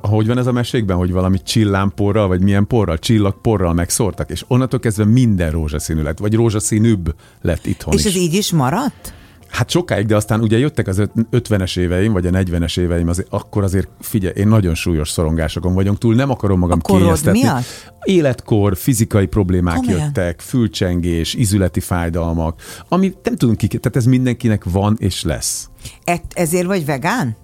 hogy 0.01 0.27
van 0.27 0.38
ez 0.38 0.47
a 0.47 0.51
mesékben, 0.51 0.97
hogy 0.97 1.12
valami 1.12 1.41
csillámporral, 1.41 2.27
vagy 2.27 2.41
milyen 2.41 2.67
porral, 2.67 2.99
csillagporral 2.99 3.73
megszórtak, 3.73 4.29
és 4.29 4.45
onnantól 4.47 4.79
kezdve 4.79 5.06
minden 5.06 5.51
rózsaszínű 5.51 6.01
lett, 6.01 6.17
vagy 6.17 6.34
rózsaszínűbb 6.34 7.15
lett 7.41 7.65
itthon 7.65 7.93
És 7.93 7.99
is. 7.99 8.06
ez 8.06 8.15
így 8.15 8.34
is 8.34 8.51
maradt? 8.51 9.13
Hát 9.54 9.70
sokáig, 9.70 10.06
de 10.06 10.16
aztán 10.16 10.42
ugye 10.42 10.58
jöttek 10.58 10.88
az 10.88 11.10
50-es 11.32 11.78
éveim, 11.78 12.12
vagy 12.13 12.26
a 12.26 12.30
40-es 12.30 12.80
éveim, 12.80 13.08
azért, 13.08 13.28
akkor 13.30 13.63
azért 13.63 13.88
figyelj, 14.00 14.34
én 14.36 14.48
nagyon 14.48 14.76
súlyos 14.76 15.10
szorongásokon 15.10 15.74
vagyok 15.74 15.98
túl, 15.98 16.16
nem 16.16 16.30
akarom 16.30 16.60
magam 16.60 16.80
a 16.84 16.98
kényeztetni. 16.98 17.42
Miatt? 17.42 17.94
Életkor, 18.02 18.78
fizikai 18.78 19.26
problémák 19.26 19.76
Komolyan? 19.76 20.00
jöttek, 20.00 20.42
fülcsengés, 20.42 21.34
izületi 21.34 21.80
fájdalmak, 21.80 22.62
ami 22.89 23.13
nem 23.24 23.36
tudunk 23.36 23.58
ki, 23.58 23.68
tehát 23.68 23.96
ez 23.96 24.06
mindenkinek 24.06 24.63
van 24.63 24.96
és 25.00 25.24
lesz. 25.24 25.70
Et, 26.04 26.24
ezért 26.34 26.66
vagy 26.66 26.86
vegán? 26.86 27.36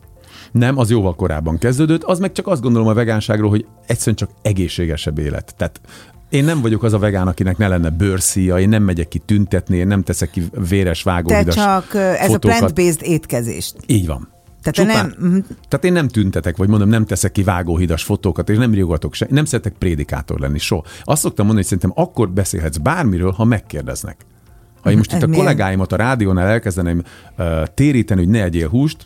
Nem, 0.52 0.78
az 0.78 0.90
jóval 0.90 1.16
korábban 1.16 1.58
kezdődött, 1.58 2.04
az 2.04 2.20
meg 2.20 2.32
csak 2.32 2.48
azt 2.48 2.62
gondolom 2.62 2.88
a 2.88 2.94
vegánságról, 2.94 3.50
hogy 3.50 3.66
egyszerűen 3.88 4.16
csak 4.16 4.30
egészségesebb 4.42 5.18
élet. 5.18 5.54
Tehát 5.58 5.82
én 6.30 6.44
nem 6.44 6.62
vagyok 6.62 6.84
az 6.84 6.94
a 6.94 7.00
vegán, 7.00 7.28
akinek 7.28 7.58
ne 7.58 7.68
lenne 7.68 7.90
bőrszíja, 7.90 8.60
én 8.60 8.70
nem 8.70 8.84
megyek 8.84 9.08
ki 9.08 9.20
tüntetni, 9.20 9.78
én 9.78 9.88
nem 9.88 10.04
teszek 10.04 10.30
ki 10.30 10.44
véres 10.70 11.04
vágóhidas 11.04 11.56
Te 11.56 11.62
csak 11.62 11.96
ez 11.96 12.26
fotókat. 12.26 12.56
a 12.56 12.58
plant-based 12.58 13.02
étkezést. 13.02 13.76
Így 13.86 14.08
van. 14.08 14.28
Tehát, 14.62 14.92
Csupán, 14.92 15.16
nem... 15.20 15.30
Mhm. 15.30 15.40
tehát 15.68 15.86
én 15.86 15.94
nem 15.94 16.08
tüntetek, 16.08 16.58
vagy 16.58 16.68
mondom, 16.68 16.90
nem 16.90 17.06
teszek 17.06 17.32
ki 17.32 17.44
vágóhidas 17.44 18.04
fotókat, 18.04 18.50
és 18.50 18.58
nem 18.58 18.74
riogatok 18.74 19.14
se, 19.14 19.28
nem 19.30 19.46
szeretek 19.46 19.74
prédikátor 19.74 20.40
lenni, 20.40 20.58
so. 20.58 20.82
Azt 21.04 21.22
szoktam 21.22 21.46
mondani, 21.46 21.68
hogy 21.68 21.80
szerintem 21.80 22.04
akkor 22.06 22.30
beszélhetsz 22.30 22.78
bármiről, 22.78 23.32
ha 23.32 23.44
megkérdeznek. 23.44 24.26
Ha 24.82 24.92
én 24.92 24.98
most 24.98 25.14
itt 25.14 25.24
a 25.24 25.30
kollégáimat 25.30 25.92
a 25.92 25.96
rádiónál 25.96 26.48
elkezdeném 26.48 27.04
uh, 27.38 27.64
téríteni, 27.74 28.24
hogy 28.24 28.30
ne 28.30 28.44
egyél 28.44 28.70
húst, 28.70 29.06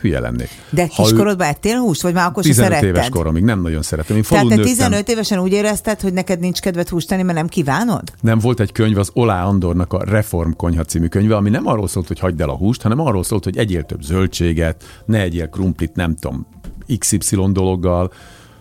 hülye 0.00 0.20
lennék. 0.20 0.48
De 0.70 0.86
kiskorodban 0.86 1.46
ő... 1.46 1.50
ettél 1.50 1.78
húst, 1.78 2.02
vagy 2.02 2.14
már 2.14 2.26
akkor 2.26 2.42
15 2.42 2.64
szeretted? 2.64 2.88
éves 2.88 3.08
koromig 3.08 3.42
nem 3.42 3.60
nagyon 3.60 3.82
szeretem. 3.82 4.16
Én 4.16 4.22
Tehát 4.22 4.46
te 4.46 4.56
15 4.56 4.90
nőttem. 4.90 5.14
évesen 5.14 5.38
úgy 5.38 5.52
érezted, 5.52 6.00
hogy 6.00 6.12
neked 6.12 6.40
nincs 6.40 6.60
kedved 6.60 6.88
húst 6.88 7.08
tenni, 7.08 7.22
mert 7.22 7.36
nem 7.36 7.46
kívánod? 7.46 8.02
Nem, 8.20 8.38
volt 8.38 8.60
egy 8.60 8.72
könyv, 8.72 8.98
az 8.98 9.10
Olá 9.12 9.44
Andornak 9.44 9.92
a 9.92 10.04
Reform 10.04 10.50
Konyha 10.50 10.84
című 10.84 11.06
könyve, 11.06 11.36
ami 11.36 11.50
nem 11.50 11.66
arról 11.66 11.88
szólt, 11.88 12.06
hogy 12.06 12.18
hagyd 12.18 12.40
el 12.40 12.48
a 12.48 12.56
húst, 12.56 12.82
hanem 12.82 13.00
arról 13.00 13.24
szólt, 13.24 13.44
hogy 13.44 13.56
egyél 13.56 13.82
több 13.82 14.02
zöldséget, 14.02 14.84
ne 15.04 15.20
egyél 15.20 15.48
krumplit, 15.48 15.94
nem 15.94 16.14
tudom, 16.14 16.46
XY 16.98 17.36
dologgal, 17.52 18.12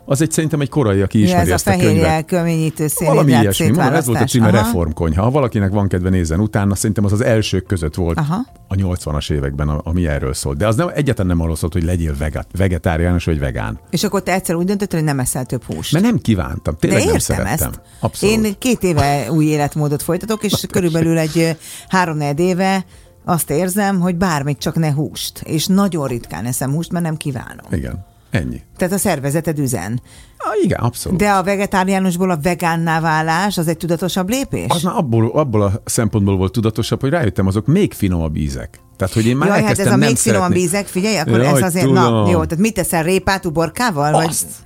az 0.10 0.22
egy 0.22 0.32
szerintem 0.32 0.62
egy 0.62 0.70
korai, 0.70 1.02
aki 1.02 1.22
ismeri 1.22 1.48
ja, 1.48 1.54
ezt 1.54 1.68
a, 1.68 1.72
a 1.72 1.78
könyvet. 1.78 2.26
keményítő 2.26 2.88
Valami 3.00 3.32
ilyesmi. 3.32 3.66
Mondom, 3.66 3.94
ez 3.94 4.06
volt 4.06 4.22
a 4.22 4.26
címe 4.26 4.48
Aha. 4.48 4.58
Reformkonyha. 4.58 5.24
Ha 5.24 5.30
valakinek 5.30 5.72
van 5.72 5.88
kedve 5.88 6.10
nézzen 6.10 6.40
utána, 6.40 6.76
szerintem 6.76 7.06
az 7.06 7.12
az 7.12 7.22
elsők 7.22 7.66
között 7.66 7.96
volt 7.96 8.18
Aha. 8.18 8.46
a 8.68 8.76
80-as 8.76 9.32
években, 9.32 9.70
ami 9.70 10.08
erről 10.08 10.34
szólt. 10.34 10.58
De 10.58 10.68
az 10.68 10.76
nem, 10.76 10.92
egyáltalán 10.94 11.32
nem 11.32 11.42
arról 11.42 11.56
szólt, 11.56 11.74
hogy 11.74 11.84
legyél 11.84 12.16
veget, 12.18 12.48
vegetáriánus 12.58 13.26
vagy 13.26 13.40
vegán. 13.40 13.80
És 13.90 14.04
akkor 14.04 14.24
te 14.24 14.34
egyszer 14.34 14.56
úgy 14.56 14.66
döntöttél, 14.66 15.00
hogy 15.00 15.08
nem 15.08 15.20
eszel 15.20 15.46
több 15.46 15.64
húst. 15.64 15.92
Mert 15.92 16.06
nem 16.06 16.18
kívántam. 16.18 16.76
Tényleg 16.80 17.04
De 17.04 17.10
nem 17.10 17.20
szerettem. 17.20 17.70
Ezt. 17.70 17.82
Abszolút. 18.00 18.46
Én 18.46 18.56
két 18.58 18.84
éve 18.84 19.32
új 19.32 19.46
életmódot 19.46 20.02
folytatok, 20.02 20.44
és 20.44 20.66
körülbelül 20.72 21.18
egy 21.18 21.58
három 21.88 22.20
éve 22.38 22.86
azt 23.26 23.50
érzem, 23.50 24.00
hogy 24.00 24.16
bármit 24.16 24.58
csak 24.58 24.76
ne 24.76 24.92
húst. 24.92 25.42
És 25.46 25.66
nagyon 25.66 26.08
ritkán 26.08 26.46
eszem 26.46 26.72
húst, 26.72 26.92
mert 26.92 27.06
nem 27.06 27.18
kívánom. 27.18 27.66
Igen. 27.72 28.07
Ennyi. 28.30 28.62
Tehát 28.78 28.94
a 28.94 28.98
szervezeted 28.98 29.60
üzen. 29.60 30.02
Ah, 30.38 30.64
igen, 30.64 30.80
abszolút. 30.80 31.20
De 31.20 31.30
a 31.30 31.44
vegetáriánusból 31.44 32.30
a 32.30 32.38
vegánná 32.42 33.00
válás 33.00 33.58
az 33.58 33.68
egy 33.68 33.78
tudatosabb 33.78 34.30
lépés? 34.30 34.66
Az 34.68 34.82
már 34.82 34.96
abból, 34.96 35.32
abból 35.34 35.62
a 35.62 35.82
szempontból 35.86 36.38
volt 36.38 36.52
tudatosabb, 36.52 37.02
hogy 37.02 37.10
rájöttem, 37.10 37.48
azok 37.48 37.66
még 37.66 37.94
finomabb 37.94 38.36
ízek. 38.36 38.80
Tehát, 38.98 39.14
hogy 39.14 39.26
én 39.26 39.38
már 39.38 39.50
Jaj, 39.50 39.64
hát 39.64 39.80
ez 39.80 39.92
a 39.92 39.96
még 39.96 40.18
finomabb 40.18 40.56
ízek, 40.56 40.88
figyelj, 40.88 41.18
akkor 41.18 41.40
Jaj, 41.40 41.48
ez 41.48 41.62
azért, 41.62 41.86
tudom. 41.86 42.04
na 42.04 42.30
jó, 42.30 42.44
tehát 42.44 42.58
mit 42.58 42.74
teszel, 42.74 43.04
répát 43.04 43.46
uborkával? 43.46 44.14
Azt. 44.14 44.44
Vagy? 44.44 44.66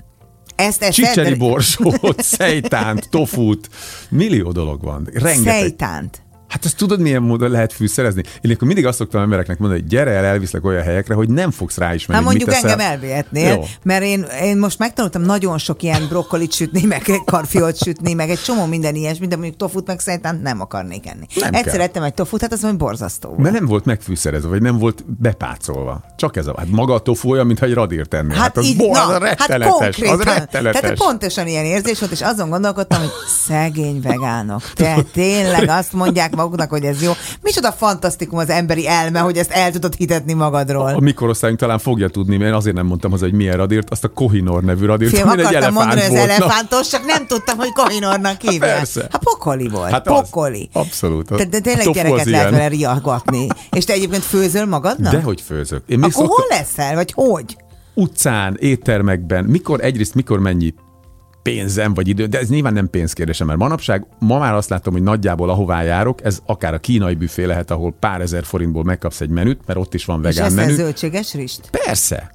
Ezt 0.55 0.81
eszed? 0.81 0.93
Csicseri 0.93 1.33
borsót, 1.35 2.21
szejtánt, 2.37 3.09
tofut, 3.09 3.69
millió 4.09 4.51
dolog 4.51 4.83
van. 4.83 5.09
Rengeteg. 5.13 5.53
Szejtánt. 5.53 6.21
Hát 6.51 6.65
azt 6.65 6.77
tudod, 6.77 6.99
milyen 6.99 7.21
módon 7.21 7.49
lehet 7.49 7.73
fűszerezni? 7.73 8.23
Én 8.41 8.51
akkor 8.51 8.67
mindig 8.67 8.85
azt 8.85 8.97
szoktam 8.97 9.21
embereknek 9.21 9.57
mondani, 9.57 9.81
hogy 9.81 9.89
gyere 9.89 10.11
el, 10.11 10.23
elviszlek 10.23 10.65
olyan 10.65 10.83
helyekre, 10.83 11.13
hogy 11.13 11.29
nem 11.29 11.51
fogsz 11.51 11.77
rá 11.77 11.93
is 11.93 12.05
menni. 12.05 12.23
Hát 12.23 12.29
mondjuk 12.29 12.53
engem 12.53 12.79
elvihetnél, 12.79 13.65
mert 13.83 14.03
én, 14.03 14.25
én 14.43 14.57
most 14.57 14.79
megtanultam 14.79 15.21
nagyon 15.21 15.57
sok 15.57 15.83
ilyen 15.83 16.07
brokkolit 16.09 16.53
sütni, 16.53 16.85
meg 16.85 17.21
karfiót 17.25 17.83
sütni, 17.83 18.13
meg 18.13 18.29
egy 18.29 18.41
csomó 18.41 18.65
minden 18.65 18.95
ilyesmi, 18.95 19.27
de 19.27 19.35
mondjuk 19.35 19.57
tofut 19.57 19.87
meg 19.87 19.99
szerintem 19.99 20.39
nem 20.43 20.61
akarnék 20.61 21.07
enni. 21.07 21.25
Nem 21.35 21.53
Egyszer 21.53 21.73
kell. 21.73 21.81
ettem 21.81 22.03
egy 22.03 22.13
tofut, 22.13 22.41
hát 22.41 22.51
az 22.51 22.61
mondjuk 22.61 22.81
borzasztó. 22.83 23.35
Mert 23.37 23.53
nem 23.53 23.65
volt 23.65 23.85
megfűszerezve, 23.85 24.49
vagy 24.49 24.61
nem 24.61 24.77
volt 24.77 25.03
bepácolva. 25.19 26.03
Csak 26.15 26.37
ez 26.37 26.47
a, 26.47 26.53
hát 26.57 26.67
maga 26.67 26.93
a 26.93 26.99
tofu 26.99 27.29
olyan, 27.29 27.45
mintha 27.45 27.65
egy 27.65 27.73
radír 27.73 28.07
tenni. 28.07 28.33
Hát, 28.33 28.41
hát 28.41 28.57
az, 28.57 28.65
így, 28.65 28.77
bo, 28.77 28.91
na, 28.91 29.05
az 29.05 29.17
rettenetes, 29.17 29.99
hát 29.99 30.13
az 30.13 30.23
rettenetes. 30.23 30.81
Tehát 30.81 30.97
pontosan 30.97 31.47
ilyen 31.47 31.65
érzés 31.65 31.99
volt, 31.99 32.11
és 32.11 32.21
azon 32.21 32.49
gondolkodtam, 32.49 32.99
hogy 32.99 33.11
szegény 33.45 34.01
vegánok. 34.01 34.61
Te 34.73 34.95
tényleg 35.13 35.69
azt 35.69 35.93
mondják 35.93 36.35
maguknak, 36.41 36.69
hogy 36.69 36.83
ez 36.83 37.01
jó. 37.01 37.11
Micsoda 37.41 37.71
fantasztikum 37.71 38.37
az 38.37 38.49
emberi 38.49 38.87
elme, 38.87 39.19
hogy 39.19 39.37
ezt 39.37 39.51
el 39.51 39.71
tudod 39.71 39.93
hitetni 39.95 40.33
magadról. 40.33 40.87
A, 40.87 40.95
a 40.95 40.99
mikorosztályunk 40.99 41.59
talán 41.59 41.79
fogja 41.79 42.09
tudni, 42.09 42.37
mert 42.37 42.55
azért 42.55 42.75
nem 42.75 42.85
mondtam 42.85 43.11
hozzá, 43.11 43.23
hogy 43.23 43.33
milyen 43.33 43.57
radírt, 43.57 43.89
azt 43.89 44.03
a 44.03 44.07
Kohinor 44.07 44.63
nevű 44.63 44.85
radírt, 44.85 45.15
Fél, 45.15 45.23
ami 45.23 45.41
egy 45.41 45.53
elefánt 45.53 45.73
mondani, 45.73 46.07
volt. 46.07 46.11
az 46.11 46.29
elefántos, 46.29 46.87
csak 46.87 47.05
nem 47.05 47.27
tudtam, 47.27 47.57
hogy 47.57 47.71
Kohinornak 47.73 48.41
hívják. 48.41 48.75
Persze. 48.77 49.07
Hát 49.11 49.23
pokoli 49.23 49.67
volt. 49.67 49.91
Hát 49.91 50.03
pokoli. 50.03 50.69
Az, 50.73 50.81
abszolút. 50.81 51.25
Te, 51.25 51.45
de 51.45 51.59
tényleg 51.59 51.91
gyereket 51.91 52.25
lehet 52.25 52.49
vele 52.49 52.67
riagatni. 52.67 53.47
És 53.71 53.85
te 53.85 53.93
egyébként 53.93 54.23
főzöl 54.23 54.65
magadnak? 54.65 55.13
Dehogy 55.13 55.41
főzök. 55.41 55.83
Én 55.85 55.97
Akkor 55.97 56.11
szokta... 56.11 56.31
hol 56.33 56.45
leszel, 56.49 56.95
vagy 56.95 57.11
hogy? 57.11 57.57
Utcán, 57.93 58.57
éttermekben, 58.59 59.43
mikor 59.43 59.83
egyrészt, 59.83 60.15
mikor 60.15 60.39
mennyi 60.39 60.73
pénzem 61.41 61.93
vagy 61.93 62.07
idő, 62.07 62.25
de 62.25 62.39
ez 62.39 62.49
nyilván 62.49 62.73
nem 62.73 62.89
pénzkérdése, 62.89 63.45
mert 63.45 63.59
manapság 63.59 64.05
ma 64.19 64.39
már 64.39 64.53
azt 64.53 64.69
látom, 64.69 64.93
hogy 64.93 65.03
nagyjából 65.03 65.49
ahová 65.49 65.83
járok, 65.83 66.23
ez 66.23 66.39
akár 66.45 66.73
a 66.73 66.79
kínai 66.79 67.15
büfé 67.15 67.43
lehet, 67.43 67.71
ahol 67.71 67.93
pár 67.99 68.21
ezer 68.21 68.43
forintból 68.43 68.83
megkapsz 68.83 69.21
egy 69.21 69.29
menüt, 69.29 69.59
mert 69.65 69.79
ott 69.79 69.93
is 69.93 70.05
van 70.05 70.21
vegán 70.21 70.49
és 70.49 70.55
menü. 70.55 70.69
És 70.69 70.75
zöldséges 70.75 71.33
rist? 71.33 71.69
Persze. 71.85 72.31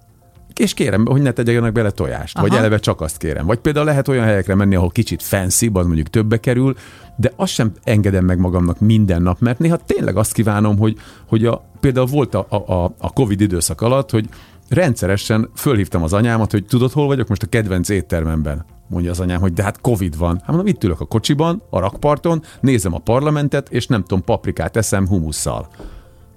És 0.55 0.75
kérem, 0.75 1.07
hogy 1.07 1.23
ne 1.23 1.31
tegyenek 1.31 1.73
bele 1.73 1.91
tojást, 1.91 2.37
Aha. 2.37 2.47
vagy 2.47 2.57
eleve 2.57 2.79
csak 2.79 3.01
azt 3.01 3.17
kérem. 3.17 3.47
Vagy 3.47 3.59
például 3.59 3.85
lehet 3.85 4.09
olyan 4.09 4.25
helyekre 4.25 4.55
menni, 4.55 4.75
ahol 4.75 4.91
kicsit 4.91 5.23
fancy, 5.23 5.71
az 5.73 5.87
mondjuk 5.87 6.09
többe 6.09 6.41
kerül, 6.41 6.75
de 7.17 7.33
azt 7.37 7.53
sem 7.53 7.73
engedem 7.85 8.25
meg 8.25 8.39
magamnak 8.39 8.81
minden 8.81 9.23
nap, 9.23 9.41
mert 9.41 9.59
néha 9.59 9.77
tényleg 9.77 10.17
azt 10.17 10.33
kívánom, 10.33 10.79
hogy, 10.79 10.97
hogy 11.29 11.45
a, 11.45 11.71
például 11.81 12.07
volt 12.07 12.35
a, 12.35 12.47
a, 12.49 12.95
a 12.99 13.13
Covid 13.13 13.41
időszak 13.41 13.81
alatt, 13.81 14.11
hogy 14.11 14.29
rendszeresen 14.69 15.51
fölhívtam 15.55 16.03
az 16.03 16.13
anyámat, 16.13 16.51
hogy 16.51 16.65
tudod, 16.65 16.93
hol 16.93 17.07
vagyok 17.07 17.29
most 17.29 17.43
a 17.43 17.47
kedvenc 17.47 17.89
éttermemben 17.89 18.65
mondja 18.89 19.11
az 19.11 19.21
anyám, 19.21 19.41
hogy 19.41 19.53
de 19.53 19.63
hát 19.63 19.81
Covid 19.81 20.19
van. 20.19 20.37
Hát 20.37 20.49
mondom, 20.49 20.67
itt 20.67 20.85
ülök 20.85 21.01
a 21.01 21.05
kocsiban, 21.05 21.63
a 21.71 21.79
rakparton, 21.79 22.43
nézem 22.61 22.95
a 22.95 22.99
parlamentet, 22.99 23.69
és 23.71 23.87
nem 23.87 24.01
tudom, 24.01 24.25
paprikát 24.25 24.77
eszem 24.77 25.09
humusszal. 25.09 25.69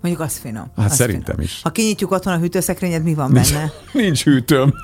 Mondjuk 0.02 0.24
az 0.24 0.38
finom. 0.38 0.72
Hát 0.76 0.90
az 0.90 0.96
szerintem 0.96 1.36
finom. 1.36 1.42
is. 1.42 1.60
Ha 1.64 1.70
kinyitjuk 1.70 2.12
otthon 2.12 2.34
a 2.34 2.38
hűtőszekrényed, 2.38 3.04
mi 3.04 3.14
van 3.14 3.32
nincs, 3.32 3.54
benne? 3.54 3.72
Nincs 4.04 4.24
hűtőm. 4.24 4.74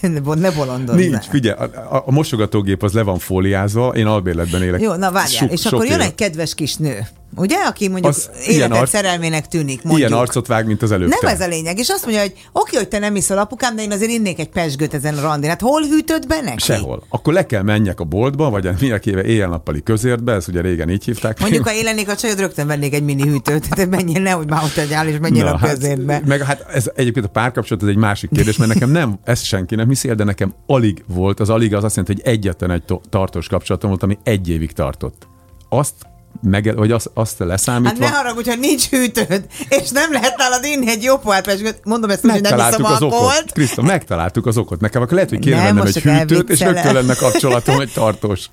ne 0.00 0.50
bolondozzál. 0.50 0.96
Nincs, 0.96 1.24
figyelj, 1.24 1.58
a, 1.58 2.02
a 2.06 2.10
mosogatógép 2.10 2.82
az 2.82 2.92
le 2.92 3.02
van 3.02 3.18
fóliázva, 3.18 3.88
én 3.88 4.06
albérletben 4.06 4.62
élek. 4.62 4.80
Jó, 4.80 4.94
na 4.94 5.10
várjál, 5.10 5.46
so, 5.46 5.52
és 5.52 5.66
akkor 5.66 5.86
jön 5.86 6.00
egy 6.00 6.14
kedves 6.14 6.54
kis 6.54 6.76
nő, 6.76 7.06
ugye, 7.36 7.56
aki 7.56 7.88
mondjuk 7.88 8.12
az 8.12 8.30
életed 8.46 8.76
arc, 8.76 8.90
szerelmének 8.90 9.48
tűnik, 9.48 9.82
mondjuk. 9.82 10.08
Ilyen 10.08 10.20
arcot 10.20 10.46
vág, 10.46 10.66
mint 10.66 10.82
az 10.82 10.92
előbb. 10.92 11.08
Nem 11.08 11.32
ez 11.32 11.40
a 11.40 11.46
lényeg, 11.46 11.78
és 11.78 11.88
azt 11.88 12.04
mondja, 12.04 12.22
hogy 12.22 12.32
oké, 12.52 12.76
hogy 12.76 12.88
te 12.88 12.98
nem 12.98 13.16
iszol 13.16 13.38
apukám, 13.38 13.76
de 13.76 13.82
én 13.82 13.92
azért 13.92 14.10
innék 14.10 14.38
egy 14.38 14.48
pesgőt 14.48 14.94
ezen 14.94 15.18
a 15.18 15.20
randin. 15.20 15.48
Hát 15.48 15.60
hol 15.60 15.82
hűtöd 15.82 16.26
be 16.26 16.40
neki? 16.40 16.62
Sehol. 16.62 17.02
Akkor 17.08 17.32
le 17.32 17.46
kell 17.46 17.62
menjek 17.62 18.00
a 18.00 18.04
boltba, 18.04 18.50
vagy 18.50 18.68
mindenkéve 18.80 19.24
éjjel-nappali 19.24 19.82
közértbe, 19.82 20.32
ez 20.32 20.48
ugye 20.48 20.60
régen 20.60 20.90
így 20.90 21.04
hívták. 21.04 21.40
Mondjuk, 21.40 21.64
ha 21.68 21.74
élennék 21.74 22.08
a 22.08 22.16
csajod, 22.16 22.38
rögtön 22.38 22.66
vennék 22.66 22.94
egy 22.94 23.04
mini 23.04 23.22
hűtőt, 23.22 23.68
tehát 23.68 23.90
menjél 23.90 24.22
nehogy 24.22 24.48
már 24.48 24.62
ott 24.62 24.92
áll, 24.92 25.06
és 25.06 25.18
menjél 25.20 25.44
Na, 25.44 25.52
a 25.52 25.58
hát, 25.58 25.70
közérbe. 25.70 26.12
Hát, 26.12 26.24
meg 26.24 26.40
hát 26.40 26.66
ez 26.72 26.90
egyébként 26.94 27.26
a 27.26 27.28
párkapcsolat 27.28 27.82
ez 27.82 27.88
egy 27.88 27.96
másik 27.96 28.30
kérdés, 28.30 28.56
mert 28.56 28.72
nekem 28.72 28.90
nem, 28.90 29.18
ez 29.24 29.42
senki 29.42 29.74
nem 29.74 29.88
hiszi 29.88 30.14
de 30.14 30.24
nekem 30.24 30.54
alig 30.66 31.04
volt, 31.06 31.40
az 31.40 31.50
alig 31.50 31.74
az 31.74 31.84
azt 31.84 31.96
jelenti, 31.96 32.22
hogy 32.22 32.32
egyetlen 32.32 32.70
egy 32.70 32.82
tartós 33.08 33.46
kapcsolatom 33.48 33.90
volt, 33.90 34.02
ami 34.02 34.18
egy 34.22 34.48
évig 34.48 34.72
tartott. 34.72 35.26
Azt 35.68 35.94
meg, 36.42 36.76
vagy 36.76 36.90
azt, 36.90 37.10
azt 37.14 37.38
leszámítva... 37.38 38.04
Hát 38.04 38.12
ne 38.12 38.16
haragudj, 38.16 38.48
hogy 38.48 38.58
nincs 38.58 38.88
hűtőd, 38.88 39.46
és 39.68 39.90
nem 39.90 40.12
lehet 40.12 40.36
nálad 40.36 40.64
inni 40.64 40.90
egy 40.90 41.02
jó 41.02 41.18
pohát, 41.18 41.74
mondom 41.84 42.10
ezt, 42.10 42.20
hogy 42.20 42.40
nem 42.40 42.58
iszom 42.68 42.84
az 42.84 43.02
okot. 43.02 43.44
Kriszta, 43.52 43.82
megtaláltuk 43.82 44.46
az 44.46 44.58
okot. 44.58 44.80
Nekem 44.80 45.02
akkor 45.02 45.14
lehet, 45.14 45.28
hogy 45.28 45.38
kéne 45.38 45.62
vennem 45.62 45.86
egy 45.86 45.96
hűtőt, 45.96 46.50
és 46.50 46.60
rögtön 46.60 46.94
lenne 46.94 47.14
kapcsolatom 47.14 47.80
egy 47.80 47.92
tartós. 47.92 48.50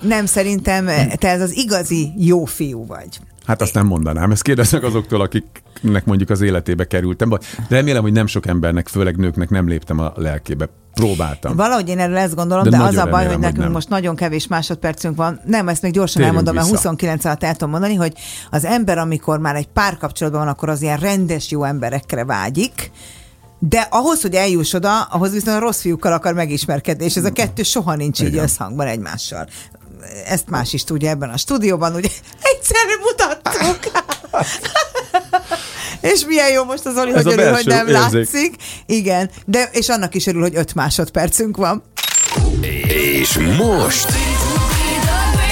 Nem, 0.00 0.26
szerintem 0.26 0.86
te 1.18 1.28
ez 1.28 1.40
az 1.40 1.56
igazi 1.56 2.12
jó 2.16 2.44
fiú 2.44 2.86
vagy. 2.86 3.08
Hát 3.46 3.62
azt 3.62 3.74
nem 3.74 3.86
mondanám, 3.86 4.30
ezt 4.30 4.42
kérdeznek 4.42 4.82
azoktól, 4.82 5.20
akiknek 5.20 6.04
mondjuk 6.04 6.30
az 6.30 6.40
életébe 6.40 6.86
kerültem, 6.86 7.28
de 7.28 7.38
remélem, 7.68 8.02
hogy 8.02 8.12
nem 8.12 8.26
sok 8.26 8.46
embernek, 8.46 8.88
főleg 8.88 9.16
nőknek 9.16 9.50
nem 9.50 9.68
léptem 9.68 9.98
a 9.98 10.12
lelkébe. 10.16 10.68
Próbáltam. 10.94 11.56
Valahogy 11.56 11.88
én 11.88 11.98
erről 11.98 12.16
ezt 12.16 12.34
gondolom, 12.34 12.64
de, 12.64 12.70
de 12.70 12.82
az 12.82 12.96
a 12.96 13.04
baj, 13.04 13.10
remélem, 13.10 13.30
hogy 13.30 13.38
nekünk 13.38 13.62
hogy 13.62 13.72
most 13.72 13.88
nagyon 13.88 14.16
kevés 14.16 14.46
másodpercünk 14.46 15.16
van. 15.16 15.40
Nem, 15.44 15.68
ezt 15.68 15.82
még 15.82 15.92
gyorsan 15.92 16.22
Térjünk 16.22 16.38
elmondom, 16.38 16.54
mert 16.54 16.68
29 16.68 17.24
alatt 17.24 17.44
el 17.44 17.52
tudom 17.52 17.70
mondani, 17.70 17.94
hogy 17.94 18.12
az 18.50 18.64
ember, 18.64 18.98
amikor 18.98 19.38
már 19.38 19.54
egy 19.54 19.68
párkapcsolatban 19.68 20.40
van, 20.44 20.50
akkor 20.50 20.68
az 20.68 20.82
ilyen 20.82 20.98
rendes 20.98 21.50
jó 21.50 21.64
emberekre 21.64 22.24
vágyik, 22.24 22.90
de 23.58 23.86
ahhoz, 23.90 24.22
hogy 24.22 24.34
eljuss 24.34 24.72
oda, 24.72 25.02
ahhoz 25.02 25.32
viszont 25.32 25.56
a 25.56 25.60
rossz 25.60 25.80
fiúkkal 25.80 26.12
akar 26.12 26.34
megismerkedni, 26.34 27.04
és 27.04 27.16
ez 27.16 27.24
a 27.24 27.32
kettő 27.32 27.62
soha 27.62 27.94
nincs 27.94 28.20
Igen. 28.20 28.32
így 28.32 28.38
összhangban 28.38 28.86
egymással 28.86 29.48
ezt 30.26 30.48
más 30.48 30.72
is 30.72 30.84
tudja 30.84 31.10
ebben 31.10 31.30
a 31.30 31.36
stúdióban, 31.36 31.94
ugye 31.94 32.08
egyszerű 32.42 32.94
mutattuk. 33.02 33.78
és 36.12 36.24
milyen 36.26 36.50
jó 36.50 36.64
most 36.64 36.86
az 36.86 36.96
Oli, 36.96 37.10
hogy 37.10 37.26
örül, 37.26 37.52
hogy 37.52 37.66
nem 37.66 37.86
érzék. 37.86 38.12
látszik. 38.12 38.54
Igen, 38.86 39.30
de 39.44 39.68
és 39.72 39.88
annak 39.88 40.14
is 40.14 40.26
örül, 40.26 40.40
hogy 40.40 40.56
öt 40.56 40.74
másodpercünk 40.74 41.56
van. 41.56 41.82
És 42.88 43.38
most... 43.58 44.08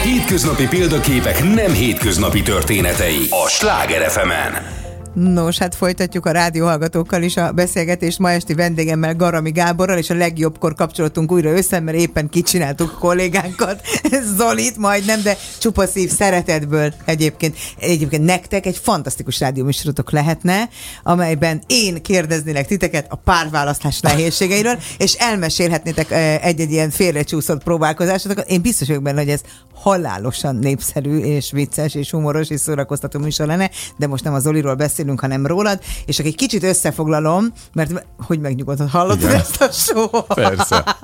Hétköznapi 0.03 0.67
példaképek 0.67 1.43
nem 1.55 1.73
hétköznapi 1.73 2.43
történetei 2.43 3.27
a 3.31 3.49
Sláger 3.49 4.11
fm 4.11 4.31
-en. 4.31 4.84
Nos, 5.15 5.59
hát 5.59 5.75
folytatjuk 5.75 6.27
a 6.27 6.31
rádióhallgatókkal 6.31 7.23
is 7.23 7.37
a 7.37 7.53
beszélgetést 7.53 8.19
ma 8.19 8.31
esti 8.31 8.55
vendégemmel 8.55 9.15
Garami 9.15 9.51
Gáborral, 9.51 9.99
és 9.99 10.11
a 10.11 10.15
legjobbkor 10.15 10.75
kapcsolatunk 10.75 11.33
újra 11.33 11.51
össze, 11.51 11.81
mert 11.81 11.99
éppen 11.99 12.29
kicsináltuk 12.29 12.99
kollégánkat, 12.99 13.81
Zolit 14.37 14.77
majdnem, 14.77 15.23
de 15.23 15.37
csupa 15.59 15.87
szív 15.87 16.11
szeretetből 16.11 16.95
egyébként. 17.05 17.57
Egyébként 17.79 18.25
nektek 18.25 18.67
egy 18.67 18.77
fantasztikus 18.77 19.41
rádióműsorotok 19.41 20.11
lehetne, 20.11 20.69
amelyben 21.03 21.63
én 21.67 22.03
kérdeznélek 22.03 22.67
titeket 22.67 23.07
a 23.09 23.17
párválasztás 23.17 24.01
nehézségeiről, 24.01 24.79
és 24.99 25.13
elmesélhetnétek 25.13 26.11
egy-egy 26.43 26.71
ilyen 26.71 26.91
félrecsúszott 26.91 27.63
próbálkozásokat. 27.63 28.51
Én 28.51 28.61
biztos 28.61 28.89
vagyok 28.89 29.03
benne, 29.03 29.21
hogy 29.21 29.31
ez 29.31 29.41
halálosan 29.75 30.57
népszerű, 30.57 31.19
és 31.19 31.51
vicces, 31.51 31.95
és 31.95 32.11
humoros, 32.11 32.51
és 32.51 32.61
szórakoztató 32.61 33.19
műsor 33.19 33.47
lenne, 33.47 33.71
de 33.97 34.07
most 34.07 34.25
nem 34.25 34.35
az 34.35 34.43
Zoliról 34.43 34.75
beszél 34.75 35.04
beszélünk, 35.05 35.21
hanem 35.21 35.47
rólad, 35.47 35.81
és 36.07 36.19
egy 36.19 36.35
kicsit 36.35 36.63
összefoglalom, 36.63 37.53
mert 37.73 38.05
hogy 38.27 38.41
megnyugodott, 38.41 38.91
hallottad 38.91 39.23
igen. 39.23 39.35
ezt 39.35 39.63
a 39.63 39.71
show 39.71 40.09
Persze. 40.35 40.97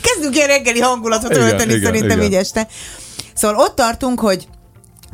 Kezdünk 0.00 0.34
ilyen 0.34 0.48
reggeli 0.48 0.80
hangulatot 0.80 1.36
ölteni 1.36 1.82
szerintem 1.82 2.18
igen. 2.18 2.22
így 2.22 2.34
este. 2.34 2.68
Szóval 3.34 3.56
ott 3.56 3.74
tartunk, 3.74 4.20
hogy 4.20 4.48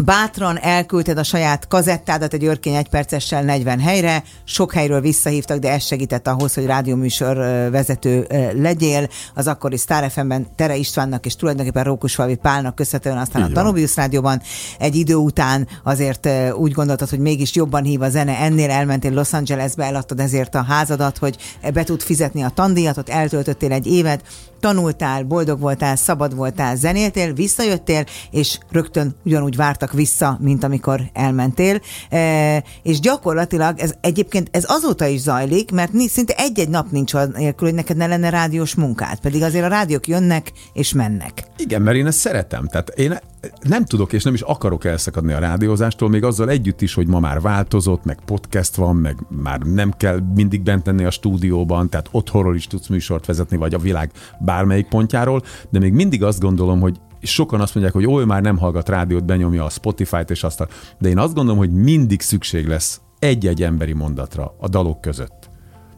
Bátran 0.05 0.59
elküldted 0.59 1.19
a 1.19 1.23
saját 1.23 1.69
kazettádat 1.69 2.33
egy 2.33 2.45
örkény 2.45 2.75
egypercessel 2.75 3.43
40 3.43 3.81
helyre, 3.81 4.23
sok 4.45 4.73
helyről 4.73 5.01
visszahívtak, 5.01 5.59
de 5.59 5.71
ez 5.71 5.85
segített 5.85 6.29
ahhoz, 6.29 6.55
hogy 6.55 6.67
rádióműsor 6.67 7.37
vezető 7.71 8.27
legyél. 8.53 9.09
Az 9.35 9.47
akkori 9.47 9.77
Star 9.77 10.11
FM-ben 10.11 10.47
Tere 10.57 10.77
Istvánnak 10.77 11.27
és 11.27 11.37
tulajdonképpen 11.37 11.85
Rókusfalvi 11.85 12.35
Pálnak 12.35 12.75
köszönhetően 12.75 13.19
aztán 13.19 13.43
Igen. 13.43 13.57
a 13.57 13.61
Danubius 13.61 13.97
Rádióban 13.97 14.43
egy 14.79 14.95
idő 14.95 15.15
után 15.15 15.69
azért 15.83 16.29
úgy 16.53 16.73
gondoltad, 16.73 17.09
hogy 17.09 17.19
mégis 17.19 17.55
jobban 17.55 17.83
hív 17.83 18.03
a 18.03 18.09
zene, 18.09 18.39
ennél 18.39 18.71
elmentél 18.71 19.13
Los 19.13 19.33
Angelesbe, 19.33 19.85
eladtad 19.85 20.21
ezért 20.21 20.55
a 20.55 20.63
házadat, 20.63 21.19
hogy 21.19 21.37
be 21.73 21.85
tud 21.85 22.01
fizetni 22.03 22.43
a 22.43 22.49
tandíjat, 22.49 22.97
ott 22.97 23.09
eltöltöttél 23.09 23.73
egy 23.73 23.87
évet, 23.87 24.23
tanultál, 24.61 25.23
boldog 25.23 25.61
voltál, 25.61 25.97
szabad 25.97 26.35
voltál, 26.35 26.77
zenéltél, 26.77 27.33
visszajöttél, 27.33 28.05
és 28.31 28.59
rögtön 28.71 29.15
ugyanúgy 29.25 29.57
vártak 29.57 29.93
vissza, 29.93 30.39
mint 30.41 30.65
amikor 30.65 31.03
elmentél. 31.13 31.81
E, 32.11 32.65
és 32.83 33.01
gyakorlatilag 33.01 33.79
ez 33.79 33.95
egyébként 34.01 34.49
ez 34.53 34.65
azóta 34.67 35.07
is 35.07 35.21
zajlik, 35.21 35.71
mert 35.71 35.93
szinte 36.09 36.35
egy-egy 36.37 36.69
nap 36.69 36.91
nincs 36.91 37.15
nélkül, 37.15 37.67
hogy 37.67 37.77
neked 37.77 37.97
ne 37.97 38.07
lenne 38.07 38.31
rádiós 38.31 38.75
munkát, 38.75 39.21
pedig 39.21 39.43
azért 39.43 39.65
a 39.65 39.69
rádiók 39.69 40.09
jönnek 40.09 40.53
és 40.73 40.93
mennek. 40.93 41.45
Igen, 41.57 41.83
mert 41.83 41.97
én 41.97 42.07
ezt 42.07 42.19
szeretem. 42.19 42.67
Tehát 42.67 42.89
én 42.89 43.19
nem 43.63 43.85
tudok 43.85 44.13
és 44.13 44.23
nem 44.23 44.35
is 44.35 44.41
akarok 44.41 44.85
elszakadni 44.85 45.33
a 45.33 45.39
rádiózástól, 45.39 46.09
még 46.09 46.25
azzal 46.25 46.49
együtt 46.49 46.81
is, 46.81 46.95
hogy 46.95 47.07
ma 47.07 47.21
már 47.21 47.41
változott, 47.41 48.05
meg 48.05 48.19
podcast 48.25 48.75
van, 48.75 48.97
meg 48.97 49.17
már 49.29 49.61
nem 49.61 49.91
kell 49.91 50.21
mindig 50.35 50.63
bent 50.63 50.87
lenni 50.87 51.05
a 51.05 51.11
stúdióban, 51.11 51.89
tehát 51.89 52.09
otthonról 52.11 52.55
is 52.55 52.67
tudsz 52.67 52.87
műsort 52.87 53.27
vezetni, 53.27 53.57
vagy 53.57 53.75
a 53.75 53.79
világ 53.79 54.13
bármelyik 54.41 54.89
pontjáról, 54.89 55.43
de 55.71 55.79
még 55.79 55.93
mindig 55.93 56.23
azt 56.23 56.41
gondolom, 56.41 56.81
hogy 56.81 57.01
sokan 57.23 57.61
azt 57.61 57.75
mondják, 57.75 57.95
hogy 57.95 58.07
ó, 58.07 58.25
már 58.25 58.43
nem 58.43 58.59
hallgat 58.59 58.89
rádiót, 58.89 59.25
benyomja 59.25 59.65
a 59.65 59.71
Spotify-t 59.71 60.31
és 60.31 60.43
azt. 60.43 60.69
De 60.99 61.09
én 61.09 61.19
azt 61.19 61.35
gondolom, 61.35 61.59
hogy 61.59 61.71
mindig 61.71 62.21
szükség 62.21 62.67
lesz 62.67 63.01
egy-egy 63.19 63.63
emberi 63.63 63.93
mondatra 63.93 64.55
a 64.59 64.69
dalok 64.69 65.01
között. 65.01 65.51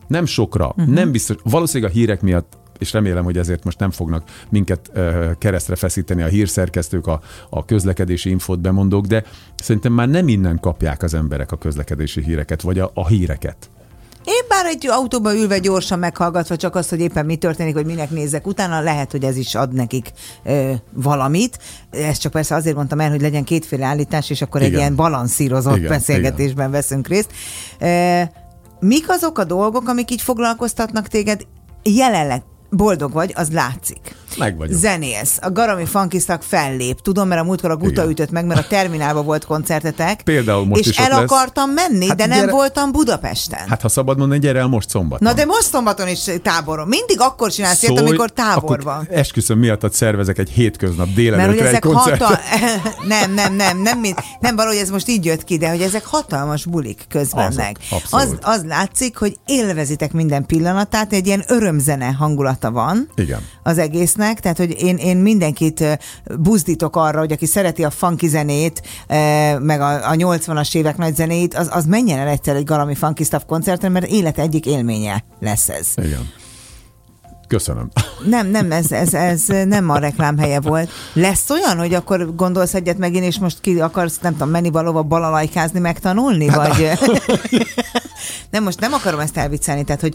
Nem 0.06 0.24
sokra, 0.24 0.66
uh-huh. 0.68 0.94
nem 0.94 1.10
biztos, 1.10 1.36
valószínűleg 1.42 1.92
a 1.92 1.94
hírek 1.94 2.22
miatt 2.22 2.58
és 2.82 2.92
remélem, 2.92 3.24
hogy 3.24 3.38
ezért 3.38 3.64
most 3.64 3.78
nem 3.78 3.90
fognak 3.90 4.22
minket 4.50 4.90
keresztre 5.38 5.76
feszíteni 5.76 6.22
a 6.22 6.26
hírszerkesztők, 6.26 7.06
a, 7.06 7.20
a 7.50 7.64
közlekedési 7.64 8.30
infót 8.30 8.60
bemondók, 8.60 9.06
de 9.06 9.24
szerintem 9.62 9.92
már 9.92 10.08
nem 10.08 10.28
innen 10.28 10.60
kapják 10.60 11.02
az 11.02 11.14
emberek 11.14 11.52
a 11.52 11.56
közlekedési 11.56 12.22
híreket, 12.22 12.62
vagy 12.62 12.78
a, 12.78 12.90
a 12.94 13.06
híreket. 13.06 13.70
Én 14.24 14.44
bár 14.48 14.66
egy 14.66 14.86
autóba 14.86 15.34
ülve 15.34 15.58
gyorsan 15.58 15.98
meghallgatva 15.98 16.56
csak 16.56 16.74
azt, 16.74 16.90
hogy 16.90 17.00
éppen 17.00 17.26
mi 17.26 17.36
történik, 17.36 17.74
hogy 17.74 17.86
minek 17.86 18.10
nézek 18.10 18.46
utána, 18.46 18.80
lehet, 18.80 19.10
hogy 19.10 19.24
ez 19.24 19.36
is 19.36 19.54
ad 19.54 19.72
nekik 19.72 20.12
ö, 20.44 20.72
valamit. 20.92 21.58
Ezt 21.90 22.20
csak 22.20 22.32
persze 22.32 22.54
azért 22.54 22.76
mondtam 22.76 23.00
el, 23.00 23.10
hogy 23.10 23.20
legyen 23.20 23.44
kétféle 23.44 23.86
állítás, 23.86 24.30
és 24.30 24.42
akkor 24.42 24.60
igen. 24.60 24.72
egy 24.72 24.78
ilyen 24.78 24.96
balanszírozott 24.96 25.76
igen, 25.76 25.88
beszélgetésben 25.88 26.68
igen. 26.68 26.70
veszünk 26.70 27.08
részt. 27.08 27.32
E, 27.78 28.32
mik 28.80 29.04
azok 29.08 29.38
a 29.38 29.44
dolgok, 29.44 29.88
amik 29.88 30.10
így 30.10 30.22
foglalkoztatnak 30.22 31.08
téged 31.08 31.46
jelenleg? 31.82 32.42
Boldog 32.76 33.12
vagy, 33.12 33.32
az 33.34 33.50
látszik. 33.52 34.14
Meg 34.38 34.56
vagyok. 34.56 34.78
Zenélsz. 34.78 35.38
A 35.40 35.50
Garami 35.50 35.84
Funkisztak 35.84 36.42
fellép. 36.42 37.00
Tudom, 37.00 37.28
mert 37.28 37.40
a 37.40 37.44
múltkor 37.44 37.70
a 37.70 37.76
Guta 37.76 37.90
Igen. 37.90 38.10
ütött 38.10 38.30
meg, 38.30 38.44
mert 38.44 38.60
a 38.60 38.66
terminálban 38.68 39.24
volt 39.24 39.44
koncertetek. 39.44 40.22
Például 40.22 40.66
most 40.66 40.80
és 40.80 40.86
is 40.86 40.98
el 40.98 41.08
lesz. 41.08 41.18
akartam 41.18 41.70
menni, 41.70 42.08
hát 42.08 42.16
de 42.16 42.26
nem 42.26 42.38
gyere... 42.38 42.52
voltam 42.52 42.92
Budapesten. 42.92 43.68
Hát 43.68 43.80
ha 43.80 43.88
szabad 43.88 44.18
mondani, 44.18 44.40
gyere 44.40 44.58
el 44.58 44.66
most 44.66 44.88
szombaton. 44.88 45.28
Na 45.28 45.34
de 45.34 45.44
most 45.44 45.62
szombaton 45.62 46.08
is 46.08 46.30
táborom. 46.42 46.88
Mindig 46.88 47.20
akkor 47.20 47.50
csinálsz 47.50 47.78
Szólj, 47.78 47.92
ilyet, 47.92 48.06
amikor 48.06 48.30
tábor 48.30 48.82
van. 48.82 49.08
Esküszöm 49.10 49.58
miatt 49.58 49.92
szervezek 49.92 50.38
egy 50.38 50.50
hétköznap 50.50 51.08
délelőtre 51.08 51.68
egy 51.68 51.78
koncert. 51.78 52.22
Hatal... 52.22 52.40
nem, 53.08 53.34
nem, 53.34 53.54
nem, 53.54 53.82
nem, 53.82 54.00
nem, 54.00 54.14
nem 54.40 54.56
valahogy 54.56 54.78
ez 54.78 54.90
most 54.90 55.08
így 55.08 55.24
jött 55.24 55.44
ki, 55.44 55.58
de 55.58 55.68
hogy 55.68 55.80
ezek 55.80 56.04
hatalmas 56.04 56.64
bulik 56.64 57.04
közben 57.08 57.52
meg. 57.56 57.78
Az, 58.10 58.36
az 58.40 58.64
látszik, 58.64 59.16
hogy 59.16 59.36
élvezitek 59.46 60.12
minden 60.12 60.46
pillanatát, 60.46 61.12
egy 61.12 61.26
ilyen 61.26 61.44
örömzene 61.46 62.12
hangulata 62.12 62.70
van. 62.70 63.08
Igen. 63.14 63.40
Az 63.62 63.78
egésznek, 64.22 64.40
tehát 64.40 64.56
hogy 64.56 64.82
én, 64.82 64.96
én 64.96 65.16
mindenkit 65.16 65.98
buzdítok 66.38 66.96
arra, 66.96 67.18
hogy 67.18 67.32
aki 67.32 67.46
szereti 67.46 67.84
a 67.84 67.90
funky 67.90 68.28
zenét, 68.28 68.82
meg 69.58 69.80
a, 69.80 70.10
a 70.10 70.14
80-as 70.14 70.74
évek 70.74 70.96
nagy 70.96 71.14
zenét, 71.14 71.54
az, 71.54 71.68
az 71.72 71.86
menjen 71.86 72.18
el 72.18 72.28
egyszer 72.28 72.56
egy 72.56 72.64
Galami 72.64 72.94
Funky 72.94 73.24
Stuff 73.24 73.42
koncertre, 73.46 73.88
mert 73.88 74.06
élet 74.06 74.38
egyik 74.38 74.66
élménye 74.66 75.24
lesz 75.40 75.68
ez. 75.68 75.88
Igen. 75.96 76.30
Köszönöm. 77.52 77.88
Nem, 78.24 78.46
nem, 78.46 78.72
ez, 78.72 78.92
ez, 78.92 79.14
ez 79.14 79.46
nem 79.46 79.90
a 79.90 79.98
reklám 79.98 80.38
helye 80.38 80.60
volt. 80.60 80.90
Lesz 81.12 81.50
olyan, 81.50 81.78
hogy 81.78 81.94
akkor 81.94 82.34
gondolsz 82.34 82.74
egyet 82.74 82.98
megint, 82.98 83.24
és 83.24 83.38
most 83.38 83.60
ki 83.60 83.80
akarsz, 83.80 84.18
nem 84.18 84.32
tudom, 84.32 84.48
menni 84.48 84.70
valóban 84.70 85.08
balalajkázni, 85.08 85.78
megtanulni? 85.80 86.48
Hát 86.48 86.76
vagy... 86.76 86.88
nem, 88.50 88.62
most 88.62 88.80
nem 88.80 88.92
akarom 88.92 89.20
ezt 89.20 89.36
elviccelni, 89.36 89.84
tehát, 89.84 90.00
hogy, 90.00 90.14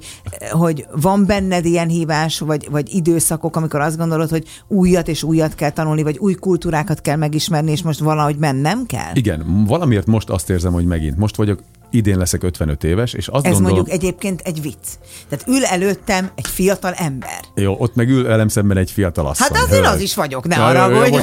hogy 0.51 0.85
van 1.01 1.25
benned 1.25 1.65
ilyen 1.65 1.87
hívás, 1.87 2.39
vagy, 2.39 2.67
vagy 2.71 2.95
időszakok, 2.95 3.55
amikor 3.55 3.79
azt 3.79 3.97
gondolod, 3.97 4.29
hogy 4.29 4.47
újat 4.67 5.07
és 5.07 5.23
újat 5.23 5.55
kell 5.55 5.69
tanulni, 5.69 6.03
vagy 6.03 6.17
új 6.17 6.33
kultúrákat 6.33 7.01
kell 7.01 7.15
megismerni, 7.15 7.71
és 7.71 7.81
most 7.81 7.99
valahogy 7.99 8.37
mennem 8.37 8.85
kell? 8.85 9.11
Igen, 9.13 9.65
valamiért 9.67 10.05
most 10.05 10.29
azt 10.29 10.49
érzem, 10.49 10.73
hogy 10.73 10.85
megint. 10.85 11.17
Most 11.17 11.35
vagyok 11.35 11.59
idén 11.91 12.17
leszek 12.17 12.43
55 12.43 12.83
éves, 12.83 13.13
és 13.13 13.27
azt 13.27 13.45
Ez 13.45 13.51
gondolom... 13.51 13.75
mondjuk 13.75 14.01
egyébként 14.01 14.41
egy 14.41 14.61
vicc. 14.61 14.87
Tehát 15.29 15.47
ül 15.47 15.65
előttem 15.65 16.29
egy 16.35 16.47
fiatal 16.47 16.93
ember. 16.93 17.39
Jó, 17.55 17.75
ott 17.79 17.95
meg 17.95 18.09
ül 18.09 18.23
velem 18.23 18.47
szemben 18.47 18.77
egy 18.77 18.91
fiatal 18.91 19.27
asszony. 19.27 19.47
Hát 19.53 19.63
azért 19.63 19.85
az 19.85 19.99
is 19.99 20.15
vagyok, 20.15 20.47
ne 20.47 20.65
arra, 20.65 20.99
hogy 20.99 21.13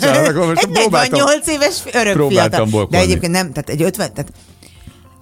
egy 0.55 0.69
48 0.71 1.47
éves 1.47 1.83
örök 1.93 2.29
fiatal. 2.29 2.87
De 2.91 2.99
egyébként 2.99 3.33
nem, 3.33 3.53
tehát 3.53 3.69
egy 3.69 3.83
50, 3.83 4.12
tehát 4.15 4.33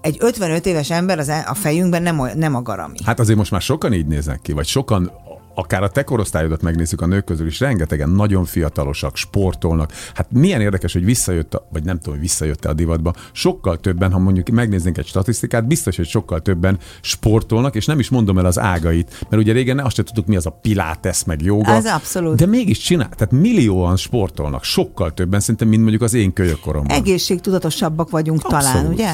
egy 0.00 0.16
55 0.20 0.66
éves 0.66 0.90
ember 0.90 1.18
az 1.18 1.28
e- 1.28 1.44
a 1.48 1.54
fejünkben 1.54 2.02
nem, 2.02 2.20
a, 2.20 2.34
nem 2.34 2.54
a 2.54 2.62
garami. 2.62 2.96
Hát 3.04 3.20
azért 3.20 3.38
most 3.38 3.50
már 3.50 3.60
sokan 3.60 3.92
így 3.92 4.06
néznek 4.06 4.40
ki, 4.42 4.52
vagy 4.52 4.66
sokan 4.66 5.12
akár 5.54 5.82
a 5.82 5.88
te 5.88 6.04
korosztályodat 6.04 6.62
megnézzük 6.62 7.00
a 7.00 7.06
nők 7.06 7.24
közül 7.24 7.46
is, 7.46 7.60
rengetegen 7.60 8.08
nagyon 8.08 8.44
fiatalosak, 8.44 9.16
sportolnak. 9.16 9.92
Hát 10.14 10.26
milyen 10.32 10.60
érdekes, 10.60 10.92
hogy 10.92 11.04
visszajött, 11.04 11.54
a, 11.54 11.66
vagy 11.72 11.84
nem 11.84 11.96
tudom, 11.96 12.14
hogy 12.14 12.22
visszajött 12.22 12.64
a 12.64 12.72
divatba. 12.72 13.14
Sokkal 13.32 13.80
többen, 13.80 14.12
ha 14.12 14.18
mondjuk 14.18 14.48
megnéznénk 14.48 14.98
egy 14.98 15.06
statisztikát, 15.06 15.66
biztos, 15.66 15.96
hogy 15.96 16.06
sokkal 16.06 16.40
többen 16.40 16.78
sportolnak, 17.00 17.74
és 17.74 17.86
nem 17.86 17.98
is 17.98 18.08
mondom 18.08 18.38
el 18.38 18.46
az 18.46 18.58
ágait, 18.58 19.26
mert 19.28 19.42
ugye 19.42 19.52
régen 19.52 19.78
azt 19.78 19.96
se 19.96 20.02
tudtuk, 20.02 20.26
mi 20.26 20.36
az 20.36 20.46
a 20.46 20.50
pilates, 20.50 21.24
meg 21.24 21.42
joga. 21.42 21.72
Ez 21.72 21.86
abszolút. 21.86 22.36
De 22.36 22.46
mégis 22.46 22.78
csinál, 22.78 23.08
tehát 23.08 23.30
millióan 23.30 23.96
sportolnak, 23.96 24.64
sokkal 24.64 25.14
többen, 25.14 25.40
szerintem, 25.40 25.68
mint 25.68 25.80
mondjuk 25.80 26.02
az 26.02 26.14
én 26.14 26.32
kölyökkoromban. 26.32 26.96
Egészségtudatosabbak 26.96 28.10
vagyunk 28.10 28.44
abszolút. 28.44 28.72
talán, 28.72 28.86
ugye? 28.92 29.12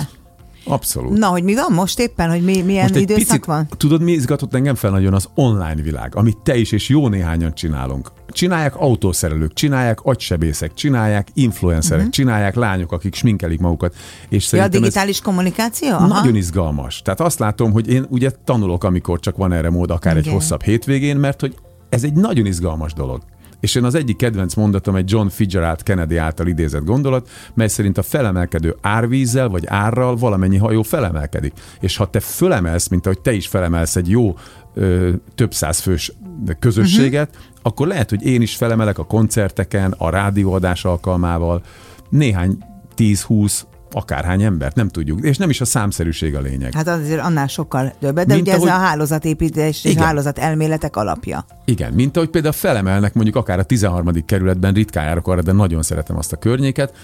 Abszolút. 0.69 1.19
Na, 1.19 1.27
hogy 1.27 1.43
mi 1.43 1.55
van 1.55 1.73
most 1.73 1.99
éppen, 1.99 2.31
hogy 2.31 2.43
mi, 2.43 2.63
milyen 2.63 2.89
most 2.89 3.01
időszak 3.01 3.27
picit, 3.27 3.45
van? 3.45 3.69
Tudod, 3.77 4.03
mi 4.03 4.13
izgatott 4.13 4.55
engem 4.55 4.75
fel 4.75 4.91
nagyon 4.91 5.15
az 5.15 5.29
online 5.35 5.83
világ, 5.83 6.17
amit 6.17 6.37
te 6.37 6.57
is 6.57 6.73
és 6.73 6.89
jó 6.89 7.09
néhányan 7.09 7.55
csinálunk. 7.55 8.13
Csinálják 8.31 8.77
autószerelők, 8.77 9.53
csinálják 9.53 10.01
agysebészek, 10.03 10.75
csinálják 10.75 11.29
influencerek, 11.35 11.99
uh-huh. 11.99 12.13
csinálják 12.15 12.55
lányok, 12.55 12.93
akik 12.93 13.15
sminkelik 13.15 13.61
magukat. 13.61 13.95
És 14.29 14.53
ja, 14.53 14.63
a 14.63 14.69
digitális 14.69 15.17
ez 15.17 15.23
kommunikáció? 15.23 15.89
Aha. 15.89 16.07
Nagyon 16.07 16.35
izgalmas. 16.35 17.03
Tehát 17.03 17.21
azt 17.21 17.39
látom, 17.39 17.73
hogy 17.73 17.89
én 17.89 18.07
ugye 18.09 18.31
tanulok, 18.45 18.85
amikor 18.85 19.21
csak 19.21 19.37
van 19.37 19.53
erre 19.53 19.71
mód, 19.71 19.91
akár 19.91 20.17
Igen. 20.17 20.27
egy 20.27 20.33
hosszabb 20.33 20.63
hétvégén, 20.63 21.17
mert 21.17 21.41
hogy 21.41 21.55
ez 21.89 22.05
egy 22.05 22.13
nagyon 22.13 22.47
izgalmas 22.47 22.93
dolog. 22.93 23.23
És 23.61 23.75
én 23.75 23.85
az 23.85 23.95
egyik 23.95 24.17
kedvenc 24.17 24.55
mondatom 24.55 24.97
egy 24.97 25.11
John 25.11 25.27
Fitzgerald 25.27 25.83
Kennedy 25.83 26.17
által 26.17 26.47
idézett 26.47 26.85
gondolat, 26.85 27.29
mely 27.55 27.69
szerint 27.69 27.99
a 27.99 28.03
felemelkedő 28.03 28.77
árvízzel 28.81 29.49
vagy 29.49 29.67
árral 29.67 30.17
valamennyi 30.17 30.57
hajó 30.57 30.83
felemelkedik. 30.83 31.53
És 31.81 31.97
ha 31.97 32.11
te 32.11 32.21
fölemelsz, 32.21 32.89
mint 32.89 33.07
ahogy 33.07 33.21
te 33.21 33.33
is 33.33 33.47
felemelsz 33.47 33.97
egy 33.97 34.09
jó 34.09 34.37
ö, 34.75 35.11
több 35.35 35.55
száz 35.55 35.79
fős 35.79 36.13
közösséget, 36.59 37.29
uh-huh. 37.29 37.45
akkor 37.63 37.87
lehet, 37.87 38.11
hogy 38.11 38.23
én 38.23 38.43
is 38.43 38.57
felemelek 38.57 38.99
a 38.99 39.05
koncerteken, 39.05 39.95
a 39.99 40.11
rádióadás 40.11 40.85
alkalmával, 40.85 41.63
néhány 42.11 42.59
10-20 42.97 43.61
akárhány 43.93 44.43
embert, 44.43 44.75
nem 44.75 44.89
tudjuk. 44.89 45.21
És 45.21 45.37
nem 45.37 45.51
is 45.51 45.61
a 45.61 45.65
számszerűség 45.65 46.35
a 46.35 46.41
lényeg. 46.41 46.73
Hát 46.73 46.89
azért 46.89 47.21
annál 47.21 47.47
sokkal 47.47 47.93
többet, 48.01 48.27
de 48.27 48.35
mint 48.35 48.47
ugye 48.47 48.57
ahogy... 48.57 48.69
ez 48.69 48.75
a 48.75 48.79
hálózatépítés 48.79 49.85
és 49.85 49.95
hálózat 49.95 50.39
elméletek 50.39 50.97
alapja. 50.97 51.45
Igen, 51.65 51.93
mint 51.93 52.17
ahogy 52.17 52.29
például 52.29 52.53
felemelnek 52.53 53.15
mondjuk 53.15 53.37
akár 53.37 53.59
a 53.59 53.63
13. 53.63 54.25
kerületben, 54.27 54.73
ritkán 54.73 55.05
járok 55.05 55.29
arra, 55.29 55.43
de 55.43 55.53
nagyon 55.53 55.83
szeretem 55.83 56.17
azt 56.17 56.33
a 56.33 56.37
környéket, 56.37 56.95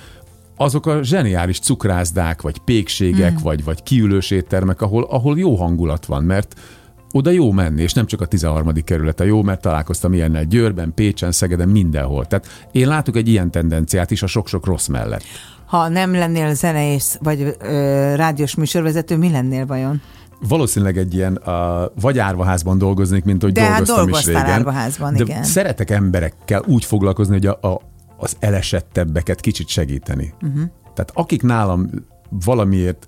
azok 0.56 0.86
a 0.86 1.02
zseniális 1.02 1.58
cukrászdák, 1.58 2.42
vagy 2.42 2.58
pékségek, 2.58 3.32
hmm. 3.32 3.42
vagy, 3.42 3.64
vagy 3.64 3.82
kiülős 3.82 4.30
éttermek, 4.30 4.82
ahol, 4.82 5.02
ahol 5.02 5.38
jó 5.38 5.54
hangulat 5.56 6.06
van, 6.06 6.24
mert 6.24 6.54
oda 7.12 7.30
jó 7.30 7.52
menni, 7.52 7.82
és 7.82 7.92
nem 7.92 8.06
csak 8.06 8.20
a 8.20 8.26
13. 8.26 8.72
kerület 8.84 9.20
a 9.20 9.24
jó, 9.24 9.42
mert 9.42 9.60
találkoztam 9.60 10.12
ilyennel 10.12 10.44
Győrben, 10.44 10.94
Pécsen, 10.94 11.32
Szegeden, 11.32 11.68
mindenhol. 11.68 12.26
Tehát 12.26 12.68
én 12.72 12.88
látok 12.88 13.16
egy 13.16 13.28
ilyen 13.28 13.50
tendenciát 13.50 14.10
is 14.10 14.22
a 14.22 14.26
sok-sok 14.26 14.66
rossz 14.66 14.86
mellett 14.86 15.22
ha 15.66 15.88
nem 15.88 16.12
lennél 16.12 16.54
zenész 16.54 17.18
vagy 17.22 17.56
ö, 17.60 18.14
rádiós 18.14 18.54
műsorvezető, 18.54 19.16
mi 19.16 19.30
lennél 19.30 19.66
vajon? 19.66 20.00
valószínűleg 20.48 20.98
egy 20.98 21.14
ilyen 21.14 21.40
uh, 21.46 21.54
vagy 22.00 22.18
árvaházban 22.18 22.78
dolgoznék, 22.78 23.24
mint 23.24 23.42
hogy 23.42 23.52
De 23.52 23.60
hát 23.60 23.84
dolgoztam 23.86 24.12
hát 24.12 24.20
is 24.20 24.26
régen. 24.26 24.46
árvaházban, 24.46 25.14
de 25.14 25.22
igen. 25.22 25.42
szeretek 25.42 25.90
emberekkel 25.90 26.62
úgy 26.66 26.84
foglalkozni, 26.84 27.32
hogy 27.32 27.46
a, 27.46 27.58
a, 27.68 27.80
az 28.16 28.36
elesettebbeket 28.38 29.40
kicsit 29.40 29.68
segíteni. 29.68 30.34
Uh-huh. 30.42 30.62
Tehát 30.82 31.10
akik 31.14 31.42
nálam 31.42 31.90
valamiért 32.44 33.06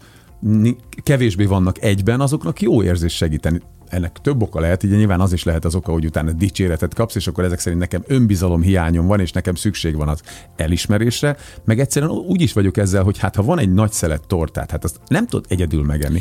kevésbé 1.02 1.44
vannak 1.44 1.82
egyben, 1.82 2.20
azoknak 2.20 2.61
jó 2.61 2.82
érzés 2.82 3.14
segíteni 3.14 3.61
ennek 3.89 4.18
több 4.22 4.43
oka 4.43 4.61
lehet, 4.61 4.82
ugye 4.82 4.97
nyilván 4.97 5.20
az 5.20 5.32
is 5.32 5.45
lehet 5.45 5.64
az 5.64 5.74
oka, 5.74 5.93
hogy 5.93 6.05
utána 6.05 6.32
dicséretet 6.32 6.95
kapsz, 6.95 7.14
és 7.14 7.26
akkor 7.26 7.45
ezek 7.45 7.59
szerint 7.59 7.80
nekem 7.80 8.03
önbizalom 8.07 8.62
hiányom 8.62 9.07
van, 9.07 9.20
és 9.20 9.32
nekem 9.32 9.55
szükség 9.55 9.97
van 9.97 10.09
az 10.09 10.20
elismerésre, 10.57 11.37
meg 11.64 11.80
egyszerűen 11.80 12.11
úgy 12.11 12.41
is 12.41 12.53
vagyok 12.53 12.76
ezzel, 12.76 13.03
hogy 13.03 13.18
hát 13.18 13.34
ha 13.34 13.43
van 13.43 13.59
egy 13.59 13.72
nagy 13.72 13.93
szelet 13.93 14.26
tortát, 14.26 14.70
hát 14.70 14.84
azt 14.84 15.01
nem 15.09 15.26
tudod 15.26 15.45
egyedül 15.49 15.84
megenni. 15.84 16.20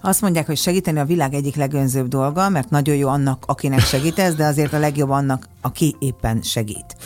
Azt 0.00 0.20
mondják, 0.20 0.46
hogy 0.46 0.56
segíteni 0.56 0.98
a 0.98 1.04
világ 1.04 1.34
egyik 1.34 1.56
legönzőbb 1.56 2.08
dolga, 2.08 2.48
mert 2.48 2.70
nagyon 2.70 2.96
jó 2.96 3.08
annak, 3.08 3.44
akinek 3.46 3.80
segítesz, 3.80 4.34
de 4.34 4.46
azért 4.46 4.72
a 4.72 4.78
legjobb 4.78 5.10
annak, 5.10 5.48
aki 5.60 5.96
éppen 5.98 6.42
segít. 6.42 6.96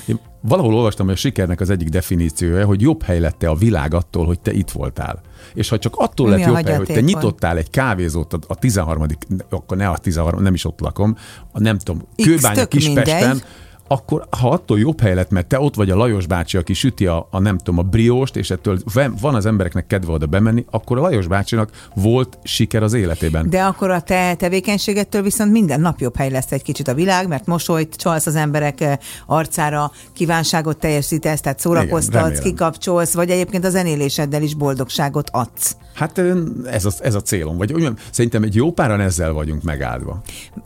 Valahol 0.48 0.74
olvastam, 0.74 1.06
hogy 1.06 1.14
a 1.14 1.18
sikernek 1.18 1.60
az 1.60 1.70
egyik 1.70 1.88
definíciója, 1.88 2.66
hogy 2.66 2.80
jobb 2.80 3.02
hely 3.02 3.20
lett 3.20 3.42
a 3.42 3.54
világ 3.54 3.94
attól, 3.94 4.26
hogy 4.26 4.40
te 4.40 4.52
itt 4.52 4.70
voltál. 4.70 5.20
És 5.54 5.68
ha 5.68 5.78
csak 5.78 5.96
attól 5.96 6.28
lett 6.28 6.46
jobb 6.46 6.66
hely, 6.66 6.76
hogy 6.76 6.86
te 6.86 7.00
nyitottál 7.00 7.56
egy 7.56 7.70
kávézót 7.70 8.32
a, 8.32 8.38
a 8.46 8.54
13. 8.54 9.06
akkor 9.50 9.76
ne 9.76 9.88
a 9.88 9.98
13. 9.98 10.42
nem 10.42 10.54
is 10.54 10.64
ott 10.64 10.80
lakom, 10.80 11.16
a 11.52 11.60
nem 11.60 11.78
tudom, 11.78 12.02
Kőbánya 12.16 12.66
Kispesten, 12.66 13.28
mindegy 13.28 13.44
akkor 13.88 14.26
ha 14.30 14.50
attól 14.50 14.78
jobb 14.78 15.00
hely 15.00 15.14
lett, 15.14 15.30
mert 15.30 15.46
te 15.46 15.60
ott 15.60 15.74
vagy 15.74 15.90
a 15.90 15.96
Lajos 15.96 16.26
bácsi, 16.26 16.56
aki 16.56 16.72
süti 16.72 17.06
a, 17.06 17.28
a 17.30 17.38
nem 17.38 17.58
tudom, 17.58 17.78
a 17.78 17.82
brióst, 17.82 18.36
és 18.36 18.50
ettől 18.50 18.78
van 19.20 19.34
az 19.34 19.46
embereknek 19.46 19.86
kedve 19.86 20.12
oda 20.12 20.26
bemenni, 20.26 20.64
akkor 20.70 20.98
a 20.98 21.00
Lajos 21.00 21.26
bácsinak 21.26 21.70
volt 21.94 22.38
siker 22.42 22.82
az 22.82 22.92
életében. 22.92 23.50
De 23.50 23.62
akkor 23.62 23.90
a 23.90 24.00
te 24.00 24.34
tevékenységettől 24.34 25.22
viszont 25.22 25.52
minden 25.52 25.80
nap 25.80 26.00
jobb 26.00 26.16
hely 26.16 26.30
lesz 26.30 26.52
egy 26.52 26.62
kicsit 26.62 26.88
a 26.88 26.94
világ, 26.94 27.28
mert 27.28 27.46
mosolyt 27.46 27.96
csalsz 27.96 28.26
az 28.26 28.36
emberek 28.36 28.80
eh, 28.80 28.98
arcára, 29.26 29.90
kívánságot 30.12 30.78
teljesítesz, 30.78 31.40
tehát 31.40 31.58
szórakoztatsz, 31.58 32.38
kikapcsolsz, 32.38 33.14
vagy 33.14 33.30
egyébként 33.30 33.64
a 33.64 33.70
zenéléseddel 33.70 34.42
is 34.42 34.54
boldogságot 34.54 35.28
adsz. 35.32 35.76
Hát 35.94 36.22
ez 36.70 36.84
a, 36.84 36.90
ez 37.00 37.14
a 37.14 37.20
célom, 37.20 37.56
vagy 37.56 37.72
úgy 37.72 37.88
szerintem 38.10 38.42
egy 38.42 38.54
jó 38.54 38.72
páran 38.72 39.00
ezzel 39.00 39.32
vagyunk 39.32 39.62
megáldva. 39.62 40.22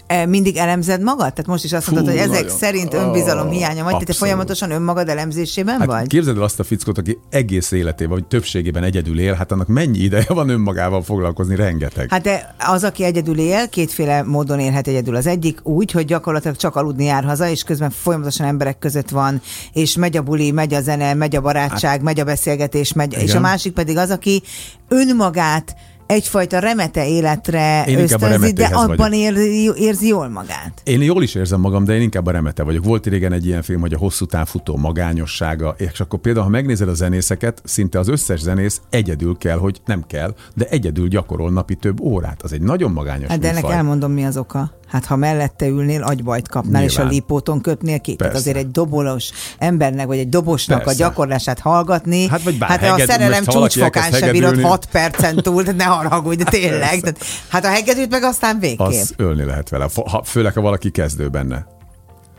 E, 0.07 0.27
mindig 0.27 0.57
elemzed 0.57 1.03
magad? 1.03 1.33
Tehát 1.33 1.47
most 1.47 1.65
is 1.65 1.73
azt 1.73 1.91
mondod, 1.91 2.11
hogy 2.11 2.21
ezek 2.21 2.43
nagyon. 2.43 2.57
szerint 2.57 2.93
önbizalom 3.09 3.51
hiánya 3.51 3.85
vagy, 3.85 3.97
te 4.05 4.13
folyamatosan 4.13 4.71
önmagad 4.71 5.09
elemzésében 5.09 5.79
hát 5.79 5.87
vagy? 5.87 6.07
Képzeld 6.07 6.37
el 6.37 6.43
azt 6.43 6.61
a 6.61 6.65
fickót, 6.65 6.99
aki 6.99 7.19
egész 7.31 7.71
életében, 7.71 8.19
vagy 8.19 8.27
többségében 8.27 8.83
egyedül 8.83 9.21
él, 9.21 9.35
hát 9.35 9.53
annak 9.53 9.67
mennyi 9.67 9.99
ideje 9.99 10.27
van 10.29 10.49
önmagával 10.49 11.03
foglalkozni, 11.03 11.55
rengeteg. 11.55 12.11
Hát 12.11 12.23
de 12.23 12.55
az, 12.59 12.85
aki 12.85 13.05
egyedül 13.05 13.39
él, 13.39 13.69
kétféle 13.69 14.23
módon 14.23 14.59
élhet 14.59 14.87
egyedül. 14.87 15.17
Az 15.17 15.27
egyik 15.27 15.67
úgy, 15.67 15.91
hogy 15.91 16.05
gyakorlatilag 16.05 16.57
csak 16.57 16.77
aludni 16.77 17.05
jár 17.05 17.25
haza, 17.25 17.49
és 17.49 17.63
közben 17.63 17.91
folyamatosan 17.91 18.47
emberek 18.47 18.79
között 18.79 19.09
van, 19.09 19.41
és 19.73 19.97
megy 19.97 20.17
a 20.17 20.23
buli, 20.23 20.51
megy 20.51 20.75
a 20.75 20.81
zene, 20.81 21.15
megy 21.15 21.37
a 21.37 21.41
barátság, 21.41 21.91
hát, 21.91 22.03
megy 22.03 22.21
a 22.21 22.25
beszélgetés, 22.25 22.93
megy, 22.93 23.17
és 23.23 23.35
a 23.35 23.41
másik 23.41 23.73
pedig 23.73 23.97
az, 23.97 24.11
aki 24.11 24.43
önmagát 24.89 25.77
egyfajta 26.09 26.59
remete 26.59 27.09
életre 27.09 27.85
én 27.87 27.99
ösztönzi, 27.99 28.53
de 28.53 28.65
abban 28.65 29.13
érzi, 29.13 29.71
érzi 29.77 30.07
jól 30.07 30.29
magát. 30.29 30.81
Én 30.85 31.03
jól 31.03 31.23
is 31.23 31.35
érzem 31.35 31.61
magam, 31.61 31.85
de 31.85 31.95
én 31.95 32.01
inkább 32.01 32.27
a 32.27 32.31
remete 32.31 32.63
vagyok. 32.63 32.85
Volt 32.85 33.07
régen 33.07 33.33
egy 33.33 33.47
ilyen 33.47 33.63
film, 33.63 33.81
hogy 33.81 33.93
a 33.93 33.99
hosszú 33.99 34.27
távfutó 34.27 34.77
magányossága, 34.77 35.75
és 35.79 36.01
akkor 36.01 36.19
például, 36.19 36.45
ha 36.45 36.51
megnézed 36.51 36.89
a 36.89 36.95
zenészeket, 36.95 37.63
szinte 37.65 37.99
az 37.99 38.09
összes 38.09 38.41
zenész 38.41 38.81
egyedül 38.91 39.37
kell, 39.39 39.59
hogy 39.59 39.81
nem 39.87 40.05
kell, 40.07 40.35
de 40.55 40.67
egyedül 40.69 41.09
gyakorol 41.09 41.51
napi 41.51 41.75
több 41.75 42.01
órát. 42.01 42.43
Az 42.43 42.53
egy 42.53 42.63
nagyon 42.63 42.93
magányos 42.93 43.29
Hát 43.29 43.39
de 43.39 43.49
ennek 43.49 43.71
elmondom, 43.71 44.13
mi 44.13 44.25
az 44.25 44.37
oka. 44.37 44.71
Hát 44.89 45.05
ha 45.05 45.17
mellette 45.17 45.67
ülnél, 45.67 46.03
agybajt 46.03 46.49
kapnál, 46.49 46.83
Nyilván. 46.83 47.07
és 47.07 47.11
a 47.11 47.15
lipóton 47.15 47.61
kötnél 47.61 48.01
ki. 48.01 48.17
Tehát 48.17 48.35
azért 48.35 48.57
egy 48.57 48.71
dobolos 48.71 49.31
embernek, 49.59 50.07
vagy 50.07 50.19
egy 50.19 50.29
dobosnak 50.29 50.83
Persze. 50.83 51.05
a 51.05 51.09
gyakorlását 51.09 51.59
hallgatni. 51.59 52.29
Hát, 52.29 52.43
vagy 52.43 52.59
bár, 52.59 52.69
hát 52.69 52.81
heged, 52.81 53.09
a 53.09 53.13
szerelem 53.13 53.45
csúcsfokán 53.45 54.13
sem 54.13 54.31
bírod 54.31 54.61
6 54.61 54.87
percen 54.87 55.37
túl, 55.37 55.63
de 55.63 55.73
ne 55.73 55.85
haragudj, 55.85 56.43
de 56.43 56.51
tényleg. 56.51 57.01
Tehát, 57.01 57.25
hát 57.49 57.65
a 57.65 57.69
hegedűt 57.69 58.11
meg 58.11 58.23
aztán 58.23 58.59
végképp. 58.59 58.87
Az 58.87 59.15
ölni 59.17 59.45
lehet 59.45 59.69
vele, 59.69 59.89
ha, 59.95 60.23
főleg 60.25 60.53
ha 60.53 60.61
valaki 60.61 60.91
kezdő 60.91 61.29
benne. 61.29 61.67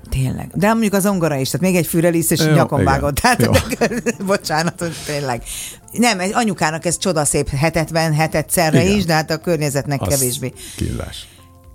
Tényleg. 0.10 0.50
De 0.54 0.68
mondjuk 0.68 0.94
az 0.94 1.06
ongora 1.06 1.36
is, 1.36 1.50
tehát 1.50 1.66
még 1.66 1.76
egy 1.76 1.88
fűrelisz, 1.88 2.30
és 2.30 2.40
Jó, 2.40 2.54
nyakon 2.54 2.84
vágod. 2.84 3.14
Tehát, 3.22 3.42
Jó. 3.42 3.52
bocsánat, 4.26 4.80
hogy 4.80 4.94
tényleg. 5.06 5.44
Nem, 5.92 6.20
egy 6.20 6.32
anyukának 6.34 6.86
ez 6.86 6.98
csodaszép 6.98 7.50
hetetben, 7.50 8.14
hetetszerre 8.14 8.84
is, 8.84 9.06
de 9.06 9.14
hát 9.14 9.32
a 9.32 9.38
környezetnek 9.38 10.02
az 10.02 10.08
kevésbé. 10.08 10.54
Killás. 10.76 11.28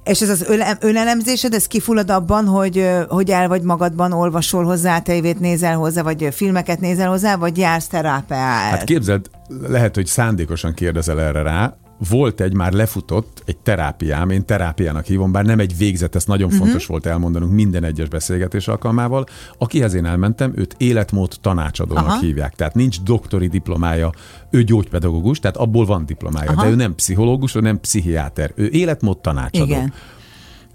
És 0.04 0.20
ez 0.20 0.28
az 0.28 0.46
önelemzésed, 0.80 1.54
ez 1.54 1.66
kifullad 1.66 2.10
abban, 2.10 2.46
hogy, 2.46 2.88
hogy 3.08 3.30
el 3.30 3.48
vagy 3.48 3.62
magadban, 3.62 4.12
olvasol 4.12 4.64
hozzá, 4.64 4.98
tévét 4.98 5.40
nézel 5.40 5.76
hozzá, 5.76 6.02
vagy 6.02 6.28
filmeket 6.32 6.80
nézel 6.80 7.08
hozzá, 7.08 7.36
vagy 7.36 7.58
jársz 7.58 7.86
terápiára? 7.86 8.76
Hát 8.76 8.84
képzeld, 8.84 9.30
lehet, 9.68 9.94
hogy 9.94 10.06
szándékosan 10.06 10.74
kérdezel 10.74 11.20
erre 11.20 11.42
rá, 11.42 11.74
volt 12.08 12.40
egy 12.40 12.54
már 12.54 12.72
lefutott, 12.72 13.42
egy 13.46 13.56
terápiám, 13.56 14.30
én 14.30 14.46
terápiának 14.46 15.04
hívom, 15.04 15.32
bár 15.32 15.44
nem 15.44 15.58
egy 15.58 15.76
végzet, 15.76 16.14
ezt 16.14 16.26
nagyon 16.26 16.46
uh-huh. 16.46 16.62
fontos 16.62 16.86
volt 16.86 17.06
elmondanunk 17.06 17.52
minden 17.52 17.84
egyes 17.84 18.08
beszélgetés 18.08 18.68
alkalmával. 18.68 19.26
Akihez 19.58 19.94
én 19.94 20.04
elmentem, 20.04 20.52
őt 20.56 20.74
életmód 20.78 21.32
tanácsadónak 21.40 22.06
Aha. 22.06 22.20
hívják. 22.20 22.54
Tehát 22.54 22.74
nincs 22.74 23.00
doktori 23.02 23.46
diplomája, 23.46 24.12
ő 24.50 24.62
gyógypedagógus, 24.62 25.38
tehát 25.38 25.56
abból 25.56 25.84
van 25.86 26.06
diplomája, 26.06 26.50
Aha. 26.50 26.62
de 26.62 26.70
ő 26.70 26.74
nem 26.74 26.94
pszichológus, 26.94 27.54
ő 27.54 27.60
nem 27.60 27.80
pszichiáter, 27.80 28.52
ő 28.54 28.68
életmód 28.68 29.18
tanácsadó. 29.18 29.64
Igen. 29.64 29.92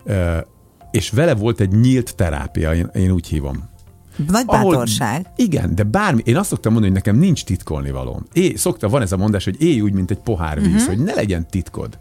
Uh, 0.03 0.37
és 0.91 1.09
vele 1.09 1.35
volt 1.35 1.59
egy 1.59 1.71
nyílt 1.71 2.15
terápia, 2.15 2.73
én, 2.73 2.89
én 2.93 3.11
úgy 3.11 3.27
hívom. 3.27 3.69
Nagy 4.27 4.45
bátorság. 4.45 5.21
Ahol, 5.21 5.33
igen, 5.35 5.75
de 5.75 5.83
bármi, 5.83 6.21
én 6.25 6.37
azt 6.37 6.49
szoktam 6.49 6.71
mondani, 6.71 6.93
hogy 6.93 7.03
nekem 7.03 7.21
nincs 7.21 7.43
titkolni 7.43 7.91
valóm. 7.91 8.25
É, 8.33 8.55
szokta, 8.55 8.89
van 8.89 9.01
ez 9.01 9.11
a 9.11 9.17
mondás, 9.17 9.43
hogy 9.43 9.61
élj 9.61 9.81
úgy, 9.81 9.93
mint 9.93 10.11
egy 10.11 10.17
pohár 10.17 10.61
víz, 10.61 10.73
uh-huh. 10.73 10.87
hogy 10.87 10.97
ne 11.03 11.13
legyen 11.13 11.47
titkod. 11.49 11.97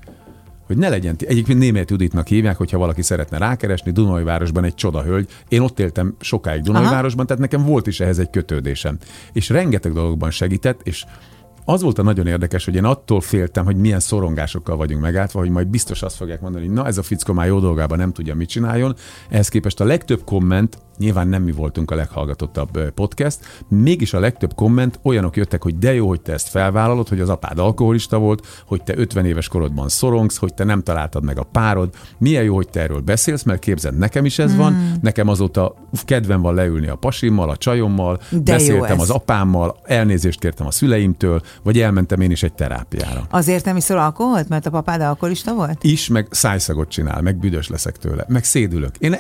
hogy 0.67 0.77
ne 0.77 0.89
legyen, 0.89 1.17
egyébként 1.19 1.59
német 1.59 1.91
Juditnak 1.91 2.27
hívják, 2.27 2.57
hogyha 2.57 2.79
valaki 2.79 3.03
szeretne 3.03 3.39
rákeresni, 3.39 3.91
Dunajvárosban 3.91 4.65
egy 4.65 4.75
csoda 4.75 5.03
hölgy. 5.03 5.29
Én 5.49 5.61
ott 5.61 5.79
éltem 5.79 6.15
sokáig 6.21 6.63
Dunajvárosban, 6.63 7.27
tehát 7.27 7.43
nekem 7.43 7.65
volt 7.65 7.87
is 7.87 8.01
ehhez 8.01 8.19
egy 8.19 8.31
kötődésem. 8.31 8.99
És 9.33 9.49
rengeteg 9.49 9.93
dologban 9.93 10.31
segített, 10.31 10.81
és 10.83 11.05
az 11.71 11.83
volt 11.83 11.99
a 11.99 12.03
nagyon 12.03 12.27
érdekes, 12.27 12.65
hogy 12.65 12.75
én 12.75 12.85
attól 12.85 13.21
féltem, 13.21 13.65
hogy 13.65 13.77
milyen 13.77 14.01
szorongásokkal 14.01 14.77
vagyunk 14.77 15.03
megáltva, 15.03 15.39
hogy 15.39 15.51
majd 15.51 15.67
biztos 15.67 16.03
azt 16.03 16.17
fogják 16.17 16.41
mondani, 16.41 16.67
hogy 16.67 16.75
na 16.75 16.87
ez 16.87 16.99
a 16.99 17.03
fickó 17.03 17.33
már 17.33 17.47
jó 17.47 17.61
dolgában 17.61 17.99
nem 17.99 18.13
tudja, 18.13 18.35
mit 18.35 18.49
csináljon. 18.49 18.95
Ehhez 19.29 19.49
képest 19.49 19.81
a 19.81 19.85
legtöbb 19.85 20.25
komment 20.25 20.79
nyilván 20.99 21.29
nem 21.29 21.43
mi 21.43 21.53
voltunk 21.53 21.91
a 21.91 21.95
leghallgatottabb 21.95 22.91
podcast, 22.91 23.39
mégis 23.69 24.13
a 24.13 24.21
legtöbb 24.21 24.55
komment 24.55 25.01
olyanok 25.03 25.37
jöttek, 25.37 25.63
hogy 25.63 25.79
de 25.79 25.95
jó, 25.95 26.09
hogy 26.09 26.21
te 26.21 26.33
ezt 26.33 26.49
felvállalod, 26.49 27.09
hogy 27.09 27.21
az 27.21 27.29
apád 27.29 27.59
alkoholista 27.59 28.19
volt, 28.19 28.47
hogy 28.67 28.83
te 28.83 28.97
50 28.97 29.27
éves 29.27 29.49
korodban 29.49 29.89
szorongsz, 29.89 30.37
hogy 30.37 30.55
te 30.55 30.65
nem 30.65 30.83
találtad 30.83 31.25
meg 31.25 31.39
a 31.39 31.43
párod, 31.43 31.95
milyen 32.19 32.43
jó, 32.43 32.55
hogy 32.55 32.69
te 32.69 32.81
erről 32.81 33.01
beszélsz, 33.01 33.43
mert 33.43 33.61
képzeld, 33.61 33.99
nekem 33.99 34.25
is 34.25 34.39
ez 34.39 34.53
mm. 34.53 34.57
van, 34.57 34.73
hmm. 34.73 34.95
nekem 35.03 35.29
azóta 35.29 35.75
kedvem 36.05 36.41
van 36.41 36.55
leülni 36.55 36.89
a 36.89 36.95
pasimmal, 36.95 37.51
a 37.51 37.57
csajommal, 37.57 38.21
de 38.31 38.53
beszéltem 38.53 39.01
az 39.01 39.11
apámmal, 39.11 39.77
elnézést 39.85 40.41
kértem 40.41 40.67
a 40.67 40.71
szüleimtől, 40.71 41.43
vagy 41.63 41.81
elmentem 41.81 42.21
én 42.21 42.31
is 42.31 42.43
egy 42.43 42.53
terápiára. 42.53 43.27
Azért 43.31 43.65
nem 43.65 43.77
iszol 43.77 43.99
alkoholt, 43.99 44.49
mert 44.49 44.67
a 44.67 44.71
papád 44.71 45.01
alkoholista 45.01 45.55
volt? 45.55 45.85
Is, 45.85 46.09
meg 46.09 46.27
szájszagot 46.31 46.89
csinál, 46.89 47.21
meg 47.21 47.37
büdös 47.37 47.69
leszek 47.69 47.97
tőle, 47.97 48.25
meg 48.29 48.45
szédülök. 48.45 48.97
Én 48.97 49.17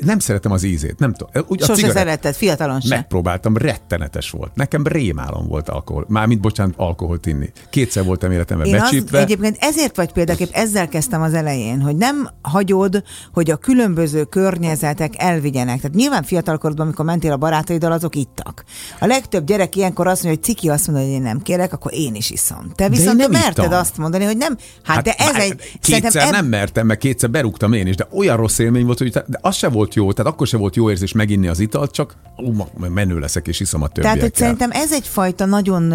nem 0.00 0.18
szeretem 0.18 0.52
az 0.52 0.62
ízét 0.62 0.98
nem 0.98 1.12
tudom. 1.12 1.44
Úgy, 1.48 1.60
Sose 1.60 1.74
cigarett, 1.74 1.96
szeretted, 1.96 2.34
fiatalon 2.34 2.80
sem. 2.80 2.98
Megpróbáltam, 2.98 3.56
rettenetes 3.56 4.30
volt. 4.30 4.54
Nekem 4.54 4.86
rémálom 4.86 5.46
volt 5.46 5.68
alkohol. 5.68 6.04
Mármint, 6.08 6.40
bocsánat, 6.40 6.74
alkoholt 6.76 7.26
inni. 7.26 7.52
Kétszer 7.70 8.04
voltam 8.04 8.32
életemben 8.32 8.66
Én 8.66 8.72
becsípve. 8.72 9.18
Az, 9.18 9.24
egyébként 9.24 9.56
ezért 9.60 9.96
vagy 9.96 10.12
példaképp, 10.12 10.52
ezzel 10.52 10.88
kezdtem 10.88 11.22
az 11.22 11.34
elején, 11.34 11.80
hogy 11.80 11.96
nem 11.96 12.28
hagyod, 12.42 13.02
hogy 13.32 13.50
a 13.50 13.56
különböző 13.56 14.24
környezetek 14.24 15.12
elvigyenek. 15.16 15.80
Tehát 15.80 15.96
nyilván 15.96 16.22
fiatalkorodban, 16.22 16.86
amikor 16.86 17.04
mentél 17.04 17.32
a 17.32 17.36
barátaiddal, 17.36 17.92
azok 17.92 18.14
ittak. 18.14 18.64
A 19.00 19.06
legtöbb 19.06 19.44
gyerek 19.44 19.76
ilyenkor 19.76 20.06
azt 20.06 20.22
mondja, 20.22 20.40
hogy 20.40 20.54
ciki 20.54 20.68
azt 20.68 20.86
mondja, 20.86 21.04
hogy 21.04 21.14
én 21.14 21.22
nem 21.22 21.38
kérek, 21.42 21.59
akkor 21.68 21.94
én 21.94 22.14
is 22.14 22.30
iszom. 22.30 22.72
Te 22.74 22.88
viszont 22.88 23.16
nem 23.16 23.30
merted 23.30 23.64
ittam. 23.64 23.78
azt 23.78 23.96
mondani, 23.96 24.24
hogy 24.24 24.36
nem. 24.36 24.56
Hát, 24.82 24.94
hát 24.96 25.04
de 25.04 25.12
ez 25.12 25.36
egy... 25.36 25.78
Kétszer 25.80 26.26
eb... 26.26 26.32
nem 26.32 26.46
mertem, 26.46 26.86
meg 26.86 26.98
kétszer 26.98 27.30
berúgtam 27.30 27.72
én 27.72 27.86
is, 27.86 27.96
de 27.96 28.06
olyan 28.12 28.36
rossz 28.36 28.58
élmény 28.58 28.84
volt, 28.84 28.98
hogy 28.98 29.10
de 29.10 29.38
az 29.40 29.56
se 29.56 29.68
volt 29.68 29.94
jó, 29.94 30.12
tehát 30.12 30.32
akkor 30.32 30.46
se 30.46 30.56
volt 30.56 30.76
jó 30.76 30.90
érzés 30.90 31.12
meginni 31.12 31.48
az 31.48 31.60
italt, 31.60 31.92
csak 31.92 32.16
ó, 32.46 32.66
menő 32.88 33.18
leszek 33.18 33.46
és 33.46 33.60
iszom 33.60 33.82
a 33.82 33.88
többiekkel. 33.88 34.16
Tehát, 34.16 34.30
hogy 34.30 34.42
szerintem 34.42 34.70
ez 34.82 34.92
egyfajta 34.92 35.44
nagyon 35.44 35.94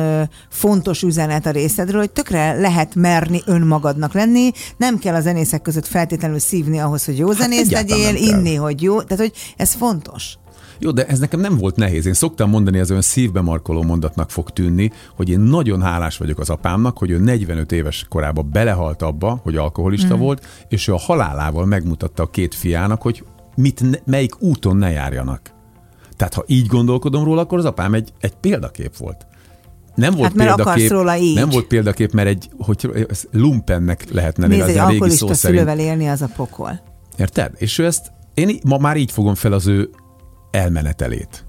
fontos 0.49 1.01
üzenet 1.01 1.45
a 1.45 1.51
részedről, 1.51 1.99
hogy 1.99 2.11
tökre 2.11 2.53
lehet 2.53 2.95
merni 2.95 3.41
önmagadnak 3.45 4.13
lenni, 4.13 4.51
nem 4.77 4.97
kell 4.97 5.15
a 5.15 5.21
zenészek 5.21 5.61
között 5.61 5.87
feltétlenül 5.87 6.39
szívni 6.39 6.79
ahhoz, 6.79 7.05
hogy 7.05 7.17
jó 7.17 7.27
hát 7.27 7.37
zenész 7.37 7.71
legyél, 7.71 8.15
inni, 8.15 8.55
hogy 8.55 8.81
jó, 8.81 9.01
tehát 9.01 9.23
hogy 9.23 9.33
ez 9.57 9.73
fontos. 9.73 10.37
Jó, 10.79 10.91
de 10.91 11.05
ez 11.05 11.19
nekem 11.19 11.39
nem 11.39 11.57
volt 11.57 11.75
nehéz. 11.75 12.05
Én 12.05 12.13
szoktam 12.13 12.49
mondani, 12.49 12.79
ez 12.79 12.89
olyan 12.89 13.01
szívbe 13.01 13.41
markoló 13.41 13.83
mondatnak 13.83 14.31
fog 14.31 14.49
tűnni, 14.49 14.91
hogy 15.15 15.29
én 15.29 15.39
nagyon 15.39 15.81
hálás 15.81 16.17
vagyok 16.17 16.39
az 16.39 16.49
apámnak, 16.49 16.97
hogy 16.97 17.09
ő 17.09 17.19
45 17.19 17.71
éves 17.71 18.05
korában 18.09 18.49
belehalt 18.51 19.01
abba, 19.01 19.39
hogy 19.43 19.55
alkoholista 19.55 20.15
mm. 20.15 20.19
volt, 20.19 20.45
és 20.69 20.87
ő 20.87 20.93
a 20.93 20.99
halálával 20.99 21.65
megmutatta 21.65 22.23
a 22.23 22.29
két 22.29 22.55
fiának, 22.55 23.01
hogy 23.01 23.23
mit, 23.55 24.05
melyik 24.05 24.41
úton 24.41 24.77
ne 24.77 24.89
járjanak. 24.89 25.53
Tehát 26.17 26.33
ha 26.33 26.43
így 26.47 26.67
gondolkodom 26.67 27.23
róla, 27.23 27.41
akkor 27.41 27.57
az 27.57 27.65
apám 27.65 27.93
egy, 27.93 28.13
egy 28.19 28.35
példakép 28.35 28.97
volt. 28.97 29.27
Nem 29.95 30.13
volt 30.13 30.27
hát, 30.27 30.33
mert 30.33 30.55
példakép, 30.55 30.89
róla 30.89 31.17
így. 31.17 31.35
Nem 31.35 31.49
volt 31.49 31.65
példakép, 31.65 32.11
mert 32.11 32.27
egy, 32.27 32.49
hogy 32.57 33.07
lumpennek 33.31 34.11
lehetne 34.11 34.47
Nézd, 34.47 34.61
az 34.61 34.75
a 34.75 34.87
régi 34.89 35.09
szó 35.09 35.33
szerint. 35.33 35.35
szülővel 35.35 35.79
élni 35.79 36.07
az 36.07 36.21
a 36.21 36.29
pokol. 36.35 36.81
Érted? 37.17 37.51
És 37.57 37.77
ő 37.77 37.85
ezt, 37.85 38.11
én 38.33 38.59
ma 38.65 38.77
már 38.77 38.97
így 38.97 39.11
fogom 39.11 39.35
fel 39.35 39.53
az 39.53 39.67
ő 39.67 39.89
elmenetelét. 40.55 41.45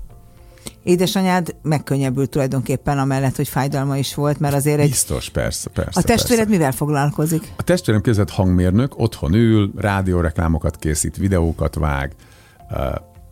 Édesanyád 0.82 1.56
megkönnyebbült 1.62 2.30
tulajdonképpen 2.30 2.98
amellett, 2.98 3.36
hogy 3.36 3.48
fájdalma 3.48 3.96
is 3.96 4.14
volt, 4.14 4.40
mert 4.40 4.54
azért 4.54 4.80
egy... 4.80 4.88
Biztos, 4.88 5.28
persze, 5.28 5.70
persze. 5.70 6.00
A 6.00 6.02
testvéred 6.02 6.44
persze. 6.44 6.58
mivel 6.58 6.72
foglalkozik? 6.72 7.52
A 7.56 7.62
testvérem 7.62 8.00
között 8.00 8.30
hangmérnök, 8.30 8.98
otthon 8.98 9.34
ül, 9.34 9.72
rádióreklámokat 9.76 10.76
készít, 10.76 11.16
videókat 11.16 11.74
vág, 11.74 12.12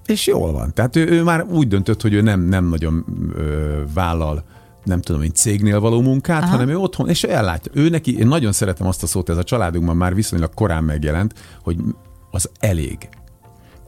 és 0.06 0.26
jól 0.26 0.52
van. 0.52 0.74
Tehát 0.74 0.96
ő, 0.96 1.08
ő 1.08 1.22
már 1.22 1.44
úgy 1.44 1.68
döntött, 1.68 2.02
hogy 2.02 2.14
ő 2.14 2.20
nem, 2.20 2.40
nem 2.40 2.64
nagyon 2.64 3.04
ö, 3.34 3.82
vállal 3.94 4.44
nem 4.84 5.00
tudom, 5.00 5.20
egy 5.20 5.34
cégnél 5.34 5.80
való 5.80 6.00
munkát, 6.00 6.42
Aha. 6.42 6.50
hanem 6.50 6.68
ő 6.68 6.76
otthon, 6.76 7.08
és 7.08 7.22
ő 7.22 7.30
ellátja. 7.30 7.72
Ő 7.74 7.88
neki, 7.88 8.18
én 8.18 8.26
nagyon 8.26 8.52
szeretem 8.52 8.86
azt 8.86 9.02
a 9.02 9.06
szót, 9.06 9.28
ez 9.28 9.36
a 9.36 9.42
családunkban 9.42 9.96
már 9.96 10.14
viszonylag 10.14 10.54
korán 10.54 10.84
megjelent, 10.84 11.34
hogy 11.62 11.76
az 12.30 12.50
elég 12.60 13.08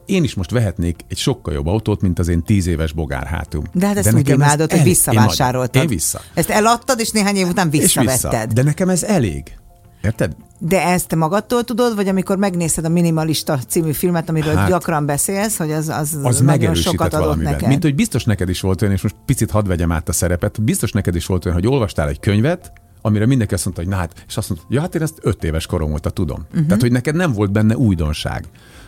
én 0.06 0.24
is 0.24 0.34
most 0.34 0.50
vehetnék 0.50 1.00
egy 1.08 1.16
sokkal 1.16 1.54
jobb 1.54 1.66
autót, 1.66 2.00
mint 2.00 2.18
az 2.18 2.28
én 2.28 2.42
tíz 2.42 2.66
éves 2.66 2.92
bogárhátum. 2.92 3.64
De 3.72 3.86
hát 3.86 3.96
ezt 3.96 4.10
De 4.10 4.16
úgy 4.16 4.28
imádod, 4.28 4.70
hogy 4.70 4.82
visszavásároltad. 4.82 5.82
Én, 5.82 5.88
vissza. 5.88 6.20
Ezt 6.34 6.50
eladtad, 6.50 7.00
és 7.00 7.10
néhány 7.10 7.36
év 7.36 7.48
után 7.48 7.70
visszavetted. 7.70 8.30
Vissza. 8.30 8.46
De 8.46 8.62
nekem 8.62 8.88
ez 8.88 9.02
elég. 9.02 9.56
Érted? 10.02 10.36
De 10.58 10.82
ezt 10.82 11.08
te 11.08 11.16
magadtól 11.16 11.64
tudod, 11.64 11.94
vagy 11.94 12.08
amikor 12.08 12.36
megnézted 12.36 12.84
a 12.84 12.88
Minimalista 12.88 13.58
című 13.68 13.92
filmet, 13.92 14.28
amiről 14.28 14.54
hát, 14.54 14.68
gyakran 14.68 15.06
beszélsz, 15.06 15.56
hogy 15.56 15.72
az, 15.72 15.88
az, 15.88 16.18
az 16.22 16.40
nagyon 16.40 16.74
sokat 16.74 17.06
adott 17.06 17.24
valamiben. 17.24 17.52
neked? 17.52 17.68
Mint 17.68 17.82
hogy 17.82 17.94
biztos 17.94 18.24
neked 18.24 18.48
is 18.48 18.60
volt 18.60 18.82
olyan, 18.82 18.94
és 18.94 19.02
most 19.02 19.14
picit 19.26 19.50
hadd 19.50 19.66
vegyem 19.66 19.92
át 19.92 20.08
a 20.08 20.12
szerepet, 20.12 20.62
biztos 20.62 20.92
neked 20.92 21.14
is 21.14 21.26
volt 21.26 21.44
olyan, 21.44 21.58
hogy 21.58 21.66
olvastál 21.66 22.08
egy 22.08 22.20
könyvet, 22.20 22.72
amire 23.00 23.26
mindenki 23.26 23.54
azt 23.54 23.64
mondta, 23.64 23.82
hogy 23.82 23.92
na 23.92 23.98
hát, 23.98 24.24
és 24.28 24.36
azt 24.36 24.48
mondta, 24.48 24.66
ja, 24.70 24.80
hát 24.80 24.94
én 24.94 25.02
ezt 25.02 25.18
öt 25.20 25.44
éves 25.44 25.66
korom 25.66 25.92
óta 25.92 26.10
tudom. 26.10 26.46
Uh-huh. 26.50 26.66
Tehát, 26.66 26.80
hogy 26.80 26.92
neked 26.92 27.14
nem 27.14 27.32
volt 27.32 27.52
benne 27.52 27.76
újdonság. 27.76 28.44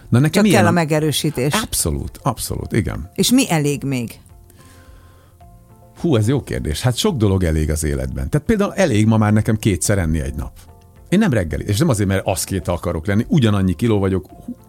Na 0.09 0.19
nekem 0.19 0.45
Csak 0.45 0.53
kell 0.53 0.67
a 0.67 0.71
megerősítés. 0.71 1.53
Abszolút, 1.55 2.19
abszolút, 2.23 2.73
igen. 2.73 3.11
És 3.15 3.31
mi 3.31 3.51
elég 3.51 3.83
még? 3.83 4.19
Hú, 6.01 6.17
ez 6.17 6.29
jó 6.29 6.43
kérdés. 6.43 6.81
Hát 6.81 6.97
sok 6.97 7.17
dolog 7.17 7.45
elég 7.45 7.71
az 7.71 7.85
életben. 7.85 8.31
Tehát 8.31 8.47
például 8.47 8.75
elég 8.75 9.07
ma 9.07 9.17
már 9.17 9.33
nekem 9.33 9.57
kétszer 9.57 9.99
enni 9.99 10.21
egy 10.21 10.35
nap. 10.35 10.53
Én 11.09 11.19
nem 11.19 11.33
reggeli, 11.33 11.65
és 11.67 11.79
nem 11.79 11.89
azért, 11.89 12.09
mert 12.09 12.27
azt 12.27 12.45
két 12.45 12.69
akarok 12.69 13.07
lenni, 13.07 13.25
ugyanannyi 13.29 13.75
kiló 13.75 13.99
vagyok, 13.99 14.27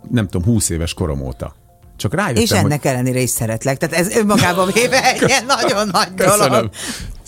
nem 0.09 0.27
tudom, 0.27 0.47
20 0.47 0.69
éves 0.69 0.93
korom 0.93 1.21
óta. 1.21 1.55
Csak 1.95 2.13
rájöttem, 2.13 2.43
És 2.43 2.51
ennek 2.51 2.81
hogy... 2.81 2.91
ellenére 2.91 3.19
is 3.19 3.29
szeretlek. 3.29 3.77
Tehát 3.77 3.95
ez 3.95 4.15
önmagában 4.15 4.69
véve 4.73 5.13
egy 5.13 5.23
ilyen 5.27 5.45
nagyon 5.45 5.87
nagy 5.91 6.13
dolog. 6.13 6.69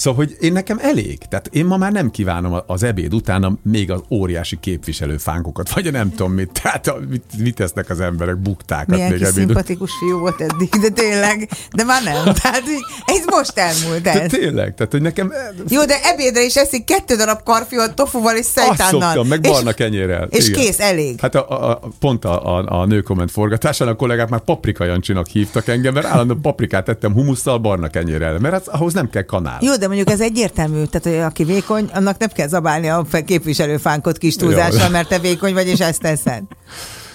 Szóval, 0.02 0.26
hogy 0.26 0.38
én 0.39 0.52
nekem 0.52 0.78
elég. 0.82 1.18
Tehát 1.30 1.49
én 1.52 1.66
ma 1.66 1.78
már 1.78 1.91
nem 1.91 2.12
kívánom 2.12 2.64
az 2.68 2.84
ebéd 2.84 3.14
után 3.14 3.60
még 3.64 3.91
az 3.91 4.02
óriási 4.10 4.60
képviselő 4.60 5.18
fánkokat, 5.18 5.74
vagy 5.74 5.91
nem 5.91 6.10
tudom 6.10 6.32
mit. 6.32 6.62
Tehát 6.62 6.93
mit, 7.10 7.24
mit 7.38 7.56
tesznek 7.56 7.89
az 7.89 7.99
emberek, 7.99 8.38
buktákat 8.38 8.88
Milyen 8.88 9.10
még 9.10 9.18
kis 9.18 9.28
ebéd 9.28 9.38
szimpatikus 9.38 9.91
fiú 9.99 10.20
volt 10.20 10.41
eddig, 10.41 10.70
de 10.70 10.89
tényleg, 10.89 11.49
de 11.76 11.84
már 11.84 12.04
nem. 12.04 12.24
Tehát 12.24 12.64
ez 13.06 13.26
most 13.26 13.58
elmúlt 13.58 14.08
ez. 14.08 14.14
De 14.14 14.38
tényleg, 14.38 14.74
tehát 14.76 14.91
hogy 14.91 15.02
nekem... 15.02 15.34
Jó, 15.68 15.86
de 15.86 15.95
ebédre 16.04 16.43
is 16.43 16.56
eszik 16.56 16.86
kettő 16.86 17.16
darab 17.16 17.43
karfiol, 17.43 17.93
tofuval 17.93 18.36
és 18.36 18.45
szejtánnal. 18.45 19.02
Azt 19.02 19.04
szoktam, 19.04 19.28
meg 19.28 19.41
barna 19.41 19.74
kenyérrel. 19.74 20.28
És 20.30 20.47
Igen. 20.47 20.62
kész, 20.62 20.80
elég. 20.80 21.20
Hát 21.20 21.36
a, 21.36 21.70
a, 21.70 21.80
pont 21.99 22.26
a, 22.26 22.58
a, 22.58 22.80
a 22.82 22.86
nőkomment 22.86 23.32
forgatásán 23.32 23.88
a 23.88 23.95
kollégák 23.95 24.30
már 24.30 24.39
paprika 24.39 24.84
Jancsinak 24.84 25.28
hívtak 25.28 25.68
engem, 25.68 25.93
mert 25.93 26.06
állandóan 26.06 26.41
paprikát 26.41 26.86
tettem 26.86 27.14
humusszal, 27.14 27.58
barna 27.58 27.88
kenyérrel, 27.88 28.39
mert 28.39 28.56
az, 28.56 28.68
ahhoz 28.68 28.93
nem 28.93 29.10
kell 29.10 29.24
kanál. 29.24 29.58
Jó, 29.62 29.76
de 29.76 29.89
mondjuk 29.94 30.10
ez 30.10 30.22
egyértelmű, 30.22 30.84
tehát 30.84 31.04
hogy 31.04 31.26
aki 31.26 31.44
vékony, 31.44 31.89
annak 31.94 32.18
nem 32.18 32.30
kell 32.30 32.48
zabálni 32.48 32.89
a 32.89 33.06
képviselőfánkot 33.26 34.18
kis 34.18 34.36
túlzással, 34.36 34.89
mert 34.89 35.08
te 35.08 35.20
vékony 35.20 35.54
vagy, 35.54 35.68
és 35.68 35.80
ezt 35.80 36.02
teszed. 36.02 36.44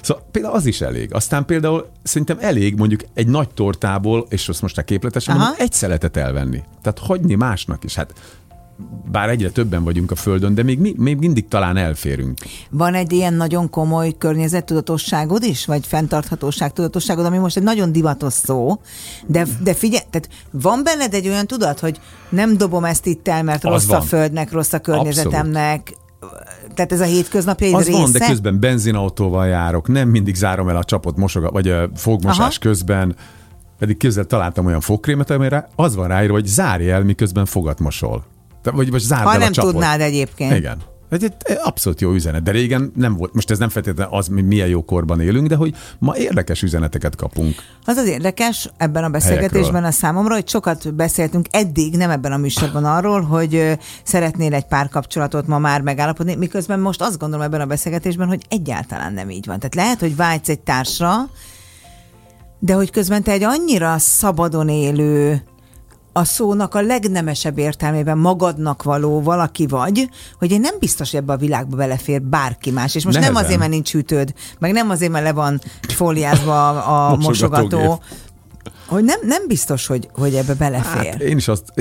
Szóval 0.03 0.27
például 0.31 0.55
az 0.55 0.67
is 0.67 0.81
elég. 0.81 1.15
Aztán 1.15 1.45
például 1.45 1.91
szerintem 2.03 2.37
elég 2.41 2.75
mondjuk 2.75 3.01
egy 3.15 3.27
nagy 3.27 3.49
tortából, 3.49 4.27
és 4.29 4.49
azt 4.49 4.63
most 4.63 4.79
a 4.79 4.83
képletesen 4.83 5.37
mondom, 5.37 5.55
egy 5.59 5.73
szeletet 5.73 6.17
elvenni. 6.17 6.63
Tehát 6.83 6.99
hagyni 6.99 7.35
másnak 7.35 7.85
is. 7.85 7.95
Hát 7.95 8.13
bár 9.11 9.29
egyre 9.29 9.51
többen 9.51 9.85
vagyunk 9.85 10.11
a 10.11 10.15
Földön, 10.15 10.55
de 10.55 10.63
még, 10.63 10.97
még 10.97 11.17
mindig 11.19 11.49
talán 11.49 11.77
elférünk. 11.77 12.39
Van 12.71 12.95
egy 12.95 13.13
ilyen 13.13 13.35
nagyon 13.35 13.71
komoly 13.71 14.15
környezettudatosságod 14.19 15.43
is, 15.43 15.67
vagy 15.67 15.87
fenntarthatóság 15.87 16.73
tudatosságod, 16.73 17.25
ami 17.25 17.39
most 17.39 17.57
egy 17.57 17.63
nagyon 17.63 17.93
divatos 17.93 18.33
szó, 18.33 18.81
de, 19.27 19.47
de 19.63 19.75
figyelj, 19.75 20.05
tehát 20.11 20.29
van 20.51 20.81
benned 20.85 21.15
egy 21.15 21.29
olyan 21.29 21.47
tudat, 21.47 21.81
hogy 21.81 22.01
nem 22.29 22.57
dobom 22.57 22.85
ezt 22.85 23.07
itt 23.07 23.29
el, 23.29 23.43
mert 23.43 23.65
Az 23.65 23.71
rossz 23.71 23.87
van. 23.87 24.01
a 24.01 24.03
Földnek, 24.03 24.53
rossz 24.53 24.73
a 24.73 24.79
környezetemnek, 24.79 25.81
Abszolút 25.81 26.05
tehát 26.75 26.93
ez 26.93 27.01
a 27.01 27.05
hétköznapi 27.05 27.65
egy 27.65 27.75
Az 27.75 27.87
része? 27.87 27.99
van, 28.01 28.13
de 28.13 28.27
közben 28.27 28.61
benzinautóval 28.61 29.47
járok, 29.47 29.89
nem 29.89 30.09
mindig 30.09 30.35
zárom 30.35 30.69
el 30.69 30.77
a 30.77 30.85
csapot 30.85 31.17
mosoga, 31.17 31.51
vagy 31.51 31.69
a 31.69 31.89
fogmosás 31.95 32.39
Aha. 32.39 32.59
közben, 32.61 33.17
pedig 33.79 33.97
közben 33.97 34.29
találtam 34.29 34.67
olyan 34.67 34.81
fogkrémet, 34.81 35.31
amire 35.31 35.69
az 35.77 35.95
van 35.95 36.09
ráírva, 36.09 36.35
hogy 36.35 36.47
zárj 36.47 36.91
el, 36.91 37.05
miközben 37.05 37.45
fogat 37.45 37.79
mosol. 37.79 38.25
Vagy, 38.75 38.91
vagy 38.91 39.01
zárd 39.01 39.27
ha 39.27 39.39
nem 39.39 39.53
csapot. 39.53 39.71
tudnád 39.71 40.01
egyébként. 40.01 40.57
Igen. 40.57 40.79
egy 41.11 41.33
abszolút 41.63 42.01
jó 42.01 42.13
üzenet, 42.13 42.43
de 42.43 42.51
régen 42.51 42.93
nem 42.95 43.17
volt, 43.17 43.35
most 43.35 43.51
ez 43.51 43.59
nem 43.59 43.69
feltétlenül 43.69 44.15
az, 44.15 44.29
mi 44.29 44.43
milyen 44.43 44.69
jó 44.69 44.85
korban 44.85 45.21
élünk, 45.21 45.47
de 45.47 45.55
hogy 45.57 45.75
ma 45.99 46.17
érdekes 46.17 46.63
üzeneteket 46.63 47.17
kapunk. 47.17 47.55
Az 47.85 47.97
az 47.97 48.07
érdekes 48.07 48.71
ebben 48.77 49.05
a 49.05 49.09
beszélgetésben 49.09 49.85
a 49.85 49.91
számomra, 49.91 50.35
hogy 50.35 50.49
sokat 50.49 50.95
beszéltünk 50.95 51.47
eddig, 51.51 51.97
nem 51.97 52.11
ebben 52.11 52.33
a 52.33 52.37
műsorban 52.37 52.85
arról, 52.85 53.21
hogy 53.21 53.79
szeretnél 54.03 54.55
egy 54.55 54.67
párkapcsolatot 54.67 55.47
ma 55.47 55.59
már 55.59 55.81
megállapodni, 55.81 56.35
miközben 56.35 56.81
most 56.81 57.03
azt 57.03 57.19
gondolom 57.19 57.45
ebben 57.45 57.61
a 57.61 57.67
beszélgetésben, 57.67 58.29
hogy 58.29 58.43
egyáltalán 58.49 59.13
nem 59.13 59.31
így 59.31 59.47
van. 59.47 59.59
Tehát 59.59 59.75
lehet, 59.75 60.01
hogy 60.01 60.17
vágysz 60.17 60.49
egy 60.49 60.61
társra, 60.61 61.31
de 62.59 62.75
hogy 62.75 62.91
közben 62.91 63.23
te 63.23 63.33
egy 63.33 63.43
annyira 63.43 63.99
szabadon 63.99 64.69
élő, 64.69 65.43
a 66.17 66.25
szónak 66.25 66.75
a 66.75 66.81
legnemesebb 66.81 67.59
értelmében 67.59 68.19
magadnak 68.19 68.83
való 68.83 69.23
valaki 69.23 69.67
vagy, 69.67 70.09
hogy 70.39 70.51
én 70.51 70.61
nem 70.61 70.75
biztos, 70.81 71.11
hogy 71.11 71.21
ebbe 71.21 71.33
a 71.33 71.37
világba 71.37 71.77
belefér 71.77 72.23
bárki 72.23 72.71
más. 72.71 72.95
És 72.95 73.05
most 73.05 73.17
Nehezen. 73.17 73.35
nem 73.35 73.45
azért, 73.45 73.59
mert 73.59 73.71
nincs 73.71 73.95
ütőd, 73.95 74.35
meg 74.59 74.73
nem 74.73 74.91
azért, 74.91 75.13
mert 75.13 75.25
le 75.25 75.33
van 75.33 75.61
fóliázva 75.89 76.69
a, 76.69 77.13
a 77.13 77.17
mosogató, 77.27 78.03
hogy 78.87 79.05
nem, 79.05 79.21
nem 79.23 79.47
biztos, 79.47 79.87
hogy, 79.87 80.09
hogy 80.13 80.35
ebbe 80.35 80.55
belefér. 80.55 81.11
Hát 81.11 81.21
én 81.21 81.37
is 81.37 81.49
azt, 81.49 81.73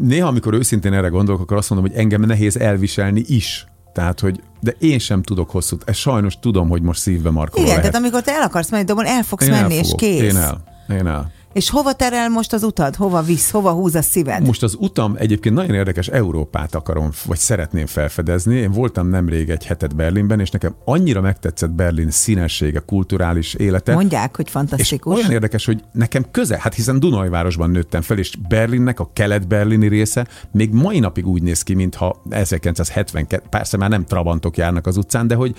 néha 0.00 0.28
amikor 0.28 0.54
őszintén 0.54 0.92
erre 0.92 1.08
gondolok, 1.08 1.40
akkor 1.40 1.56
azt 1.56 1.70
mondom, 1.70 1.90
hogy 1.90 1.98
engem 1.98 2.20
nehéz 2.20 2.56
elviselni 2.56 3.24
is. 3.26 3.66
Tehát, 3.92 4.20
hogy 4.20 4.40
de 4.60 4.74
én 4.78 4.98
sem 4.98 5.22
tudok 5.22 5.50
hosszút. 5.50 5.82
Ez 5.86 5.96
sajnos 5.96 6.38
tudom, 6.40 6.68
hogy 6.68 6.82
most 6.82 7.00
szívbe 7.00 7.30
markoló 7.30 7.64
Igen, 7.64 7.76
lehet. 7.76 7.90
tehát 7.90 8.00
amikor 8.00 8.22
te 8.22 8.32
el 8.32 8.42
akarsz 8.42 8.70
menni, 8.70 8.84
de 8.84 8.94
el 8.96 9.22
fogsz 9.22 9.46
én 9.46 9.50
menni, 9.50 9.74
és 9.74 9.92
kész. 9.96 10.22
Én 10.22 10.36
el. 10.36 10.64
Én 10.90 11.06
el. 11.06 11.36
És 11.52 11.70
hova 11.70 11.92
terel 11.92 12.28
most 12.28 12.52
az 12.52 12.62
utad? 12.62 12.94
Hova 12.94 13.22
visz? 13.22 13.50
Hova 13.50 13.72
húz 13.72 13.94
a 13.94 14.02
szíved? 14.02 14.46
Most 14.46 14.62
az 14.62 14.76
utam 14.80 15.14
egyébként 15.18 15.54
nagyon 15.54 15.74
érdekes, 15.74 16.08
Európát 16.08 16.74
akarom, 16.74 17.10
vagy 17.26 17.38
szeretném 17.38 17.86
felfedezni. 17.86 18.54
Én 18.54 18.70
voltam 18.70 19.08
nemrég 19.08 19.50
egy 19.50 19.66
hetet 19.66 19.96
Berlinben, 19.96 20.40
és 20.40 20.50
nekem 20.50 20.74
annyira 20.84 21.20
megtetszett 21.20 21.70
Berlin 21.70 22.10
színessége, 22.10 22.82
kulturális 22.86 23.54
élete. 23.54 23.94
Mondják, 23.94 24.36
hogy 24.36 24.50
fantasztikus. 24.50 25.12
És 25.12 25.18
olyan 25.20 25.32
érdekes, 25.32 25.64
hogy 25.64 25.84
nekem 25.92 26.24
köze, 26.30 26.58
hát 26.60 26.74
hiszen 26.74 27.00
Dunajvárosban 27.00 27.70
nőttem 27.70 28.02
fel, 28.02 28.18
és 28.18 28.36
Berlinnek 28.48 29.00
a 29.00 29.10
kelet-berlini 29.12 29.88
része 29.88 30.26
még 30.52 30.72
mai 30.72 30.98
napig 30.98 31.26
úgy 31.26 31.42
néz 31.42 31.62
ki, 31.62 31.74
mintha 31.74 32.22
1972, 32.30 33.42
persze 33.50 33.76
már 33.76 33.90
nem 33.90 34.04
trabantok 34.04 34.56
járnak 34.56 34.86
az 34.86 34.96
utcán, 34.96 35.26
de 35.26 35.34
hogy 35.34 35.54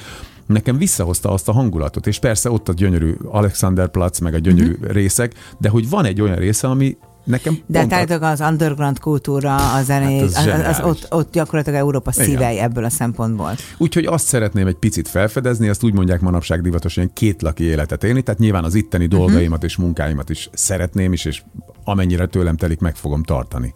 nekem 0.50 0.78
visszahozta 0.78 1.32
azt 1.32 1.48
a 1.48 1.52
hangulatot, 1.52 2.08
és 2.08 2.20
persze 2.20 2.52
ott 2.52 2.70
a 2.70 2.74
gyönyörű 2.74 3.14
Alexanderplatz, 3.26 4.20
meg 4.20 4.34
a 4.34 4.38
gyönyörű 4.38 4.72
uh-huh. 4.72 4.92
részek, 4.92 5.34
de 5.58 5.70
hogy 5.70 5.90
van 5.90 6.06
egy 6.06 6.22
olyan 6.22 6.36
része, 6.36 6.68
ami 6.68 6.98
Nekem 7.24 7.60
De 7.66 7.86
állítólag 7.90 8.24
az 8.24 8.40
underground 8.40 9.00
kultúra, 9.00 9.74
a 9.74 9.84
zené, 9.84 10.20
hát 10.20 10.28
az, 10.28 10.36
az, 10.36 10.78
az 10.78 10.80
ott, 10.84 11.08
ott 11.10 11.32
gyakorlatilag 11.32 11.80
Európa 11.80 12.12
szívei 12.12 12.58
ebből 12.60 12.84
a 12.84 12.90
szempontból. 12.90 13.56
Úgyhogy 13.78 14.06
azt 14.06 14.28
szeretném 14.28 14.68
egy 14.68 14.76
picit 14.76 15.08
felfedezni, 15.08 15.70
azt 15.70 15.84
úgy 15.84 15.94
mondják 15.94 16.22
manapság 16.22 16.62
divatosan, 16.62 17.04
hogy 17.04 17.14
két 17.14 17.42
laki 17.42 17.64
életet 17.64 18.04
élni, 18.04 18.22
tehát 18.22 18.40
nyilván 18.40 18.64
az 18.64 18.76
itteni 18.76 19.06
uh-huh. 19.06 19.20
dolgaimat 19.20 19.64
és 19.64 19.78
munkáimat 19.78 20.30
is 20.30 20.50
szeretném 20.54 21.14
is, 21.14 21.26
és 21.26 21.42
amennyire 21.84 22.26
tőlem 22.26 22.58
telik, 22.58 22.80
meg 22.80 22.96
fogom 22.96 23.24
tartani. 23.24 23.74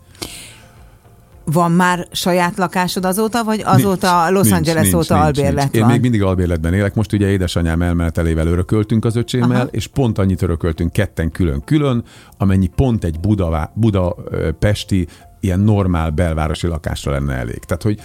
Van 1.46 1.72
már 1.72 2.08
saját 2.12 2.58
lakásod 2.58 3.06
azóta, 3.06 3.44
vagy 3.44 3.62
azóta 3.66 4.22
nincs, 4.24 4.38
Los 4.38 4.52
Angeles 4.52 4.82
nincs, 4.82 4.96
óta 4.96 5.14
nincs, 5.14 5.26
albérlet 5.26 5.72
nincs. 5.72 5.76
Én 5.76 5.86
még 5.86 6.02
mindig 6.02 6.24
albérletben 6.24 6.74
élek. 6.74 6.94
Most 6.94 7.14
ugye 7.14 7.30
édesanyám 7.30 7.82
elmenetelével 7.82 8.48
örököltünk 8.48 9.06
az 9.06 9.16
öcsémmel, 9.16 9.62
Aha. 9.62 9.68
és 9.72 9.88
pont 9.88 10.18
annyit 10.18 10.42
örököltünk 10.42 10.92
ketten 10.92 11.32
külön-külön, 11.32 12.04
amennyi 12.38 12.68
pont 12.68 13.04
egy 13.04 13.20
Buda, 13.20 13.72
Buda 13.74 14.16
Pesti 14.60 15.08
ilyen 15.40 15.60
normál 15.60 16.10
belvárosi 16.10 16.68
lakásra 16.68 17.12
lenne 17.12 17.34
elég. 17.34 17.60
Tehát, 17.60 17.84
hogy 17.84 18.00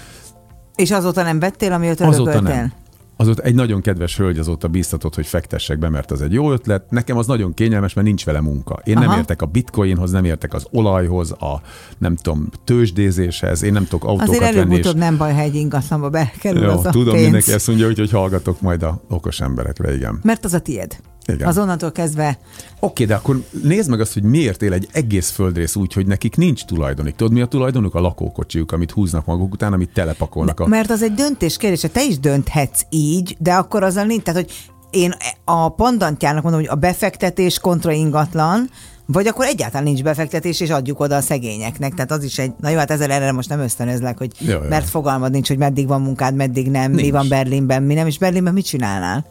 és 0.75 0.91
azóta 0.91 1.23
nem 1.23 1.39
vettél, 1.39 1.73
amióta 1.73 2.07
azóta 2.07 2.31
örököltél? 2.31 2.57
Nem 2.57 2.73
azóta 3.21 3.43
egy 3.43 3.55
nagyon 3.55 3.81
kedves 3.81 4.17
hölgy 4.17 4.39
azóta 4.39 4.69
bíztatott, 4.69 5.15
hogy 5.15 5.27
fektessek 5.27 5.79
be, 5.79 5.89
mert 5.89 6.11
az 6.11 6.23
egy 6.23 6.33
jó 6.33 6.53
ötlet. 6.53 6.91
Nekem 6.91 7.17
az 7.17 7.27
nagyon 7.27 7.55
kényelmes, 7.55 7.95
mert 7.95 8.07
nincs 8.07 8.25
vele 8.25 8.41
munka. 8.41 8.81
Én 8.85 8.97
Aha. 8.97 9.07
nem 9.07 9.19
értek 9.19 9.43
a 9.43 9.47
bitcoinhoz, 9.47 10.11
nem 10.11 10.25
értek 10.25 10.55
az 10.55 10.67
olajhoz, 10.71 11.33
a 11.33 11.61
nem 11.99 12.17
tudom, 12.17 12.49
tőzsdézéshez, 12.65 13.63
én 13.63 13.73
nem 13.73 13.85
tudok 13.85 14.05
autókat 14.05 14.29
Azért 14.29 14.55
venni. 14.55 14.79
Azért 14.79 14.97
nem 14.97 15.17
baj, 15.17 15.33
ha 15.33 15.41
egy 15.41 15.55
ingatlanba 15.55 16.11
bekerül 16.11 16.63
jó, 16.63 16.71
az 16.71 16.87
a 16.87 16.91
tudom, 16.91 17.13
pénz. 17.13 17.23
mindenki 17.23 17.53
ezt 17.53 17.67
mondja, 17.67 17.87
hogy, 17.87 17.99
hogy 17.99 18.11
hallgatok 18.11 18.61
majd 18.61 18.83
a 18.83 19.01
okos 19.09 19.41
emberekre, 19.41 19.95
igen. 19.95 20.21
Mert 20.23 20.45
az 20.45 20.55
a 20.55 20.61
tied. 20.61 20.99
Igen. 21.33 21.49
Azonnantól 21.49 21.93
kezdve. 21.93 22.39
Oké, 22.81 23.05
de 23.05 23.15
akkor 23.15 23.43
nézd 23.63 23.91
meg 23.91 24.01
azt, 24.01 24.13
hogy 24.13 24.23
miért 24.23 24.63
él 24.63 24.73
egy 24.73 24.89
egész 24.93 25.31
földrész 25.31 25.77
úgy, 25.77 25.93
hogy 25.93 26.07
nekik 26.07 26.37
nincs 26.37 26.65
tulajdonik. 26.65 27.17
Tudod, 27.17 27.33
mi 27.33 27.41
a 27.41 27.47
tulajdonuk? 27.47 27.95
A 27.95 28.01
lakókocsiuk, 28.01 28.73
amit 28.73 28.91
húznak 28.91 29.27
maguk 29.27 29.53
után, 29.53 29.73
amit 29.73 29.91
telepakolnak. 29.93 30.59
De, 30.59 30.65
a... 30.65 30.67
Mert 30.67 30.91
az 30.91 31.03
egy 31.03 31.15
döntés 31.15 31.57
kérdése. 31.57 31.89
Te 31.89 32.05
is 32.05 32.19
dönthetsz 32.19 32.83
így, 32.91 33.37
de 33.39 33.55
akkor 33.55 33.83
azzal 33.83 34.05
nincs. 34.05 34.23
Tehát, 34.23 34.41
hogy 34.41 34.53
én 34.91 35.15
a 35.45 35.69
pandantjának 35.69 36.43
mondom, 36.43 36.61
hogy 36.61 36.71
a 36.71 36.75
befektetés 36.75 37.59
kontra 37.59 37.93
ingatlan, 37.93 38.71
vagy 39.07 39.27
akkor 39.27 39.45
egyáltalán 39.45 39.85
nincs 39.85 40.03
befektetés, 40.03 40.61
és 40.61 40.71
adjuk 40.71 41.01
oda 41.01 41.17
a 41.17 41.21
szegényeknek. 41.21 41.95
Tehát 41.95 42.11
az 42.11 42.25
is 42.25 42.39
egy, 42.39 42.53
na 42.61 42.69
jó, 42.69 42.79
hát 42.79 42.91
ezzel 42.91 43.11
erre 43.11 43.33
most 43.33 43.49
nem 43.49 43.61
ösztönözlek, 43.61 44.19
hogy 44.19 44.33
jó, 44.39 44.51
jó. 44.51 44.69
mert 44.69 44.89
fogalmad 44.89 45.31
nincs, 45.31 45.49
hogy 45.49 45.59
meddig 45.59 45.87
van 45.87 46.01
munkád, 46.01 46.35
meddig 46.35 46.71
nem, 46.71 46.91
nincs. 46.91 47.03
mi 47.03 47.11
van 47.11 47.29
Berlinben, 47.29 47.83
mi 47.83 47.95
nem, 47.95 48.07
és 48.07 48.19
Berlinben 48.19 48.53
mit 48.53 48.67
csinálnál? 48.67 49.27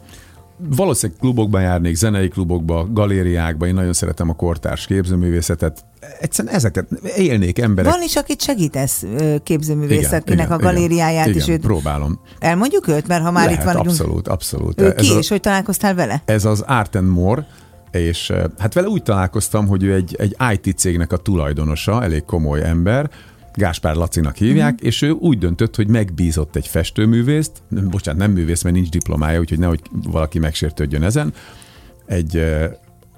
Valószínűleg 0.58 1.20
klubokban 1.20 1.62
járnék, 1.62 1.94
zenei 1.94 2.28
klubokba, 2.28 2.88
galériákba, 2.92 3.66
én 3.66 3.74
nagyon 3.74 3.92
szeretem 3.92 4.28
a 4.28 4.34
kortárs 4.34 4.86
képzőművészetet. 4.86 5.84
Egyszerűen 6.20 6.54
ezeket 6.54 6.88
élnék 7.16 7.58
emberek. 7.58 7.92
Van 7.92 8.02
is, 8.02 8.16
akit 8.16 8.42
segítesz 8.42 9.04
képzőművész, 9.42 10.12
akinek 10.12 10.50
a 10.50 10.56
galériáját 10.56 11.26
igen, 11.26 11.38
is 11.38 11.48
őt... 11.48 11.60
próbálom. 11.60 12.20
Elmondjuk 12.38 12.88
őt, 12.88 13.08
mert 13.08 13.22
ha 13.22 13.30
már 13.30 13.44
Lehet, 13.44 13.60
itt 13.60 13.66
van... 13.66 13.76
abszolút, 13.76 14.28
abszolút. 14.28 14.80
Ő 14.80 14.94
ki, 14.94 15.10
a, 15.10 15.18
és 15.18 15.28
hogy 15.28 15.40
találkoztál 15.40 15.94
vele? 15.94 16.22
Ez 16.24 16.44
az 16.44 16.60
Art 16.60 16.94
and 16.94 17.08
More, 17.08 17.46
és 17.90 18.32
hát 18.58 18.74
vele 18.74 18.88
úgy 18.88 19.02
találkoztam, 19.02 19.66
hogy 19.66 19.82
ő 19.82 19.94
egy, 19.94 20.16
egy 20.18 20.36
IT 20.52 20.78
cégnek 20.78 21.12
a 21.12 21.16
tulajdonosa, 21.16 22.02
elég 22.02 22.24
komoly 22.24 22.64
ember, 22.64 23.10
Gáspár 23.58 23.94
Lacinak 23.94 24.36
hívják, 24.36 24.72
mm-hmm. 24.72 24.86
és 24.86 25.02
ő 25.02 25.10
úgy 25.10 25.38
döntött, 25.38 25.76
hogy 25.76 25.88
megbízott 25.88 26.56
egy 26.56 26.66
festőművészt, 26.66 27.62
nem, 27.68 27.88
bocsánat, 27.88 28.20
nem 28.20 28.30
művész, 28.30 28.62
mert 28.62 28.74
nincs 28.74 28.88
diplomája, 28.88 29.40
úgyhogy 29.40 29.58
nehogy 29.58 29.80
valaki 30.02 30.38
megsértődjön 30.38 31.02
ezen, 31.02 31.32
egy 32.06 32.44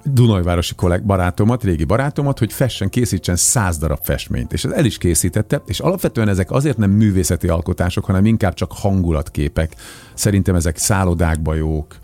Dunajvárosi 0.03 0.75
kollég 0.75 1.03
barátomat, 1.03 1.63
régi 1.63 1.83
barátomat, 1.83 2.39
hogy 2.39 2.53
fessen, 2.53 2.89
készítsen 2.89 3.35
száz 3.35 3.77
darab 3.77 3.99
festményt. 4.03 4.53
És 4.53 4.63
ez 4.63 4.71
el 4.71 4.85
is 4.85 4.97
készítette, 4.97 5.61
és 5.65 5.79
alapvetően 5.79 6.27
ezek 6.27 6.51
azért 6.51 6.77
nem 6.77 6.91
művészeti 6.91 7.47
alkotások, 7.47 8.05
hanem 8.05 8.25
inkább 8.25 8.53
csak 8.53 8.71
hangulatképek. 8.71 9.75
Szerintem 10.13 10.55
ezek 10.55 10.77
szállodákba 10.77 11.53
jók, 11.53 11.97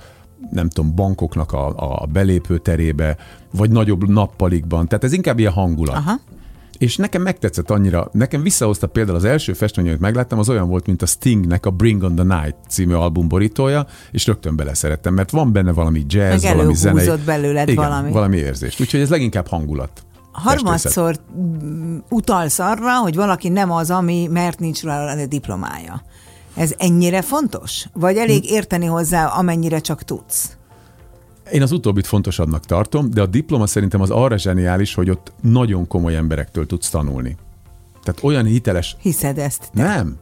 nem 0.51 0.69
tudom, 0.69 0.95
bankoknak 0.95 1.51
a, 1.51 2.01
a 2.01 2.05
belépő 2.05 2.57
terébe, 2.57 3.17
vagy 3.51 3.69
nagyobb 3.69 4.09
nappalikban. 4.09 4.87
Tehát 4.87 5.03
ez 5.03 5.13
inkább 5.13 5.39
ilyen 5.39 5.51
hangulat. 5.51 5.95
Aha. 5.95 6.19
És 6.77 6.95
nekem 6.95 7.21
megtetszett 7.21 7.69
annyira, 7.69 8.09
nekem 8.11 8.41
visszahozta 8.41 8.87
például 8.87 9.17
az 9.17 9.23
első 9.23 9.53
festmény, 9.53 9.87
amit 9.87 9.99
megláttam, 9.99 10.39
az 10.39 10.49
olyan 10.49 10.67
volt, 10.67 10.85
mint 10.85 11.01
a 11.01 11.05
Stingnek 11.05 11.65
a 11.65 11.69
Bring 11.69 12.03
on 12.03 12.15
the 12.15 12.23
Night 12.23 12.55
című 12.69 12.93
album 12.93 13.27
borítója, 13.27 13.85
és 14.11 14.25
rögtön 14.25 14.55
beleszerettem, 14.55 15.13
mert 15.13 15.31
van 15.31 15.51
benne 15.51 15.71
valami 15.71 16.05
jazz, 16.07 16.43
Meg 16.43 16.55
valami 16.55 16.73
zenei. 16.75 17.09
belőled 17.25 17.69
igen, 17.69 17.83
valami. 17.83 18.11
valami 18.11 18.37
érzést. 18.37 18.81
Úgyhogy 18.81 18.99
ez 18.99 19.09
leginkább 19.09 19.47
hangulat. 19.47 20.01
Harmadszor 20.31 21.19
utalsz 22.09 22.59
arra, 22.59 22.97
hogy 22.97 23.15
valaki 23.15 23.49
nem 23.49 23.71
az, 23.71 23.91
ami, 23.91 24.27
mert 24.31 24.59
nincs 24.59 24.83
rá 24.83 25.13
a 25.13 25.25
diplomája. 25.25 26.01
Ez 26.55 26.73
ennyire 26.77 27.21
fontos? 27.21 27.85
Vagy 27.93 28.17
elég 28.17 28.45
hm. 28.45 28.53
érteni 28.53 28.85
hozzá, 28.85 29.25
amennyire 29.25 29.79
csak 29.79 30.03
tudsz? 30.03 30.56
Én 31.51 31.61
az 31.61 31.71
utóbbit 31.71 32.07
fontosabbnak 32.07 32.65
tartom, 32.65 33.09
de 33.09 33.21
a 33.21 33.25
diploma 33.25 33.67
szerintem 33.67 34.01
az 34.01 34.09
arra 34.09 34.37
zseniális, 34.37 34.93
hogy 34.93 35.09
ott 35.09 35.33
nagyon 35.41 35.87
komoly 35.87 36.15
emberektől 36.15 36.65
tudsz 36.65 36.89
tanulni. 36.89 37.37
Tehát 38.03 38.23
olyan 38.23 38.45
hiteles... 38.45 38.95
Hiszed 39.01 39.37
ezt? 39.37 39.69
Te? 39.73 39.83
Nem. 39.83 40.17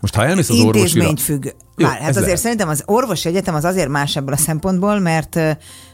Most 0.00 0.14
ha 0.14 0.24
elmész 0.24 0.50
az 0.50 0.60
orvosira... 0.60 1.16
függ. 1.16 1.46
Már, 1.76 1.98
hát 1.98 2.08
azért 2.08 2.24
lehet. 2.24 2.38
szerintem 2.38 2.68
az 2.68 2.82
orvosi 2.86 3.28
egyetem 3.28 3.54
az 3.54 3.64
azért 3.64 3.88
más 3.88 4.16
ebből 4.16 4.34
a 4.34 4.36
szempontból, 4.36 4.98
mert 4.98 5.38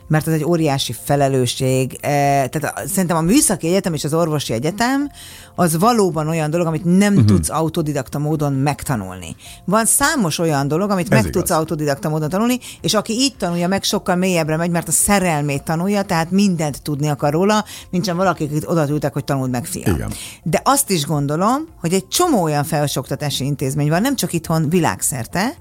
mert 0.09 0.27
az 0.27 0.33
egy 0.33 0.45
óriási 0.45 0.95
felelősség. 1.05 1.99
E, 2.01 2.49
tehát 2.49 2.89
szerintem 2.89 3.17
a 3.17 3.21
műszaki 3.21 3.67
egyetem 3.67 3.95
és 3.95 4.05
az 4.05 4.15
orvosi 4.15 4.53
egyetem 4.53 5.11
az 5.55 5.79
valóban 5.79 6.29
olyan 6.29 6.51
dolog, 6.51 6.67
amit 6.67 6.85
nem 6.85 7.13
uh-huh. 7.13 7.29
tudsz 7.29 7.51
autodidakta 7.51 8.19
módon 8.19 8.53
megtanulni. 8.53 9.37
Van 9.65 9.85
számos 9.85 10.39
olyan 10.39 10.69
dolog, 10.69 10.91
amit 10.91 11.05
Ez 11.05 11.11
meg 11.11 11.21
igaz. 11.21 11.33
tudsz 11.33 11.51
autodidakta 11.51 12.09
módon 12.09 12.29
tanulni, 12.29 12.59
és 12.81 12.95
aki 12.95 13.13
így 13.13 13.37
tanulja 13.37 13.69
meg, 13.69 13.83
sokkal 13.83 14.17
mélyebbre 14.17 14.57
megy, 14.57 14.71
mert 14.71 14.89
a 14.89 14.93
szerelmét 14.93 15.63
tanulja, 15.63 16.03
tehát 16.03 16.31
mindent 16.31 16.83
tudni 16.83 17.09
akar 17.09 17.33
róla, 17.33 17.65
mint 17.91 18.05
sem 18.05 18.17
valaki, 18.17 18.45
akit 18.45 18.65
oda 18.67 18.89
ültek, 18.89 19.13
hogy 19.13 19.25
tanuld 19.25 19.51
meg, 19.51 19.65
fiam. 19.65 19.95
Igen. 19.95 20.13
De 20.43 20.61
azt 20.65 20.91
is 20.91 21.07
gondolom, 21.07 21.69
hogy 21.81 21.93
egy 21.93 22.09
csomó 22.09 22.43
olyan 22.43 22.65
felsőoktatási 22.65 23.45
intézmény 23.45 23.89
van, 23.89 24.01
nem 24.01 24.17
csak 24.17 24.33
itthon, 24.33 24.69
világszerte, 24.69 25.55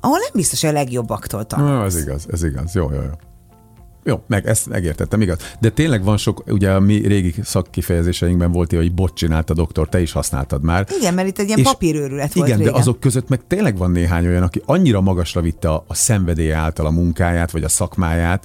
ahol 0.00 0.18
nem 0.18 0.30
biztos, 0.32 0.60
hogy 0.60 0.70
a 0.70 0.72
legjobbaktól 0.72 1.46
tanulsz. 1.46 1.70
Na, 1.70 1.84
ez 1.84 1.96
igaz, 1.96 2.26
ez 2.32 2.42
igaz. 2.42 2.74
Jó, 2.74 2.90
jó, 2.92 3.00
jó. 3.00 3.10
Jó, 4.04 4.22
meg 4.26 4.46
ezt 4.46 4.68
megértettem, 4.68 5.20
igaz. 5.20 5.38
De 5.60 5.70
tényleg 5.70 6.04
van 6.04 6.16
sok, 6.16 6.42
ugye 6.46 6.70
a 6.70 6.80
mi 6.80 7.06
régi 7.06 7.34
szakkifejezéseinkben 7.42 8.52
volt, 8.52 8.72
hogy 8.72 8.94
bot 8.94 9.22
a 9.46 9.54
doktor, 9.54 9.88
te 9.88 10.00
is 10.00 10.12
használtad 10.12 10.62
már. 10.62 10.86
Igen, 10.98 11.14
mert 11.14 11.28
itt 11.28 11.38
egy 11.38 11.46
ilyen 11.48 11.62
papírőrület 11.62 12.32
volt 12.32 12.46
Igen, 12.46 12.58
régen. 12.58 12.72
de 12.72 12.78
azok 12.78 13.00
között 13.00 13.28
meg 13.28 13.40
tényleg 13.46 13.76
van 13.76 13.90
néhány 13.90 14.26
olyan, 14.26 14.42
aki 14.42 14.62
annyira 14.64 15.00
magasra 15.00 15.40
vitte 15.40 15.68
a, 15.70 15.84
a 15.86 15.94
szenvedélye 15.94 16.56
által 16.56 16.86
a 16.86 16.90
munkáját, 16.90 17.50
vagy 17.50 17.64
a 17.64 17.68
szakmáját, 17.68 18.44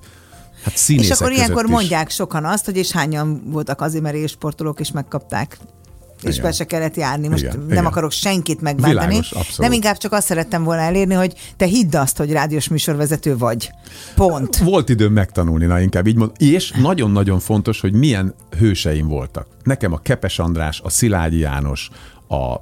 Hát 0.64 0.74
és 0.88 1.12
akkor 1.12 1.32
ilyenkor 1.32 1.64
is. 1.64 1.72
mondják 1.72 2.10
sokan 2.10 2.46
azt, 2.46 2.66
hogy 2.66 2.78
és 2.78 2.92
hányan 2.92 3.42
voltak 3.46 3.82
azért, 3.82 4.04
mert 4.04 4.28
sportolók 4.28 4.80
is 4.80 4.92
megkapták 4.92 5.58
és 6.22 6.36
igen. 6.36 6.46
be 6.46 6.52
se 6.52 6.66
kellett 6.66 6.96
járni. 6.96 7.28
Most 7.28 7.44
igen, 7.44 7.58
nem 7.60 7.70
igen. 7.70 7.86
akarok 7.86 8.12
senkit 8.12 8.62
megbántani. 8.62 9.08
Világos, 9.08 9.56
nem 9.58 9.72
inkább 9.72 9.98
csak 9.98 10.12
azt 10.12 10.26
szerettem 10.26 10.64
volna 10.64 10.82
elérni, 10.82 11.14
hogy 11.14 11.34
te 11.58 11.66
hidd 11.66 11.96
azt, 11.96 12.18
hogy 12.18 12.32
rádiós 12.32 12.68
műsorvezető 12.68 13.38
vagy. 13.38 13.72
Pont. 14.16 14.58
Volt 14.58 14.90
időm 14.90 15.14
megtanulni, 15.14 15.66
na 15.66 15.80
inkább 15.80 16.08
így 16.08 16.16
mond. 16.16 16.32
És 16.38 16.72
nagyon-nagyon 16.72 17.40
fontos, 17.40 17.82
hogy 17.82 17.94
milyen 17.94 18.36
hőseim 18.58 19.08
voltak. 19.08 19.48
Nekem 19.64 19.94
a 19.94 19.98
Kepes 19.98 20.40
András, 20.40 20.82
a 20.84 20.90
Szilágyi 20.90 21.38
János, 21.38 21.90
a 22.28 22.56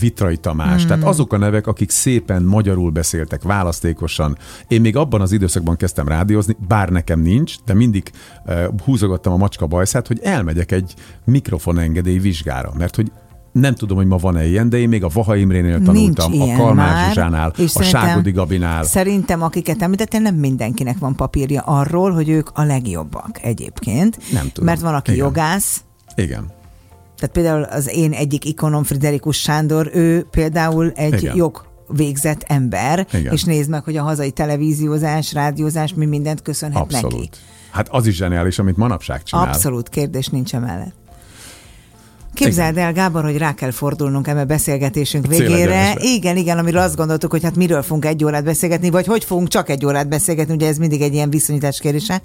Vitrai 0.00 0.36
Tamás, 0.36 0.78
hmm. 0.78 0.88
tehát 0.88 1.04
azok 1.04 1.32
a 1.32 1.36
nevek, 1.36 1.66
akik 1.66 1.90
szépen 1.90 2.42
magyarul 2.42 2.90
beszéltek, 2.90 3.42
választékosan. 3.42 4.36
Én 4.68 4.80
még 4.80 4.96
abban 4.96 5.20
az 5.20 5.32
időszakban 5.32 5.76
kezdtem 5.76 6.08
rádiózni, 6.08 6.56
bár 6.68 6.88
nekem 6.88 7.20
nincs, 7.20 7.54
de 7.64 7.74
mindig 7.74 8.10
uh, 8.46 8.64
húzogattam 8.84 9.32
a 9.32 9.36
macska 9.36 9.66
bajszát, 9.66 10.06
hogy 10.06 10.20
elmegyek 10.22 10.72
egy 10.72 10.94
mikrofonengedély 11.24 12.18
vizsgára, 12.18 12.72
mert 12.78 12.96
hogy 12.96 13.12
nem 13.60 13.74
tudom, 13.74 13.96
hogy 13.96 14.06
ma 14.06 14.16
van-e 14.16 14.46
ilyen, 14.46 14.68
de 14.68 14.76
én 14.76 14.88
még 14.88 15.04
a 15.04 15.08
Vaha 15.12 15.36
Imrénél 15.36 15.82
tanultam, 15.82 16.40
a 16.40 16.56
Kalmár 16.56 17.06
Zsuzsánál, 17.06 17.52
a 17.74 17.82
Ságodi 17.82 18.30
Gabinál. 18.30 18.84
Szerintem, 18.84 19.42
akiket 19.42 19.82
említettél, 19.82 20.20
nem 20.20 20.34
mindenkinek 20.34 20.98
van 20.98 21.14
papírja 21.14 21.62
arról, 21.62 22.10
hogy 22.10 22.28
ők 22.28 22.48
a 22.52 22.62
legjobbak 22.62 23.40
egyébként. 23.42 24.18
Nem 24.32 24.46
tudom. 24.46 24.64
Mert 24.64 24.80
van, 24.80 24.94
aki 24.94 25.12
Igen. 25.12 25.24
jogász. 25.24 25.84
Igen. 26.14 26.55
Tehát 27.16 27.34
például 27.34 27.62
az 27.62 27.90
én 27.94 28.12
egyik 28.12 28.44
ikonom 28.44 28.84
Friderikus 28.84 29.40
Sándor, 29.40 29.90
ő 29.94 30.26
például 30.30 30.92
egy 30.94 31.22
Igen. 31.22 31.36
jog 31.36 31.64
végzett 31.88 32.42
ember, 32.46 33.06
Igen. 33.12 33.32
és 33.32 33.44
nézd 33.44 33.70
meg, 33.70 33.84
hogy 33.84 33.96
a 33.96 34.02
hazai 34.02 34.30
televíziózás, 34.30 35.32
rádiózás 35.32 35.94
mi 35.94 36.06
mindent 36.06 36.42
köszönhet 36.42 36.82
Abszolút. 36.82 37.12
neki. 37.12 37.28
Hát 37.70 37.88
az 37.90 38.06
is 38.06 38.16
zseniális, 38.16 38.58
amit 38.58 38.76
manapság 38.76 39.22
csinál. 39.22 39.48
Abszolút, 39.48 39.88
kérdés 39.88 40.26
nincs 40.26 40.54
emellett. 40.54 40.94
Képzeld 42.34 42.76
el, 42.76 42.92
Gábor, 42.92 43.24
hogy 43.24 43.36
rá 43.36 43.54
kell 43.54 43.70
fordulnunk 43.70 44.26
eme 44.26 44.44
beszélgetésünk 44.44 45.26
végére. 45.26 45.96
Igen, 45.98 46.36
igen, 46.36 46.58
amiről 46.58 46.80
azt 46.80 46.96
gondoltuk, 46.96 47.30
hogy 47.30 47.42
hát 47.42 47.56
miről 47.56 47.82
fogunk 47.82 48.04
egy 48.04 48.24
órát 48.24 48.44
beszélgetni, 48.44 48.90
vagy 48.90 49.06
hogy 49.06 49.24
fogunk 49.24 49.48
csak 49.48 49.68
egy 49.68 49.86
órát 49.86 50.08
beszélgetni, 50.08 50.54
ugye 50.54 50.66
ez 50.68 50.78
mindig 50.78 51.00
egy 51.00 51.14
ilyen 51.14 51.30
viszonyítás 51.30 51.80
kérdése. 51.80 52.22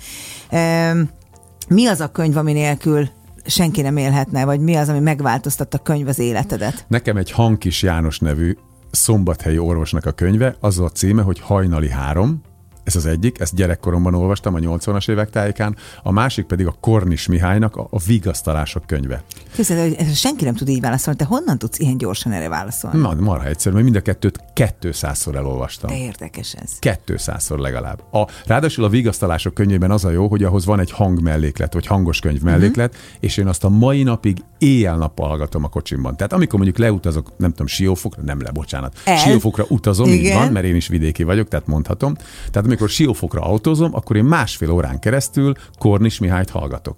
Mi 1.68 1.88
az 1.88 2.00
a 2.00 2.08
könyv, 2.08 2.38
ami 2.38 2.54
nélkül 2.54 3.10
senki 3.46 3.82
nem 3.82 3.98
élhetne, 3.98 4.46
vagy 4.46 4.60
mi 4.60 4.76
az, 4.76 4.89
ami 4.89 5.00
megváltoztatta 5.00 5.78
a 5.78 5.82
könyv 5.82 6.08
az 6.08 6.20
életedet? 6.20 6.86
Nekem 6.88 7.18
egy 7.18 7.32
Hankis 7.32 7.84
János 7.84 8.20
nevű 8.20 8.56
szombathelyi 8.92 9.58
orvosnak 9.58 10.06
a 10.06 10.12
könyve, 10.12 10.56
az 10.60 10.80
a 10.80 10.89
címe, 10.89 11.22
hogy 11.22 11.39
Hajnali 11.39 11.89
három, 11.89 12.42
ez 12.84 12.96
az 12.96 13.06
egyik, 13.06 13.40
ezt 13.40 13.56
gyerekkoromban 13.56 14.14
olvastam 14.14 14.56
a 14.56 14.60
80-as 14.60 15.10
évek 15.10 15.30
tájékán, 15.30 15.76
a 16.04 16.12
másik 16.12 16.46
pedig 16.46 16.68
a 16.68 16.76
Kornis 16.80 17.28
Mihálynak 17.28 17.76
a, 17.76 17.88
a 17.90 18.00
Vigasztalások 18.00 18.86
könyve. 18.86 19.24
Képzeld, 19.56 19.96
hogy 19.96 20.14
senki 20.14 20.44
nem 20.44 20.56
tud 20.56 20.70
így 20.70 20.82
válaszolni, 20.82 21.20
te 21.20 21.26
honnan 21.26 21.58
tudsz 21.58 21.80
ilyen 21.80 21.98
gyorsan 21.98 22.32
erre 22.32 22.50
válaszolni? 22.50 23.00
Na, 23.00 23.14
marha 23.14 23.46
egyszerű, 23.46 23.74
mert 23.74 23.86
mind 23.86 23.98
a 23.98 24.02
kettőt 24.02 24.44
200-szor 24.56 25.36
elolvastam. 25.36 25.90
De 25.90 25.98
érdekes 25.98 26.54
ez. 26.54 26.98
200-szor 27.08 27.58
legalább. 27.58 28.04
A, 28.12 28.28
ráadásul 28.46 28.84
a 28.84 28.90
Vigasztalások 28.90 29.54
könyvében 29.54 29.92
az 29.92 30.06
a 30.06 30.10
jó, 30.10 30.28
hogy 30.28 30.44
ahhoz 30.44 30.66
van 30.66 30.80
egy 30.80 30.92
hangmelléklet, 30.92 31.74
vagy 31.74 31.86
hangos 31.86 32.20
könyv 32.20 32.42
melléklet, 32.42 32.94
uh-huh. 32.94 33.10
és 33.20 33.38
én 33.38 33.48
azt 33.48 33.64
a 33.64 33.70
mai 33.70 34.04
napig 34.04 34.44
éjjel-nappal 34.58 35.28
hallgatom 35.28 35.64
a 35.64 35.68
kocsimban. 35.68 36.16
Tehát 36.16 36.34
amikor 36.34 36.60
mondjuk 36.60 36.78
leutazok, 36.78 37.32
nem 37.38 37.50
tudom, 37.50 37.68
Siófokra, 37.68 38.22
nem 38.22 38.42
le, 38.42 38.52
bocsánat, 38.52 38.98
El? 39.06 39.18
Siófokra 39.18 39.66
utazom, 39.68 40.08
Igen. 40.08 40.20
így 40.20 40.34
van, 40.34 40.52
mert 40.52 40.66
én 40.66 40.76
is 40.76 40.88
vidéki 40.88 41.24
vagyok, 41.24 41.48
tehát 41.48 41.68
mondhatom. 41.68 42.16
Tehát 42.52 42.68
amikor 42.72 42.89
Siófokra 42.89 43.41
autózom, 43.41 43.95
akkor 43.95 44.15
én 44.15 44.24
másfél 44.24 44.72
órán 44.72 44.99
keresztül 44.99 45.53
Kornis 45.80 46.19
Mihályt 46.19 46.49
hallgatok. 46.49 46.95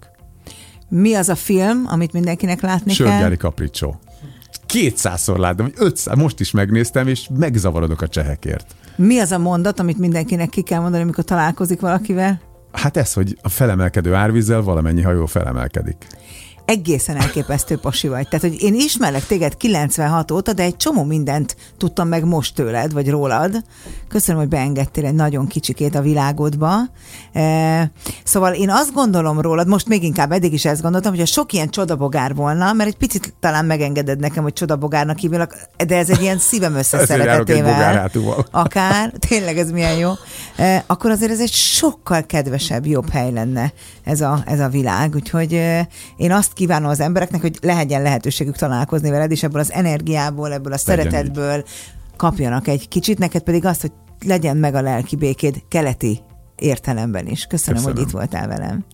Mi 0.90 1.14
az 1.14 1.30
a 1.30 1.36
film, 1.36 1.84
amit 1.88 2.14
mindenkinek 2.14 2.62
látni 2.62 2.94
Sörgyári 2.94 3.20
kell? 3.20 3.30
Sörgyári 3.30 3.36
Capriccio. 3.36 3.94
Kétszázszor 4.66 5.40
láttam, 5.40 5.66
vagy 5.66 5.86
ötszáz, 5.86 6.18
most 6.18 6.40
is 6.40 6.52
megnéztem, 6.52 7.08
és 7.08 7.28
megzavarodok 7.38 8.02
a 8.02 8.08
csehekért. 8.08 8.76
Mi 8.96 9.20
az 9.20 9.32
a 9.32 9.38
mondat, 9.38 9.80
amit 9.80 9.98
mindenkinek 9.98 10.50
ki 10.50 10.62
kell 10.62 10.80
mondani, 10.80 11.04
amikor 11.04 11.24
találkozik 11.24 11.82
valakivel? 11.82 12.42
Hát 12.72 12.98
ez, 12.98 13.14
hogy 13.14 13.38
a 13.42 13.50
felemelkedő 13.50 14.14
árvízzel 14.14 14.62
valamennyi 14.62 15.02
hajó 15.02 15.26
felemelkedik 15.26 16.08
egészen 16.66 17.16
elképesztő 17.16 17.78
pasi 17.78 18.08
vagy. 18.08 18.28
Tehát, 18.28 18.46
hogy 18.46 18.62
én 18.62 18.74
ismerlek 18.74 19.26
téged 19.26 19.58
96 19.58 20.32
óta, 20.32 20.54
de 20.54 20.64
egy 20.64 20.78
csomó 20.78 21.04
mindent 21.04 21.56
tudtam 21.78 22.08
meg 22.08 22.26
most 22.26 22.56
tőled, 22.56 22.94
vagy 22.94 23.10
rólad. 23.10 23.64
Köszönöm, 24.08 24.42
hogy 24.42 24.50
beengedtél 24.50 25.06
egy 25.06 25.14
nagyon 25.14 25.48
kicsikét 25.48 25.96
a 25.96 26.02
világodba. 26.02 26.76
E, 27.34 27.92
szóval 28.24 28.54
én 28.54 28.70
azt 28.70 28.94
gondolom 28.94 29.42
rólad, 29.42 29.68
most 29.68 29.88
még 29.88 30.04
inkább 30.04 30.32
eddig 30.32 30.54
is 30.54 30.66
ezt 30.66 30.82
gondoltam, 30.82 31.12
hogy 31.12 31.22
a 31.22 31.26
sok 31.26 31.54
ilyen 31.54 31.70
csodabogár 31.70 32.36
volna, 32.36 32.74
mert 32.74 32.90
egy 32.90 32.98
picit 32.98 33.34
talán 33.40 33.66
megengeded 33.66 34.20
nekem, 34.20 34.44
hogy 34.44 34.54
csodabogárnak 34.54 35.18
hívjalak, 35.18 35.56
de 35.88 35.98
ez 35.98 36.10
egy 36.10 36.22
ilyen 36.22 36.38
szívem 36.38 36.76
összeszeretetével. 36.84 38.10
Akár, 38.52 39.14
tényleg 39.28 39.58
ez 39.58 39.72
milyen 39.72 39.98
jó. 39.98 40.12
E, 40.56 40.84
akkor 40.88 41.12
azért 41.12 41.32
ez 41.32 41.40
egy 41.40 41.52
sokkal 41.52 42.26
kedvesebb, 42.26 42.86
jobb 42.86 43.10
hely 43.10 43.32
lenne 43.32 43.74
ez 44.04 44.22
a, 44.22 44.44
ez 44.46 44.60
a 44.60 44.68
világ. 44.68 45.16
Úgyhogy 45.16 45.54
e, 45.54 45.88
én 46.18 46.32
azt 46.32 46.53
azt 46.54 46.62
kívánom 46.62 46.90
az 46.90 47.00
embereknek, 47.00 47.42
hogy 47.42 47.58
lehetjen 47.62 48.02
lehetőségük 48.02 48.56
találkozni 48.56 49.10
veled, 49.10 49.32
és 49.32 49.44
ebből 49.44 49.60
az 49.60 49.72
energiából, 49.72 50.54
ebből 50.54 50.74
a 50.74 50.78
legyen 50.86 51.12
szeretetből 51.12 51.64
kapjanak 52.18 52.68
egy 52.68 52.88
kicsit, 52.88 53.18
neked 53.18 53.42
pedig 53.42 53.66
azt, 53.66 53.82
hogy 53.82 53.92
legyen 54.26 54.58
meg 54.58 54.76
a 54.76 54.82
lelki 54.82 55.16
békéd 55.16 55.64
keleti 55.68 56.22
értelemben 56.56 57.28
is. 57.28 57.46
Köszönöm, 57.46 57.76
Köszönöm. 57.76 57.98
hogy 57.98 58.08
itt 58.08 58.14
voltál 58.14 58.48
velem. 58.48 58.86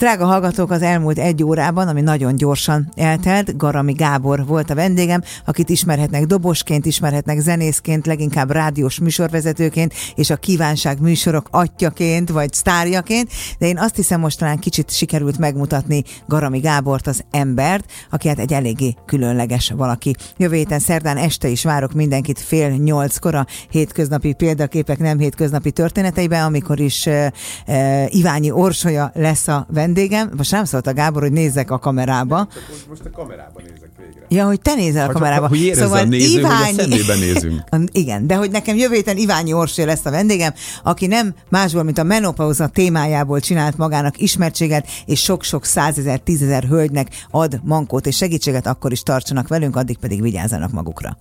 Drága 0.00 0.26
hallgatók, 0.26 0.70
az 0.70 0.82
elmúlt 0.82 1.18
egy 1.18 1.44
órában, 1.44 1.88
ami 1.88 2.00
nagyon 2.00 2.36
gyorsan 2.36 2.92
eltelt, 2.96 3.56
Garami 3.56 3.92
Gábor 3.92 4.46
volt 4.46 4.70
a 4.70 4.74
vendégem, 4.74 5.22
akit 5.44 5.68
ismerhetnek 5.68 6.24
dobosként, 6.24 6.86
ismerhetnek 6.86 7.38
zenészként, 7.38 8.06
leginkább 8.06 8.50
rádiós 8.50 8.98
műsorvezetőként, 8.98 9.94
és 10.14 10.30
a 10.30 10.36
kívánság 10.36 11.00
műsorok 11.00 11.48
atyaként, 11.50 12.30
vagy 12.30 12.52
sztárjaként, 12.52 13.30
de 13.58 13.66
én 13.66 13.78
azt 13.78 13.96
hiszem 13.96 14.20
most 14.20 14.38
talán 14.38 14.58
kicsit 14.58 14.90
sikerült 14.90 15.38
megmutatni 15.38 16.02
Garami 16.26 16.58
Gábort, 16.58 17.06
az 17.06 17.24
embert, 17.30 17.92
aki 18.10 18.28
hát 18.28 18.38
egy 18.38 18.52
eléggé 18.52 18.94
különleges 19.06 19.72
valaki. 19.76 20.14
Jövő 20.36 20.56
héten 20.56 20.78
szerdán 20.78 21.16
este 21.16 21.48
is 21.48 21.64
várok 21.64 21.92
mindenkit 21.92 22.38
fél 22.38 22.68
nyolckor 22.68 23.34
a 23.34 23.46
hétköznapi 23.70 24.32
példaképek 24.32 24.98
nem 24.98 25.18
hétköznapi 25.18 25.70
történeteiben, 25.70 26.44
amikor 26.44 26.80
is 26.80 27.06
uh, 27.06 27.26
uh, 27.66 28.14
Iványi 28.14 28.50
Orsolya 28.50 29.10
lesz 29.14 29.48
a 29.48 29.66
vendég 29.70 29.88
vendégem, 29.94 30.30
most 30.36 30.50
nem 30.50 30.64
szólt 30.64 30.86
a 30.86 30.92
Gábor, 30.92 31.22
hogy 31.22 31.32
nézzek 31.32 31.70
a 31.70 31.78
kamerába. 31.78 32.36
Nem, 32.36 32.48
csak 32.48 32.88
most 32.88 33.02
a 33.04 33.10
kamerába 33.10 33.60
nézek 33.60 33.90
végre. 33.98 34.26
Ja, 34.28 34.46
hogy 34.46 34.60
te 34.60 34.74
nézel 34.74 35.08
a 35.08 35.12
kamerába. 35.12 35.48
Hogy 35.48 35.62
érezze 35.62 35.82
szóval 35.82 35.98
a 35.98 36.04
néző, 36.04 36.38
Iványi... 36.38 36.76
hogy 36.76 37.04
a 37.08 37.14
nézünk. 37.14 37.62
Igen, 38.02 38.26
de 38.26 38.34
hogy 38.34 38.50
nekem 38.50 38.76
jövő 38.76 38.94
héten 38.94 39.16
Iványi 39.16 39.52
Orsé 39.52 39.82
lesz 39.82 40.04
a 40.04 40.10
vendégem, 40.10 40.54
aki 40.82 41.06
nem 41.06 41.34
másból, 41.48 41.82
mint 41.82 41.98
a 41.98 42.02
menopauza 42.02 42.66
témájából 42.66 43.40
csinált 43.40 43.76
magának 43.76 44.20
ismertséget, 44.20 44.86
és 45.06 45.20
sok-sok 45.20 45.64
százezer, 45.64 46.18
tízezer 46.18 46.64
hölgynek 46.64 47.08
ad 47.30 47.60
mankót 47.64 48.06
és 48.06 48.16
segítséget, 48.16 48.66
akkor 48.66 48.92
is 48.92 49.02
tartsanak 49.02 49.48
velünk, 49.48 49.76
addig 49.76 49.98
pedig 49.98 50.22
vigyázzanak 50.22 50.72
magukra. 50.72 51.16